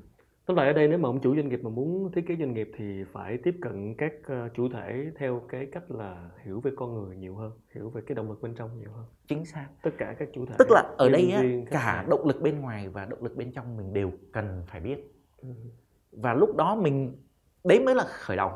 Tóm 0.50 0.58
lại 0.58 0.68
ở 0.68 0.74
đây 0.74 0.88
nếu 0.88 0.98
mà 0.98 1.10
ông 1.10 1.22
chủ 1.22 1.36
doanh 1.36 1.50
nghiệp 1.50 1.60
mà 1.64 1.70
muốn 1.70 2.12
thiết 2.12 2.28
kế 2.28 2.36
doanh 2.36 2.54
nghiệp 2.54 2.72
thì 2.78 3.04
phải 3.12 3.38
tiếp 3.44 3.56
cận 3.62 3.96
các 3.98 4.14
ờ, 4.26 4.50
chủ 4.56 4.70
thể 4.70 5.12
theo 5.18 5.42
cái 5.50 5.68
cách 5.72 5.92
là 5.92 6.30
hiểu 6.44 6.60
về 6.60 6.72
con 6.76 6.94
người 6.94 7.18
nhiều 7.18 7.36
hơn, 7.36 7.52
hiểu 7.76 7.90
về 7.90 8.02
cái 8.08 8.16
động 8.16 8.30
lực 8.30 8.42
bên 8.42 8.56
trong 8.56 8.80
nhiều 8.80 8.92
hơn. 8.92 9.06
Chính 9.28 9.46
xác. 9.46 9.68
Tất 9.82 9.92
cả 9.98 10.16
các 10.20 10.30
chủ 10.34 10.46
thể. 10.46 10.56
Tức 10.60 10.68
là 10.72 10.84
ở 10.98 11.10
đây 11.10 11.32
á, 11.32 11.44
cả 11.72 12.06
động 12.10 12.28
lực 12.28 12.42
bên 12.42 12.60
ngoài 12.62 12.90
và 12.90 13.06
động 13.06 13.24
lực 13.24 13.36
bên 13.36 13.52
trong 13.52 13.78
mình 13.78 13.94
đều 13.94 14.12
cần 14.32 14.64
phải 14.68 14.82
biết. 14.82 15.14
Ừ. 15.38 15.50
Và 16.12 16.34
lúc 16.34 16.56
đó 16.56 16.76
mình 16.76 17.16
đấy 17.64 17.80
mới 17.80 17.96
là 17.96 18.04
khởi 18.08 18.38
đầu 18.38 18.52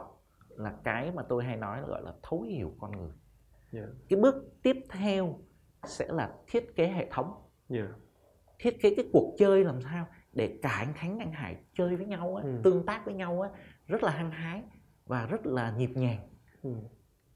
là 0.50 0.74
cái 0.84 1.12
mà 1.12 1.24
tôi 1.30 1.44
hay 1.44 1.58
nói 1.58 1.82
là 1.82 1.88
gọi 1.88 2.02
là 2.02 2.14
thấu 2.24 2.42
hiểu 2.42 2.74
con 2.80 2.92
người. 2.92 3.12
Yeah. 3.72 3.86
Dạ. 3.90 3.94
Cái 4.10 4.20
bước 4.20 4.36
tiếp 4.64 4.78
theo 4.90 5.40
sẽ 5.86 6.08
là 6.10 6.34
thiết 6.48 6.76
kế 6.76 6.88
hệ 6.88 7.08
thống. 7.12 7.34
Yeah. 7.70 7.86
Dạ. 7.90 7.96
Thiết 8.60 8.82
kế 8.82 8.96
cái 8.96 9.10
cuộc 9.14 9.36
chơi 9.38 9.64
làm 9.64 9.82
sao 9.82 10.08
để 10.34 10.60
cả 10.62 10.70
anh 10.70 10.94
Khánh 10.94 11.20
anh 11.20 11.32
Hải 11.32 11.56
chơi 11.74 11.96
với 11.96 12.06
nhau 12.06 12.36
á, 12.36 12.44
ừ. 12.44 12.60
tương 12.64 12.86
tác 12.86 13.06
với 13.06 13.14
nhau 13.14 13.42
á 13.42 13.50
rất 13.88 14.04
là 14.04 14.12
hăng 14.12 14.32
hái 14.32 14.64
và 15.06 15.26
rất 15.26 15.46
là 15.46 15.74
nhịp 15.78 15.90
nhàng 15.96 16.20
ừ. 16.64 16.74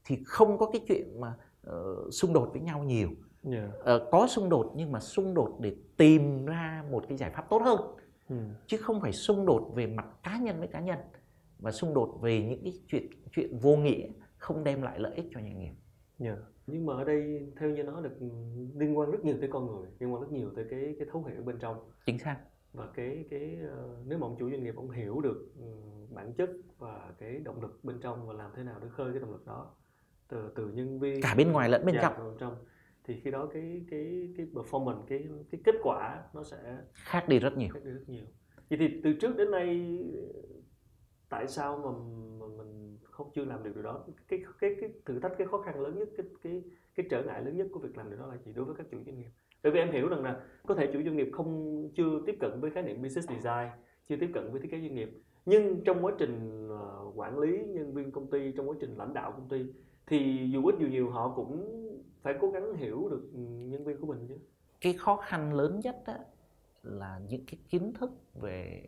thì 0.04 0.18
không 0.26 0.58
có 0.58 0.70
cái 0.70 0.84
chuyện 0.88 1.20
mà 1.20 1.34
uh, 1.70 2.14
xung 2.14 2.32
đột 2.32 2.48
với 2.52 2.60
nhau 2.60 2.84
nhiều 2.84 3.08
yeah. 3.52 3.70
uh, 3.80 4.10
có 4.10 4.26
xung 4.26 4.48
đột 4.48 4.72
nhưng 4.76 4.92
mà 4.92 5.00
xung 5.00 5.34
đột 5.34 5.58
để 5.60 5.76
tìm 5.96 6.46
ra 6.46 6.84
một 6.90 7.04
cái 7.08 7.18
giải 7.18 7.30
pháp 7.30 7.46
tốt 7.50 7.62
hơn 7.64 7.80
ừ. 8.28 8.36
chứ 8.66 8.76
không 8.76 9.00
phải 9.00 9.12
xung 9.12 9.46
đột 9.46 9.72
về 9.74 9.86
mặt 9.86 10.06
cá 10.22 10.38
nhân 10.38 10.58
với 10.58 10.68
cá 10.68 10.80
nhân 10.80 10.98
và 11.58 11.72
xung 11.72 11.94
đột 11.94 12.18
về 12.22 12.42
những 12.42 12.60
cái 12.64 12.72
chuyện 12.88 13.06
chuyện 13.32 13.58
vô 13.58 13.76
nghĩa 13.76 14.08
không 14.36 14.64
đem 14.64 14.82
lại 14.82 14.98
lợi 14.98 15.14
ích 15.14 15.26
cho 15.34 15.40
doanh 15.40 15.58
nghiệp 15.58 15.72
yeah. 16.18 16.38
nhưng 16.66 16.86
mà 16.86 16.94
ở 16.94 17.04
đây 17.04 17.52
theo 17.60 17.70
như 17.70 17.82
nó 17.82 18.00
được 18.00 18.16
liên 18.74 18.98
quan 18.98 19.10
rất 19.10 19.24
nhiều 19.24 19.36
tới 19.40 19.48
con 19.52 19.66
người 19.66 19.88
liên 19.98 20.12
quan 20.12 20.22
rất 20.22 20.32
nhiều 20.32 20.50
tới 20.56 20.64
cái 20.70 20.94
cái 20.98 21.08
thấu 21.12 21.24
hiểu 21.24 21.42
bên 21.42 21.58
trong 21.58 21.90
chính 22.06 22.18
xác 22.18 22.36
và 22.78 22.86
cái 22.94 23.24
cái 23.30 23.58
uh, 23.64 24.06
nếu 24.06 24.18
mà 24.18 24.26
ông 24.26 24.36
chủ 24.38 24.50
doanh 24.50 24.64
nghiệp 24.64 24.76
ông 24.76 24.90
hiểu 24.90 25.20
được 25.20 25.52
um, 25.58 26.14
bản 26.14 26.32
chất 26.32 26.50
và 26.78 27.12
cái 27.18 27.38
động 27.38 27.62
lực 27.62 27.84
bên 27.84 28.00
trong 28.00 28.26
và 28.26 28.34
làm 28.34 28.50
thế 28.56 28.62
nào 28.62 28.78
để 28.82 28.88
khơi 28.88 29.12
cái 29.12 29.20
động 29.20 29.32
lực 29.32 29.46
đó 29.46 29.74
từ 30.28 30.52
từ 30.54 30.68
nhân 30.68 30.98
viên 30.98 31.22
cả 31.22 31.34
bên 31.38 31.52
ngoài 31.52 31.68
lẫn 31.68 31.86
bên 31.86 31.96
trong. 32.02 32.12
bên 32.18 32.36
trong 32.38 32.56
thì 33.04 33.20
khi 33.20 33.30
đó 33.30 33.48
cái 33.52 33.84
cái 33.90 34.34
cái 34.36 34.46
performance 34.52 35.02
cái 35.08 35.28
cái 35.50 35.60
kết 35.64 35.74
quả 35.82 36.22
nó 36.34 36.42
sẽ 36.42 36.78
khác 36.94 37.28
đi 37.28 37.38
rất 37.38 37.56
nhiều. 37.56 37.68
Khác 37.74 37.80
đi 37.84 37.90
rất 37.90 38.04
nhiều. 38.08 38.24
Vậy 38.70 38.78
thì 38.78 39.00
từ 39.04 39.12
trước 39.12 39.36
đến 39.36 39.50
nay 39.50 39.98
tại 41.28 41.48
sao 41.48 41.78
mà, 41.78 41.90
mà 42.38 42.54
mình 42.56 42.98
không 43.02 43.30
chưa 43.34 43.44
làm 43.44 43.62
được 43.62 43.70
điều 43.74 43.82
đó? 43.82 44.04
Cái 44.28 44.42
cái 44.60 44.76
cái 44.80 44.90
thử 45.04 45.20
thách 45.20 45.32
cái 45.38 45.46
khó 45.46 45.62
khăn 45.62 45.80
lớn 45.80 45.98
nhất 45.98 46.08
cái 46.16 46.26
cái 46.42 46.62
cái 46.94 47.06
trở 47.10 47.22
ngại 47.22 47.44
lớn 47.44 47.56
nhất 47.56 47.66
của 47.72 47.80
việc 47.80 47.96
làm 47.96 48.10
điều 48.10 48.18
đó 48.18 48.26
là 48.26 48.36
gì 48.36 48.52
đối 48.52 48.64
với 48.64 48.74
các 48.78 48.86
chủ 48.90 48.98
doanh 49.06 49.18
nghiệp 49.18 49.30
bởi 49.62 49.72
vì 49.72 49.78
em 49.80 49.92
hiểu 49.92 50.08
rằng 50.08 50.22
là 50.22 50.40
có 50.66 50.74
thể 50.74 50.90
chủ 50.92 51.02
doanh 51.02 51.16
nghiệp 51.16 51.28
không 51.32 51.88
chưa 51.96 52.20
tiếp 52.26 52.36
cận 52.40 52.60
với 52.60 52.70
khái 52.70 52.82
niệm 52.82 53.02
business 53.02 53.28
design 53.28 53.68
chưa 54.08 54.16
tiếp 54.20 54.30
cận 54.34 54.52
với 54.52 54.60
thiết 54.60 54.70
kế 54.70 54.80
doanh 54.80 54.94
nghiệp. 54.94 55.10
Nhưng 55.46 55.84
trong 55.84 56.04
quá 56.04 56.12
trình 56.18 56.68
uh, 56.72 57.18
quản 57.18 57.38
lý 57.38 57.64
nhân 57.66 57.94
viên 57.94 58.12
công 58.12 58.30
ty 58.30 58.52
trong 58.56 58.68
quá 58.68 58.76
trình 58.80 58.96
lãnh 58.96 59.14
đạo 59.14 59.32
công 59.32 59.48
ty 59.48 59.66
thì 60.06 60.48
dù 60.52 60.66
ít 60.66 60.74
dù 60.80 60.86
nhiều 60.86 61.10
họ 61.10 61.32
cũng 61.36 61.74
phải 62.22 62.34
cố 62.40 62.50
gắng 62.50 62.74
hiểu 62.74 63.08
được 63.08 63.30
nhân 63.70 63.84
viên 63.84 64.00
của 64.00 64.06
mình 64.06 64.26
chứ. 64.28 64.38
Cái 64.80 64.92
khó 64.92 65.16
khăn 65.16 65.54
lớn 65.54 65.80
nhất 65.84 65.96
á, 66.04 66.18
là 66.82 67.20
những 67.28 67.44
cái 67.46 67.58
kiến 67.68 67.92
thức 67.94 68.10
về 68.34 68.82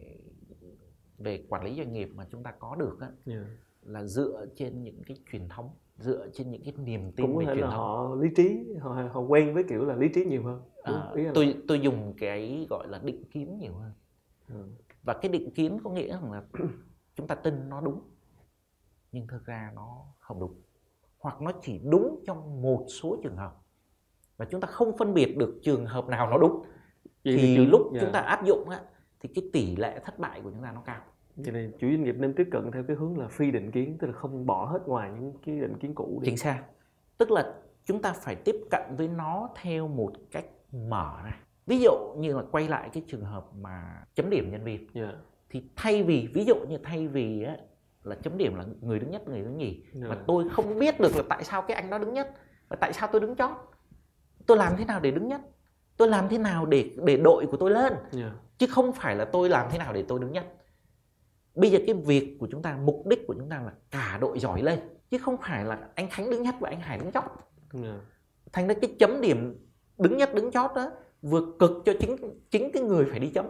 về 1.19 1.45
quản 1.49 1.65
lý 1.65 1.75
doanh 1.77 1.93
nghiệp 1.93 2.09
mà 2.15 2.27
chúng 2.31 2.43
ta 2.43 2.53
có 2.59 2.77
được 2.77 2.97
á, 3.01 3.09
yeah. 3.27 3.47
là 3.83 4.05
dựa 4.05 4.47
trên 4.55 4.83
những 4.83 5.03
cái 5.07 5.17
truyền 5.33 5.49
thống 5.49 5.71
dựa 6.01 6.29
trên 6.33 6.51
những 6.51 6.63
cái 6.65 6.75
niềm 6.85 7.13
tin 7.13 7.27
cũng 7.27 7.37
về 7.37 7.45
truyền 7.55 7.61
thống 7.61 7.71
họ 7.71 8.15
lý 8.15 8.29
trí 8.37 8.67
họ 8.81 9.03
họ 9.13 9.21
quen 9.21 9.55
với 9.55 9.65
kiểu 9.69 9.85
là 9.85 9.95
lý 9.97 10.09
trí 10.15 10.25
nhiều 10.25 10.43
hơn. 10.45 10.63
À, 10.83 11.11
Ý 11.15 11.23
là- 11.25 11.33
tôi 11.35 11.55
tôi 11.69 11.81
dùng 11.81 12.15
cái 12.19 12.67
gọi 12.71 12.89
là 12.89 12.99
định 13.05 13.25
kiến 13.25 13.59
nhiều 13.59 13.73
hơn. 13.75 13.93
Ừ. 14.49 14.65
và 15.03 15.15
cái 15.23 15.31
định 15.33 15.51
kiến 15.55 15.79
có 15.85 15.91
nghĩa 15.91 16.09
rằng 16.13 16.33
là 16.33 16.43
chúng 17.15 17.27
ta 17.27 17.35
tin 17.35 17.69
nó 17.69 17.81
đúng 17.81 18.01
nhưng 19.13 19.27
thực 19.27 19.45
ra 19.47 19.73
nó 19.75 20.05
không 20.19 20.41
đúng. 20.41 20.55
Hoặc 21.19 21.41
nó 21.43 21.53
chỉ 21.63 21.81
đúng 21.91 22.23
trong 22.27 22.63
một 22.63 22.87
số 23.01 23.17
trường 23.23 23.37
hợp. 23.37 23.57
Và 24.37 24.45
chúng 24.51 24.61
ta 24.61 24.69
không 24.69 24.97
phân 24.99 25.15
biệt 25.15 25.37
được 25.39 25.61
trường 25.63 25.87
hợp 25.87 26.09
nào 26.09 26.31
nó 26.31 26.39
đúng. 26.39 26.63
Vậy 27.25 27.37
thì 27.39 27.57
chủ- 27.57 27.65
lúc 27.71 27.81
dạ. 27.95 28.01
chúng 28.01 28.13
ta 28.13 28.21
áp 28.21 28.45
dụng 28.47 28.69
á, 28.69 28.81
thì 29.21 29.29
cái 29.35 29.51
tỷ 29.53 29.77
lệ 29.77 30.01
thất 30.05 30.19
bại 30.19 30.41
của 30.45 30.51
chúng 30.51 30.63
ta 30.63 30.73
nó 30.73 30.81
cao 30.87 31.01
Cho 31.45 31.53
nên 31.53 31.73
chủ 31.79 31.87
doanh 31.91 32.05
nghiệp 32.05 32.15
nên 32.19 32.35
tiếp 32.35 32.49
cận 32.51 32.71
theo 32.73 32.83
cái 32.89 32.97
hướng 32.97 33.19
là 33.19 33.29
phi 33.29 33.51
định 33.51 33.71
kiến 33.71 33.97
tức 34.01 34.07
là 34.07 34.13
không 34.13 34.47
bỏ 34.47 34.65
hết 34.65 34.79
ngoài 34.87 35.11
những 35.21 35.33
cái 35.47 35.61
định 35.61 35.75
kiến 35.81 35.95
cũ 35.95 36.19
đi. 36.23 36.27
chính 36.27 36.37
xác 36.37 36.63
tức 37.19 37.31
là 37.31 37.55
chúng 37.85 38.03
ta 38.03 38.13
phải 38.13 38.35
tiếp 38.35 38.57
cận 38.71 38.83
với 38.97 39.09
nó 39.09 39.49
theo 39.63 39.89
một 39.89 40.13
cách 40.31 40.45
mở 40.73 41.13
ra 41.25 41.37
ví 41.67 41.81
dụ 41.81 41.91
như 42.19 42.37
là 42.37 42.43
quay 42.51 42.69
lại 42.69 42.91
cái 42.93 43.03
trường 43.09 43.25
hợp 43.25 43.47
mà 43.61 44.05
chấm 44.15 44.31
điểm 44.31 44.51
nhân 44.51 44.65
viên 44.65 44.87
Dạ. 44.95 45.13
thì 45.51 45.63
thay 45.77 46.03
vì 46.03 46.29
ví 46.35 46.45
dụ 46.45 46.55
như 46.55 46.79
thay 46.83 47.09
vì 47.09 47.43
á, 47.43 47.57
là 48.03 48.17
chấm 48.23 48.39
điểm 48.39 48.55
là 48.55 48.65
người 48.81 48.99
đứng 48.99 49.11
nhất 49.11 49.29
người 49.29 49.41
đứng 49.41 49.57
nhì 49.59 49.83
Dạ. 49.93 50.09
mà 50.09 50.19
tôi 50.27 50.49
không 50.49 50.79
biết 50.79 51.01
được 51.01 51.17
là 51.17 51.23
tại 51.29 51.45
sao 51.45 51.63
cái 51.63 51.75
anh 51.77 51.91
đó 51.91 51.99
đứng 51.99 52.15
nhất 52.15 52.31
và 52.69 52.77
tại 52.81 52.93
sao 52.93 53.09
tôi 53.13 53.21
đứng 53.21 53.37
chót 53.37 53.51
tôi 54.47 54.57
làm 54.57 54.73
thế 54.77 54.85
nào 54.85 55.01
để 55.01 55.11
đứng 55.11 55.29
nhất 55.29 55.41
tôi 55.97 56.09
làm 56.09 56.29
thế 56.29 56.39
nào 56.39 56.67
để 56.67 56.91
để 57.05 57.17
đội 57.17 57.47
của 57.47 57.57
tôi 57.57 57.71
lên 57.71 57.93
Dạ. 58.11 58.33
chứ 58.59 58.67
không 58.71 58.93
phải 58.93 59.17
là 59.17 59.25
tôi 59.25 59.49
làm 59.49 59.67
thế 59.71 59.79
nào 59.79 59.93
để 59.93 60.05
tôi 60.09 60.19
đứng 60.21 60.33
nhất 60.33 60.45
bây 61.55 61.71
giờ 61.71 61.79
cái 61.87 61.95
việc 61.95 62.37
của 62.41 62.49
chúng 62.51 62.63
ta 62.63 62.77
mục 62.85 63.07
đích 63.07 63.27
của 63.27 63.35
chúng 63.39 63.49
ta 63.49 63.63
là 63.63 63.73
cả 63.91 64.19
đội 64.21 64.39
giỏi 64.39 64.63
lên 64.63 64.79
chứ 65.11 65.19
không 65.19 65.37
phải 65.43 65.65
là 65.65 65.89
anh 65.95 66.11
khánh 66.11 66.31
đứng 66.31 66.43
nhất 66.43 66.55
và 66.61 66.69
anh 66.69 66.81
hải 66.81 66.99
đứng 66.99 67.13
chót 67.13 67.25
Dạ. 67.73 67.95
thành 68.53 68.69
ra 68.69 68.75
cái 68.83 68.97
chấm 68.99 69.21
điểm 69.21 69.67
đứng 69.99 70.17
nhất 70.17 70.35
đứng 70.35 70.51
chót 70.51 70.71
đó 70.75 70.91
vừa 71.23 71.53
cực 71.59 71.71
cho 71.85 71.93
chính 72.01 72.17
chính 72.51 72.71
cái 72.73 72.83
người 72.83 73.07
phải 73.11 73.19
đi 73.19 73.31
chấm 73.31 73.47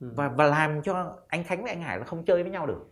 Ừ. 0.00 0.12
và 0.16 0.28
và 0.28 0.44
làm 0.44 0.82
cho 0.82 1.16
anh 1.28 1.44
khánh 1.44 1.62
với 1.62 1.72
anh 1.72 1.82
hải 1.82 1.98
là 1.98 2.04
không 2.04 2.24
chơi 2.24 2.42
với 2.42 2.52
nhau 2.52 2.66
được 2.66 2.86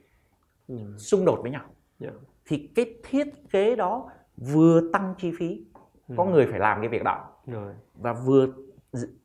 Ừ. 0.69 0.75
xung 0.99 1.25
đột 1.25 1.39
với 1.43 1.51
nhau 1.51 1.65
Dạ. 1.99 2.11
thì 2.47 2.71
cái 2.75 2.95
thiết 3.05 3.29
kế 3.51 3.77
đó 3.77 4.11
vừa 4.37 4.81
tăng 4.93 5.15
chi 5.19 5.33
phí 5.39 5.65
Ừ. 6.09 6.15
có 6.19 6.25
người 6.25 6.47
phải 6.51 6.61
làm 6.61 6.81
cái 6.81 6.89
việc 6.89 7.03
đó 7.05 7.33
Rồi. 7.47 7.75
và 7.95 8.13
vừa 8.13 8.47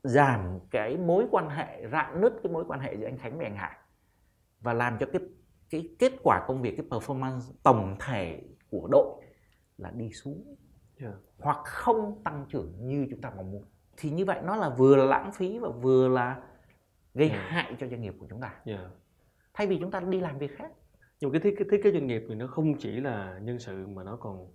giảm 0.03 0.59
cái 0.71 0.97
mối 0.97 1.25
quan 1.31 1.49
hệ 1.49 1.87
rạn 1.91 2.21
nứt 2.21 2.33
cái 2.43 2.51
mối 2.51 2.63
quan 2.67 2.79
hệ 2.79 2.93
giữa 2.95 3.05
anh 3.07 3.17
Khánh 3.17 3.37
và 3.37 3.43
anh 3.43 3.55
Hải 3.55 3.77
và 4.63 4.73
làm 4.73 4.97
cho 4.99 5.05
cái 5.13 5.21
cái 5.69 5.89
kết 5.99 6.11
quả 6.23 6.45
công 6.47 6.61
việc 6.61 6.77
cái 6.77 6.85
performance 6.89 7.39
tổng 7.63 7.95
thể 7.99 8.41
của 8.71 8.87
đội 8.91 9.21
là 9.77 9.91
đi 9.91 10.09
xuống 10.13 10.55
Dạ. 11.01 11.11
hoặc 11.39 11.57
không 11.65 12.21
tăng 12.23 12.45
trưởng 12.49 12.87
như 12.87 13.07
chúng 13.09 13.21
ta 13.21 13.31
mong 13.37 13.51
muốn 13.51 13.63
thì 13.97 14.09
như 14.09 14.25
vậy 14.25 14.39
nó 14.43 14.55
là 14.55 14.69
vừa 14.69 14.95
là 14.95 15.05
lãng 15.05 15.31
phí 15.31 15.59
và 15.59 15.69
vừa 15.69 16.07
là 16.07 16.41
gây 17.13 17.29
Ừ. 17.29 17.35
hại 17.39 17.75
cho 17.79 17.87
doanh 17.87 18.01
nghiệp 18.01 18.15
của 18.19 18.27
chúng 18.29 18.41
ta 18.41 18.53
Dạ. 18.65 18.89
thay 19.53 19.67
vì 19.67 19.77
chúng 19.79 19.91
ta 19.91 19.99
đi 19.99 20.19
làm 20.19 20.37
việc 20.37 20.51
khác 20.57 20.71
Nhưng 21.21 21.31
cái 21.31 21.41
thiết, 21.41 21.55
cái 21.57 21.67
thiết 21.71 21.81
kế 21.83 21.91
doanh 21.91 22.07
nghiệp 22.07 22.23
thì 22.29 22.35
nó 22.35 22.47
không 22.47 22.77
chỉ 22.77 22.91
là 22.91 23.39
nhân 23.43 23.59
sự 23.59 23.87
mà 23.87 24.03
nó 24.03 24.15
còn 24.15 24.47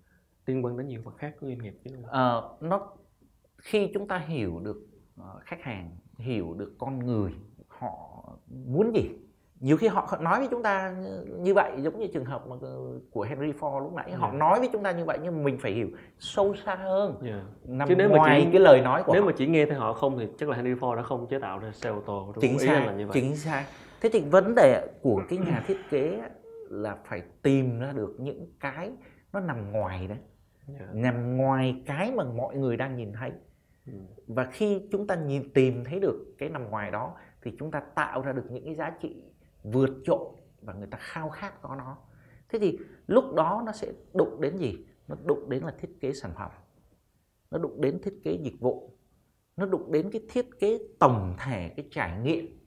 liên 0.47 0.65
quan 0.65 0.77
đến 0.77 0.89
nhiều 0.89 1.03
mặt 1.05 1.15
khác 1.19 1.35
của 1.41 1.47
doanh 1.47 1.59
nghiệp 1.59 1.75
chứ? 1.85 1.91
Ờ, 2.07 2.57
nó 2.61 2.91
khi 3.59 3.91
chúng 3.95 4.09
ta 4.09 4.19
hiểu 4.19 4.61
được 4.61 4.87
ờ, 5.17 5.41
khách 5.45 5.63
hàng 5.63 5.97
hiểu 6.19 6.55
được 6.55 6.75
con 6.79 6.99
người 6.99 7.33
họ 7.69 8.25
muốn 8.67 8.93
gì 8.95 9.11
nhiều 9.61 9.77
khi 9.77 9.87
họ 9.89 10.19
nói 10.21 10.39
với 10.39 10.49
chúng 10.51 10.63
ta 10.63 10.95
như- 11.39 11.55
vậy 11.55 11.73
giống 11.79 11.99
như 11.99 12.07
trường 12.07 12.25
hợp 12.25 12.47
mà 12.49 12.57
của 13.11 13.23
Henry 13.23 13.53
Ford 13.53 13.81
lúc 13.81 13.93
nãy 13.95 14.13
họ 14.13 14.31
Ừ. 14.31 14.37
nói 14.37 14.59
với 14.59 14.69
chúng 14.73 14.83
ta 14.83 14.93
như 14.93 15.05
vậy 15.05 15.19
nhưng 15.23 15.45
mình 15.45 15.59
phải 15.61 15.73
hiểu 15.73 15.89
sâu 16.19 16.55
xa 16.65 16.75
hơn 16.75 17.15
Dạ. 17.23 17.43
nằm 17.65 17.89
Chứ 17.89 17.95
nếu 17.99 18.09
mà 18.09 18.17
ngoài 18.17 18.41
chỉ- 18.45 18.51
cái 18.53 18.61
lời 18.61 18.81
nói 18.81 19.03
của 19.07 19.13
Nếu 19.13 19.23
họ 19.23 19.27
mà 19.27 19.35
chỉ 19.37 19.47
nghe 19.47 19.67
theo 19.67 19.79
họ 19.79 19.93
không 19.93 20.19
thì 20.19 20.27
chắc 20.39 20.49
là 20.49 20.57
Henry 20.57 20.75
Ford 20.75 20.95
đã 20.97 21.03
không 21.03 21.27
chế 21.27 21.39
tạo 21.39 21.59
ra 21.59 21.73
xe 21.73 21.91
ô 21.91 22.01
tô. 22.07 22.33
Đúng 22.35 22.43
chính 22.43 22.59
xác 22.59 22.87
là 22.87 22.93
như 22.93 23.07
vậy. 23.07 23.15
chính 23.15 23.37
xác 23.37 23.65
thế 24.01 24.09
thì 24.13 24.21
vấn 24.21 24.55
đề 24.55 24.87
của 25.03 25.23
cái 25.29 25.39
nhà 25.39 25.65
thiết 25.67 25.77
kế 25.91 26.23
là 26.71 26.97
phải 27.05 27.23
tìm 27.43 27.81
ra 27.81 27.93
được 27.93 28.15
những 28.19 28.47
cái 28.61 28.91
nó 29.33 29.41
nằm 29.41 29.73
ngoài 29.73 30.07
đấy 30.09 30.19
Dạ. 30.69 30.87
nằm 30.93 31.37
ngoài 31.37 31.83
cái 31.87 32.13
mà 32.17 32.25
mọi 32.25 32.57
người 32.57 32.77
đang 32.77 32.97
nhìn 32.97 33.13
thấy 33.13 33.31
Ừ. 33.87 33.93
và 34.27 34.45
khi 34.45 34.83
chúng 34.93 35.07
ta 35.07 35.15
nhìn 35.15 35.53
tìm 35.53 35.85
thấy 35.85 36.01
được 36.01 36.35
cái 36.39 36.49
nằm 36.49 36.71
ngoài 36.71 36.91
đó 36.91 37.15
thì 37.43 37.53
chúng 37.59 37.71
ta 37.71 37.81
tạo 37.95 38.23
ra 38.23 38.33
được 38.33 38.45
những 38.51 38.65
cái 38.65 38.75
giá 38.75 38.91
trị 39.01 39.23
vượt 39.73 39.91
trội 40.05 40.29
và 40.63 40.73
người 40.75 40.87
ta 40.87 40.99
khao 41.01 41.29
khát 41.29 41.63
có 41.63 41.77
nó. 41.77 41.97
Thế 42.49 42.59
thì 42.59 42.79
lúc 43.07 43.35
đó 43.35 43.63
nó 43.67 43.73
sẽ 43.73 43.93
đụng 44.15 44.41
đến 44.41 44.57
gì? 44.57 44.87
Nó 45.09 45.17
đụng 45.25 45.49
đến 45.49 45.63
là 45.63 45.75
thiết 45.79 46.01
kế 46.01 46.13
sản 46.13 46.33
phẩm. 46.37 46.51
Nó 47.51 47.59
đụng 47.59 47.81
đến 47.81 48.01
thiết 48.03 48.21
kế 48.25 48.39
dịch 48.43 48.61
vụ. 48.61 48.99
Nó 49.57 49.67
đụng 49.67 49.93
đến 49.93 50.11
cái 50.11 50.23
thiết 50.29 50.47
kế 50.59 50.79
tổng 51.01 51.37
thể 51.39 51.73
cái 51.77 51.89
trải 51.91 52.21
nghiệm 52.23 52.59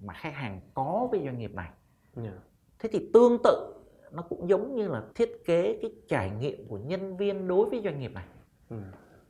mà 0.00 0.14
khách 0.14 0.34
hàng 0.34 0.60
có 0.74 1.08
với 1.10 1.20
doanh 1.24 1.38
nghiệp 1.38 1.54
này. 1.54 1.70
Dạ. 2.16 2.32
thế 2.78 2.88
thì 2.92 3.10
tương 3.14 3.38
tự 3.44 3.74
nó 4.12 4.22
cũng 4.22 4.48
giống 4.48 4.74
như 4.74 4.88
là 4.88 5.02
thiết 5.14 5.42
kế 5.44 5.78
cái 5.82 5.94
trải 6.08 6.30
nghiệm 6.30 6.68
của 6.68 6.78
nhân 6.78 7.16
viên 7.16 7.48
đối 7.48 7.70
với 7.70 7.80
doanh 7.84 7.98
nghiệp 7.98 8.12
này. 8.14 8.26
Ừ. 8.68 8.76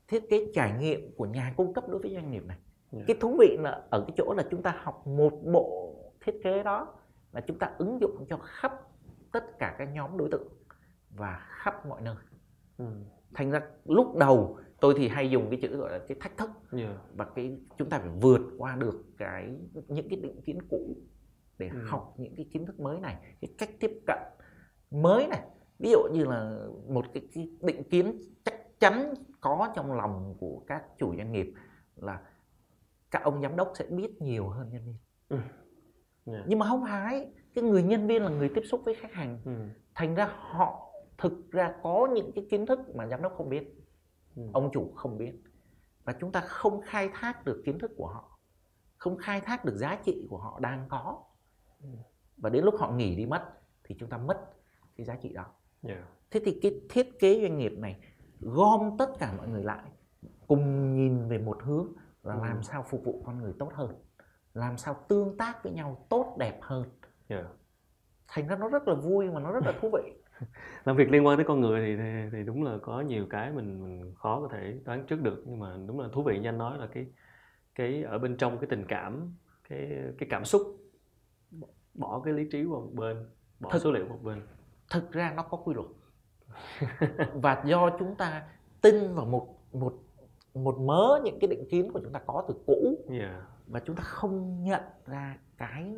thiết 0.09 0.31
kế 0.31 0.53
trải 0.55 0.73
nghiệm 0.81 1.15
của 1.17 1.27
nhà 1.27 1.55
cung 1.57 1.75
cấp 1.75 1.85
đối 1.89 1.99
với 1.99 2.15
doanh 2.15 2.31
nghiệp 2.31 2.45
này. 2.47 2.59
Dạ. 2.93 3.01
cái 3.07 3.17
thú 3.21 3.37
vị 3.39 3.57
là 3.61 3.83
ở 3.91 4.05
cái 4.07 4.15
chỗ 4.17 4.35
là 4.37 4.45
chúng 4.51 4.63
ta 4.63 4.75
học 4.83 5.07
một 5.07 5.33
bộ 5.45 5.95
thiết 6.21 6.41
kế 6.45 6.63
đó 6.63 6.95
là 7.33 7.41
chúng 7.41 7.59
ta 7.59 7.71
ứng 7.79 8.01
dụng 8.01 8.27
cho 8.29 8.37
khắp 8.37 8.73
tất 9.33 9.59
cả 9.59 9.75
các 9.79 9.85
nhóm 9.85 10.17
đối 10.17 10.29
tượng 10.31 10.49
và 11.11 11.47
khắp 11.49 11.87
mọi 11.87 12.01
nơi 12.03 12.17
Ừ. 12.79 12.85
thành 13.35 13.51
ra 13.51 13.61
lúc 13.85 14.17
đầu 14.17 14.59
tôi 14.81 14.95
thì 14.97 15.09
hay 15.09 15.31
dùng 15.31 15.51
cái 15.51 15.59
chữ 15.63 15.77
gọi 15.77 15.91
là 15.93 15.99
cái 16.09 16.17
thách 16.21 16.37
thức 16.37 16.51
Dạ. 16.73 16.99
và 17.17 17.25
cái 17.35 17.59
chúng 17.79 17.89
ta 17.91 17.99
phải 17.99 18.09
vượt 18.21 18.41
qua 18.59 18.77
được 18.77 19.05
cái 19.19 19.57
những 19.89 20.09
cái 20.09 20.19
định 20.23 20.41
kiến 20.43 20.59
cũ 20.71 20.97
để 21.59 21.69
Ừ. 21.73 21.79
học 21.87 22.15
những 22.19 22.37
cái 22.37 22.49
kiến 22.53 22.67
thức 22.67 22.81
mới 22.81 23.01
này 23.01 23.17
cái 23.41 23.55
cách 23.59 23.71
tiếp 23.81 24.01
cận 24.07 24.19
mới 24.91 25.27
này 25.27 25.43
ví 25.79 25.91
dụ 25.91 25.99
như 26.13 26.25
là 26.25 26.61
một 26.89 27.05
cái, 27.15 27.29
cái 27.35 27.51
định 27.61 27.83
kiến 27.91 28.21
chắc 28.45 28.55
chắn 28.81 29.15
có 29.41 29.73
trong 29.77 29.93
lòng 29.93 30.35
của 30.41 30.63
các 30.67 30.85
chủ 30.99 31.17
doanh 31.17 31.33
nghiệp 31.33 31.55
là 31.97 32.21
các 33.11 33.23
ông 33.23 33.43
giám 33.43 33.57
đốc 33.57 33.73
sẽ 33.75 33.87
biết 33.91 34.23
nhiều 34.23 34.49
hơn 34.49 34.69
nhân 34.71 34.83
viên 34.87 35.41
Dạ. 36.33 36.45
nhưng 36.47 36.59
mà 36.59 36.67
không 36.69 36.83
phải 36.83 37.33
cái 37.55 37.65
người 37.65 37.83
nhân 37.83 38.07
viên 38.07 38.23
là 38.23 38.29
người 38.31 38.49
tiếp 38.55 38.63
xúc 38.65 38.81
với 38.85 38.95
khách 38.95 39.13
hàng 39.13 39.41
Ừ. 39.45 39.53
thành 39.95 40.15
ra 40.15 40.27
họ 40.39 40.91
thực 41.19 41.51
ra 41.51 41.75
có 41.83 42.09
những 42.15 42.33
cái 42.35 42.47
kiến 42.51 42.67
thức 42.67 42.79
mà 42.95 43.07
giám 43.07 43.23
đốc 43.23 43.33
không 43.37 43.49
biết 43.49 43.75
Ừ. 44.37 44.43
ông 44.53 44.71
chủ 44.73 44.93
không 44.95 45.19
biết 45.19 45.33
và 46.05 46.13
chúng 46.21 46.33
ta 46.33 46.41
không 46.41 46.81
khai 46.85 47.11
thác 47.15 47.45
được 47.45 47.63
kiến 47.65 47.79
thức 47.79 47.91
của 47.97 48.07
họ 48.07 48.39
không 48.99 49.17
khai 49.19 49.41
thác 49.41 49.65
được 49.65 49.77
giá 49.77 49.99
trị 50.05 50.27
của 50.31 50.39
họ 50.39 50.61
đang 50.61 50.87
có 50.89 51.23
Ừ. 51.83 51.89
và 52.37 52.51
đến 52.51 52.65
lúc 52.65 52.75
họ 52.79 52.91
nghỉ 52.93 53.17
đi 53.17 53.27
mất 53.27 53.43
thì 53.85 53.97
chúng 53.99 54.09
ta 54.09 54.19
mất 54.19 54.39
cái 54.97 55.05
giá 55.07 55.17
trị 55.17 55.33
đó 55.33 55.47
yeah. 55.83 56.05
thế 56.31 56.41
thì 56.45 56.59
cái 56.63 56.81
thiết 56.91 57.19
kế 57.19 57.41
doanh 57.43 57.59
nghiệp 57.59 57.73
này 57.79 58.01
gom 58.41 58.97
tất 58.99 59.11
cả 59.19 59.35
mọi 59.39 59.49
người 59.49 59.65
lại 59.65 59.85
cùng 60.47 60.95
nhìn 60.95 61.29
về 61.29 61.39
một 61.39 61.63
hướng 61.63 61.87
là 62.23 62.35
Ừ. 62.35 62.41
làm 62.45 62.63
sao 62.63 62.83
phục 62.89 63.05
vụ 63.05 63.23
con 63.27 63.39
người 63.39 63.53
tốt 63.59 63.71
hơn 63.75 63.95
làm 64.55 64.77
sao 64.77 64.97
tương 65.09 65.37
tác 65.37 65.63
với 65.65 65.73
nhau 65.73 66.07
tốt 66.09 66.37
đẹp 66.39 66.59
hơn. 66.63 66.85
Yeah. 67.29 67.47
thành 68.29 68.47
ra 68.49 68.57
nó 68.57 68.69
rất 68.69 68.89
là 68.89 68.95
vui 68.95 69.29
và 69.29 69.41
nó 69.41 69.53
rất 69.53 69.65
là 69.67 69.73
thú 69.81 69.91
vị. 69.93 70.13
Làm 70.85 70.97
việc 70.97 71.11
liên 71.11 71.27
quan 71.27 71.37
tới 71.39 71.45
con 71.49 71.61
người 71.61 71.81
thì, 71.87 71.97
thì 71.97 72.29
thì 72.33 72.43
đúng 72.45 72.63
là 72.63 72.79
có 72.83 73.01
nhiều 73.01 73.27
cái 73.31 73.53
mình 73.53 73.83
mình 73.83 74.15
khó 74.15 74.41
có 74.41 74.49
thể 74.53 74.79
đoán 74.85 75.07
trước 75.07 75.21
được. 75.21 75.43
Nhưng 75.47 75.59
mà 75.59 75.77
đúng 75.87 76.01
là 76.01 76.09
thú 76.13 76.23
vị 76.23 76.39
như 76.39 76.49
anh 76.49 76.59
nói 76.59 76.79
là 76.79 76.87
cái 76.87 77.07
cái 77.75 78.03
ở 78.03 78.19
bên 78.19 78.37
trong 78.37 78.59
cái 78.59 78.67
tình 78.71 78.85
cảm 78.89 79.35
cái 79.69 79.91
cái 80.19 80.29
cảm 80.31 80.45
xúc. 80.45 80.63
Bỏ 81.95 82.21
cái 82.25 82.35
lý 82.35 82.49
trí 82.53 82.65
qua 82.65 82.81
một 82.81 82.91
bên 82.93 83.29
bỏ 83.61 83.71
Thực- 83.73 83.79
số 83.83 83.93
liệu 83.93 84.07
một 84.09 84.19
bên. 84.23 84.43
thực 84.91 85.13
ra 85.13 85.33
nó 85.37 85.43
có 85.43 85.57
quy 85.57 85.75
luật. 85.75 85.87
Và 87.35 87.63
do 87.67 87.91
chúng 87.99 88.17
ta 88.17 88.49
tin 88.81 89.15
vào 89.15 89.25
một 89.27 89.57
một 89.73 89.95
một 90.55 90.79
mớ 90.79 91.21
những 91.25 91.39
cái 91.41 91.49
định 91.49 91.65
kiến 91.71 91.93
của 91.93 92.01
chúng 92.03 92.13
ta 92.13 92.21
có 92.27 92.45
từ 92.49 92.55
cũ. 92.67 93.05
Yeah. 93.11 93.43
Và 93.71 93.81
chúng 93.81 93.97
ta 93.97 94.03
không 94.03 94.63
nhận 94.63 94.83
ra 95.07 95.39
cái 95.59 95.95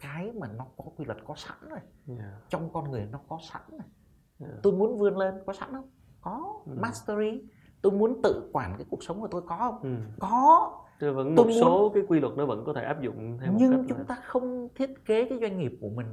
cái 0.00 0.32
mà 0.32 0.48
nó 0.48 0.66
có 0.76 0.84
quy 0.96 1.04
luật 1.04 1.18
có 1.24 1.34
sẵn 1.36 1.56
rồi. 1.70 1.78
Yeah. 2.18 2.30
trong 2.48 2.72
con 2.72 2.90
người 2.90 3.06
nó 3.12 3.20
có 3.28 3.38
sẵn 3.52 3.62
rồi. 3.70 3.80
Yeah. 4.40 4.54
tôi 4.62 4.72
muốn 4.72 4.98
vươn 4.98 5.16
lên 5.16 5.34
có 5.46 5.52
sẵn 5.52 5.68
không? 5.72 5.90
Có. 6.20 6.62
Ừ. 6.66 6.72
mastery. 6.80 7.42
Tôi 7.82 7.92
muốn 7.92 8.20
tự 8.22 8.50
quản 8.52 8.74
cái 8.78 8.86
cuộc 8.90 9.02
sống 9.02 9.20
của 9.20 9.28
tôi 9.30 9.42
có 9.46 9.56
không? 9.58 9.78
Ừ. 9.82 9.96
có. 10.20 10.76
Chứ 11.00 11.12
vẫn 11.12 11.34
Tôi 11.36 11.46
một 11.46 11.50
muốn- 11.52 11.60
số 11.60 11.90
cái 11.94 12.02
quy 12.08 12.20
luật 12.20 12.34
nó 12.36 12.46
vẫn 12.46 12.62
có 12.66 12.72
thể 12.72 12.82
áp 12.84 13.00
dụng 13.02 13.38
theo 13.40 13.52
một 13.52 13.58
nhưng 13.60 13.70
cách 13.72 13.80
chúng 13.88 13.98
là... 13.98 14.04
ta 14.08 14.14
không 14.24 14.68
thiết 14.74 14.90
kế 15.04 15.28
cái 15.28 15.38
doanh 15.40 15.58
nghiệp 15.58 15.72
của 15.80 15.88
mình 15.88 16.06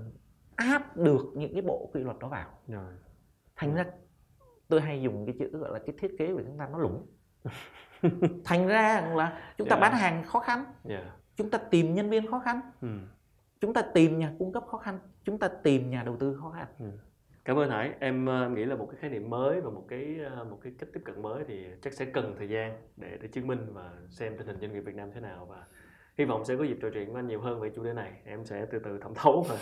áp 0.55 0.97
được 0.97 1.25
những 1.35 1.53
cái 1.53 1.61
bộ 1.61 1.89
quy 1.93 2.01
luật 2.03 2.19
đó 2.19 2.27
vào. 2.27 2.49
Rồi. 2.67 2.93
Thành 3.55 3.73
ra 3.75 3.85
tôi 4.67 4.81
hay 4.81 5.01
dùng 5.01 5.25
cái 5.25 5.35
chữ 5.39 5.57
gọi 5.57 5.71
là 5.73 5.79
cái 5.85 5.95
thiết 5.99 6.15
kế 6.19 6.33
của 6.33 6.41
chúng 6.47 6.57
ta 6.57 6.69
nó 6.71 6.77
lủng 6.77 7.07
thành 8.45 8.67
ra 8.67 9.01
là 9.15 9.39
chúng 9.57 9.69
ta 9.69 9.75
Dạ. 9.75 9.79
bán 9.81 9.93
hàng 9.93 10.23
khó 10.23 10.39
khăn. 10.39 10.65
Yeah. 10.89 11.03
chúng 11.35 11.49
ta 11.49 11.57
tìm 11.57 11.95
nhân 11.95 12.09
viên 12.09 12.31
khó 12.31 12.39
khăn. 12.39 12.59
Ừ. 12.81 12.87
chúng 13.59 13.73
ta 13.73 13.81
tìm 13.93 14.19
nhà 14.19 14.31
cung 14.39 14.51
cấp 14.53 14.63
khó 14.67 14.77
khăn. 14.77 14.99
Chúng 15.23 15.37
ta 15.37 15.47
tìm 15.47 15.89
nhà 15.89 16.03
đầu 16.03 16.17
tư 16.17 16.37
khó 16.41 16.49
khăn. 16.49 16.91
Cảm 17.45 17.59
ơn 17.59 17.69
hải. 17.69 17.93
Em 17.99 18.25
ờ, 18.25 18.49
nghĩ 18.49 18.65
là 18.65 18.75
một 18.75 18.87
cái 18.91 18.95
khái 19.01 19.09
niệm 19.09 19.29
mới 19.29 19.61
và 19.61 19.69
một 19.69 19.85
cái 19.87 20.19
ờ, 20.35 20.43
một 20.43 20.59
cái 20.63 20.73
cách 20.79 20.89
tiếp 20.93 21.01
cận 21.05 21.21
mới 21.21 21.43
thì 21.47 21.65
chắc 21.81 21.93
sẽ 21.93 22.05
cần 22.05 22.35
thời 22.37 22.49
gian 22.49 22.81
để 22.97 23.17
để 23.21 23.27
chứng 23.27 23.47
minh 23.47 23.59
và 23.73 23.91
xem 24.09 24.33
tình 24.37 24.47
hình 24.47 24.57
doanh 24.61 24.73
nghiệp 24.73 24.79
Việt 24.79 24.95
Nam 24.95 25.09
thế 25.13 25.21
nào 25.21 25.45
và 25.49 25.63
hy 26.17 26.25
vọng 26.25 26.45
sẽ 26.45 26.55
có 26.55 26.63
dịp 26.63 26.77
trò 26.81 26.89
chuyện 26.93 27.13
với 27.13 27.19
anh 27.19 27.27
nhiều 27.27 27.41
hơn 27.41 27.59
về 27.59 27.69
chủ 27.75 27.83
đề 27.83 27.93
này. 27.93 28.11
Em 28.25 28.45
sẽ 28.45 28.65
từ 28.71 28.79
từ 28.79 28.97
thẩm 28.99 29.13
thấu 29.15 29.45
và 29.49 29.57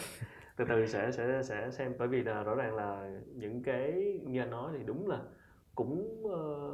từ 0.58 0.66
từ 0.70 0.86
sẽ 0.88 1.12
sẽ 1.12 1.44
sẽ 1.44 1.72
xem. 1.72 1.94
Bởi 2.00 2.08
vì 2.08 2.24
là 2.24 2.44
rõ 2.44 2.56
ràng 2.56 2.76
là 2.76 3.10
những 3.36 3.64
cái 3.64 4.20
như 4.24 4.40
anh 4.42 4.50
nói 4.52 4.72
thì 4.78 4.84
đúng 4.84 5.08
là 5.08 5.20
cũng 5.76 6.24
ờ, 6.32 6.72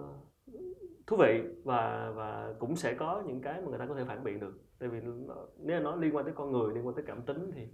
thú 1.12 1.18
vị 1.18 1.42
và 1.64 2.12
và 2.16 2.54
cũng 2.60 2.76
sẽ 2.76 2.94
có 2.94 3.24
những 3.26 3.42
cái 3.42 3.62
mà 3.62 3.68
người 3.70 3.80
ta 3.80 3.86
có 3.86 3.96
thể 3.96 4.04
phản 4.08 4.24
biện 4.24 4.40
được. 4.40 4.54
Tại 4.80 4.90
vì 4.90 5.00
nếu 5.58 5.80
nó 5.80 5.96
liên 5.96 6.16
quan 6.16 6.26
tới 6.26 6.34
con 6.38 6.52
người 6.52 6.74
liên 6.74 6.88
quan 6.88 6.96
tới 6.96 7.04
cảm 7.08 7.22
tính 7.22 7.52
thì 7.56 7.68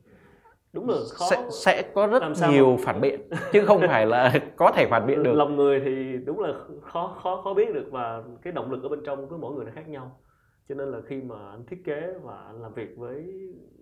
đúng 0.73 0.89
là 0.89 0.95
khó 1.11 1.25
sẽ, 1.29 1.47
sẽ 1.51 1.91
có 1.95 2.07
rất 2.07 2.23
nhiều 2.49 2.71
mà- 2.71 2.83
phản 2.85 3.01
biện 3.01 3.21
chứ 3.53 3.65
không 3.65 3.81
phải 3.87 4.05
là 4.05 4.33
có 4.55 4.71
thể 4.75 4.87
phản 4.89 5.07
biện 5.07 5.23
được. 5.23 5.33
Lòng 5.33 5.55
người 5.55 5.79
thì 5.85 6.17
đúng 6.25 6.39
là 6.39 6.53
khó 6.81 7.17
khó 7.23 7.41
khó 7.43 7.53
biết 7.53 7.73
được 7.73 7.87
và 7.91 8.23
cái 8.41 8.53
động 8.53 8.71
lực 8.71 8.83
ở 8.83 8.89
bên 8.89 8.99
trong 9.05 9.27
của 9.27 9.37
mỗi 9.37 9.55
người 9.55 9.65
nó 9.65 9.71
khác 9.75 9.89
nhau. 9.89 10.19
Cho 10.69 10.75
nên 10.75 10.91
là 10.91 11.01
khi 11.05 11.21
mà 11.21 11.49
anh 11.49 11.65
thiết 11.65 11.81
kế 11.85 12.13
và 12.23 12.37
anh 12.37 12.61
làm 12.61 12.73
việc 12.73 12.97
với 12.97 13.33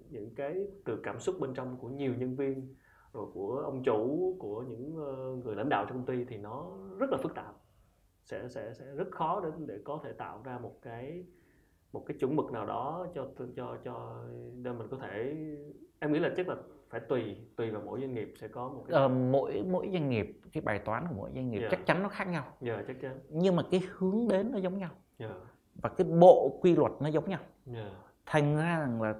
những 0.10 0.36
cái 0.36 0.68
từ 0.86 1.00
cảm 1.04 1.20
xúc 1.20 1.36
bên 1.40 1.54
trong 1.54 1.78
của 1.82 1.88
nhiều 1.88 2.14
nhân 2.18 2.36
viên 2.36 2.76
rồi 3.14 3.26
của 3.34 3.62
ông 3.66 3.84
chủ 3.84 4.36
của 4.40 4.62
những 4.62 4.96
ờ, 5.06 5.36
người 5.44 5.56
lãnh 5.56 5.70
đạo 5.70 5.86
trong 5.86 5.98
công 5.98 6.06
ty 6.06 6.26
thì 6.26 6.38
nó 6.38 6.68
rất 7.00 7.10
là 7.12 7.18
phức 7.18 7.36
tạp 7.36 7.54
sẽ 8.26 8.48
sẽ 8.48 8.74
sẽ 8.74 8.86
rất 8.96 9.08
khó 9.12 9.42
để 9.44 9.50
để 9.68 9.80
có 9.84 10.00
thể 10.04 10.14
tạo 10.14 10.42
ra 10.46 10.58
một 10.58 10.74
cái 10.82 11.24
một 11.94 12.04
cái 12.06 12.18
chuẩn 12.20 12.36
mực 12.36 12.52
nào 12.52 12.66
đó 12.66 13.08
cho 13.16 13.28
cho 13.56 13.78
cho 13.84 14.24
để 14.64 14.72
mình 14.72 14.88
có 14.92 14.98
thể 14.98 15.36
em 16.00 16.14
nghĩ 16.14 16.20
là 16.20 16.30
chắc 16.38 16.48
là 16.48 16.56
phải 16.90 17.00
tùy 17.00 17.38
tùy 17.56 17.72
vào 17.72 17.82
mỗi 17.86 18.00
doanh 18.00 18.14
nghiệp 18.14 18.34
sẽ 18.42 18.48
có 18.48 18.70
một 18.70 18.84
cái 18.88 18.96
Ờ, 19.02 19.08
mỗi 19.08 19.64
mỗi 19.72 19.90
doanh 19.94 20.10
nghiệp 20.10 20.40
cái 20.54 20.62
bài 20.62 20.80
toán 20.80 21.06
của 21.10 21.16
mỗi 21.18 21.32
doanh 21.36 21.52
nghiệp 21.52 21.60
Dạ. 21.62 21.68
chắc 21.72 21.86
chắn 21.86 22.04
nó 22.04 22.10
khác 22.10 22.28
nhau. 22.28 22.54
Giờ 22.62 22.84
chắc 22.88 23.02
chắn. 23.02 23.20
Nhưng 23.30 23.56
mà 23.56 23.64
cái 23.72 23.82
hướng 23.98 24.28
đến 24.28 24.52
nó 24.52 24.58
giống 24.58 24.78
nhau. 24.78 24.90
Giờ 25.20 25.40
và 25.82 25.90
cái 25.90 26.08
bộ 26.20 26.60
quy 26.62 26.76
luật 26.76 26.92
nó 27.00 27.08
giống 27.08 27.30
nhau. 27.30 27.40
Giờ 27.66 27.90
thành 28.26 28.56
ra 28.56 28.80
rằng 28.80 29.02
là 29.02 29.16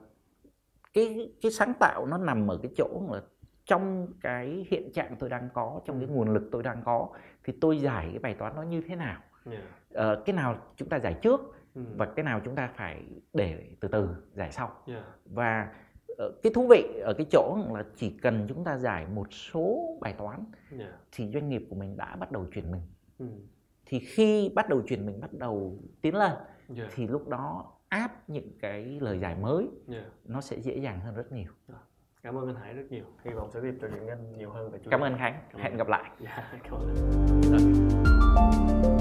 cái 0.94 1.34
cái 1.42 1.52
sáng 1.52 1.74
tạo 1.80 2.06
nó 2.06 2.18
nằm 2.18 2.48
ở 2.52 2.60
cái 2.62 2.72
chỗ 2.78 3.02
là 3.12 3.22
trong 3.66 4.08
cái 4.22 4.66
hiện 4.70 4.92
trạng 4.94 5.16
tôi 5.20 5.30
đang 5.30 5.50
có 5.54 5.82
trong 5.86 6.00
cái 6.00 6.08
nguồn 6.10 6.34
lực 6.34 6.50
tôi 6.52 6.64
đang 6.64 6.82
có 6.86 7.10
thì 7.44 7.54
tôi 7.62 7.78
giải 7.78 8.08
cái 8.10 8.20
bài 8.20 8.34
toán 8.34 8.56
nó 8.56 8.62
như 8.62 8.82
thế 8.82 8.96
nào? 8.96 9.22
Giờ 9.46 9.58
Ờ, 9.94 10.24
cái 10.26 10.36
nào 10.36 10.58
chúng 10.76 10.90
ta 10.90 11.00
giải 11.00 11.14
trước 11.22 11.42
ừ. 11.76 11.82
và 11.98 12.06
cái 12.06 12.24
nào 12.24 12.42
chúng 12.46 12.56
ta 12.56 12.70
phải 12.76 13.04
để 13.34 13.70
từ 13.80 13.88
từ 13.88 14.10
giải 14.34 14.52
sau. 14.52 14.72
Giờ 14.88 15.04
và 15.26 15.74
ờ, 16.18 16.32
cái 16.44 16.54
thú 16.54 16.68
vị 16.70 17.00
ở 17.04 17.14
cái 17.14 17.26
chỗ 17.32 17.58
là 17.74 17.84
chỉ 17.96 18.10
cần 18.10 18.46
chúng 18.50 18.64
ta 18.64 18.78
giải 18.78 19.08
một 19.14 19.34
số 19.34 19.98
bài 20.02 20.14
toán 20.18 20.46
giờ 20.72 20.92
thì 21.12 21.32
doanh 21.34 21.50
nghiệp 21.50 21.66
của 21.70 21.76
mình 21.76 21.98
đã 21.98 22.16
bắt 22.16 22.32
đầu 22.32 22.46
chuyển 22.54 22.72
mình. 22.72 22.82
Ừ. 23.20 23.26
thì 23.86 24.00
khi 24.00 24.52
bắt 24.56 24.70
đầu 24.70 24.82
chuyển 24.82 25.06
mình 25.06 25.20
bắt 25.20 25.34
đầu 25.34 25.80
tiến 26.02 26.16
lên 26.16 26.32
giờ 26.70 26.88
thì 26.96 27.08
lúc 27.08 27.28
đó 27.28 27.74
áp 27.90 28.30
những 28.30 28.52
cái 28.60 29.00
lời 29.02 29.20
giải 29.20 29.36
mới 29.36 29.70
giờ 29.88 30.04
nó 30.26 30.42
sẽ 30.42 30.60
dễ 30.60 30.78
dàng 30.78 31.00
hơn 31.00 31.16
rất 31.16 31.32
nhiều 31.32 31.52
cảm 32.26 32.38
ơn 32.38 32.48
anh 32.48 32.56
Hải 32.56 32.74
rất 32.74 32.84
nhiều. 32.90 33.06
Hy 33.26 33.32
vọng 33.32 33.50
sẽ 33.54 33.60
tiếp 33.64 33.74
trò 33.82 33.88
chuyện 33.92 34.08
anh 34.08 34.38
nhiều 34.38 34.50
hơn 34.50 34.72
về 34.72 34.80
chủ 34.84 34.92
cảm 34.92 35.02
ơn 35.02 35.18
khánh. 35.18 35.34
Cảm 35.52 35.62
ơn. 35.62 35.64
hẹn 35.64 35.78
gặp 35.78 35.88
lại. 35.88 36.12
Dạ 36.20 36.52
cảm 36.64 36.74
ơn. 36.74 36.96
Anh. 37.54 38.95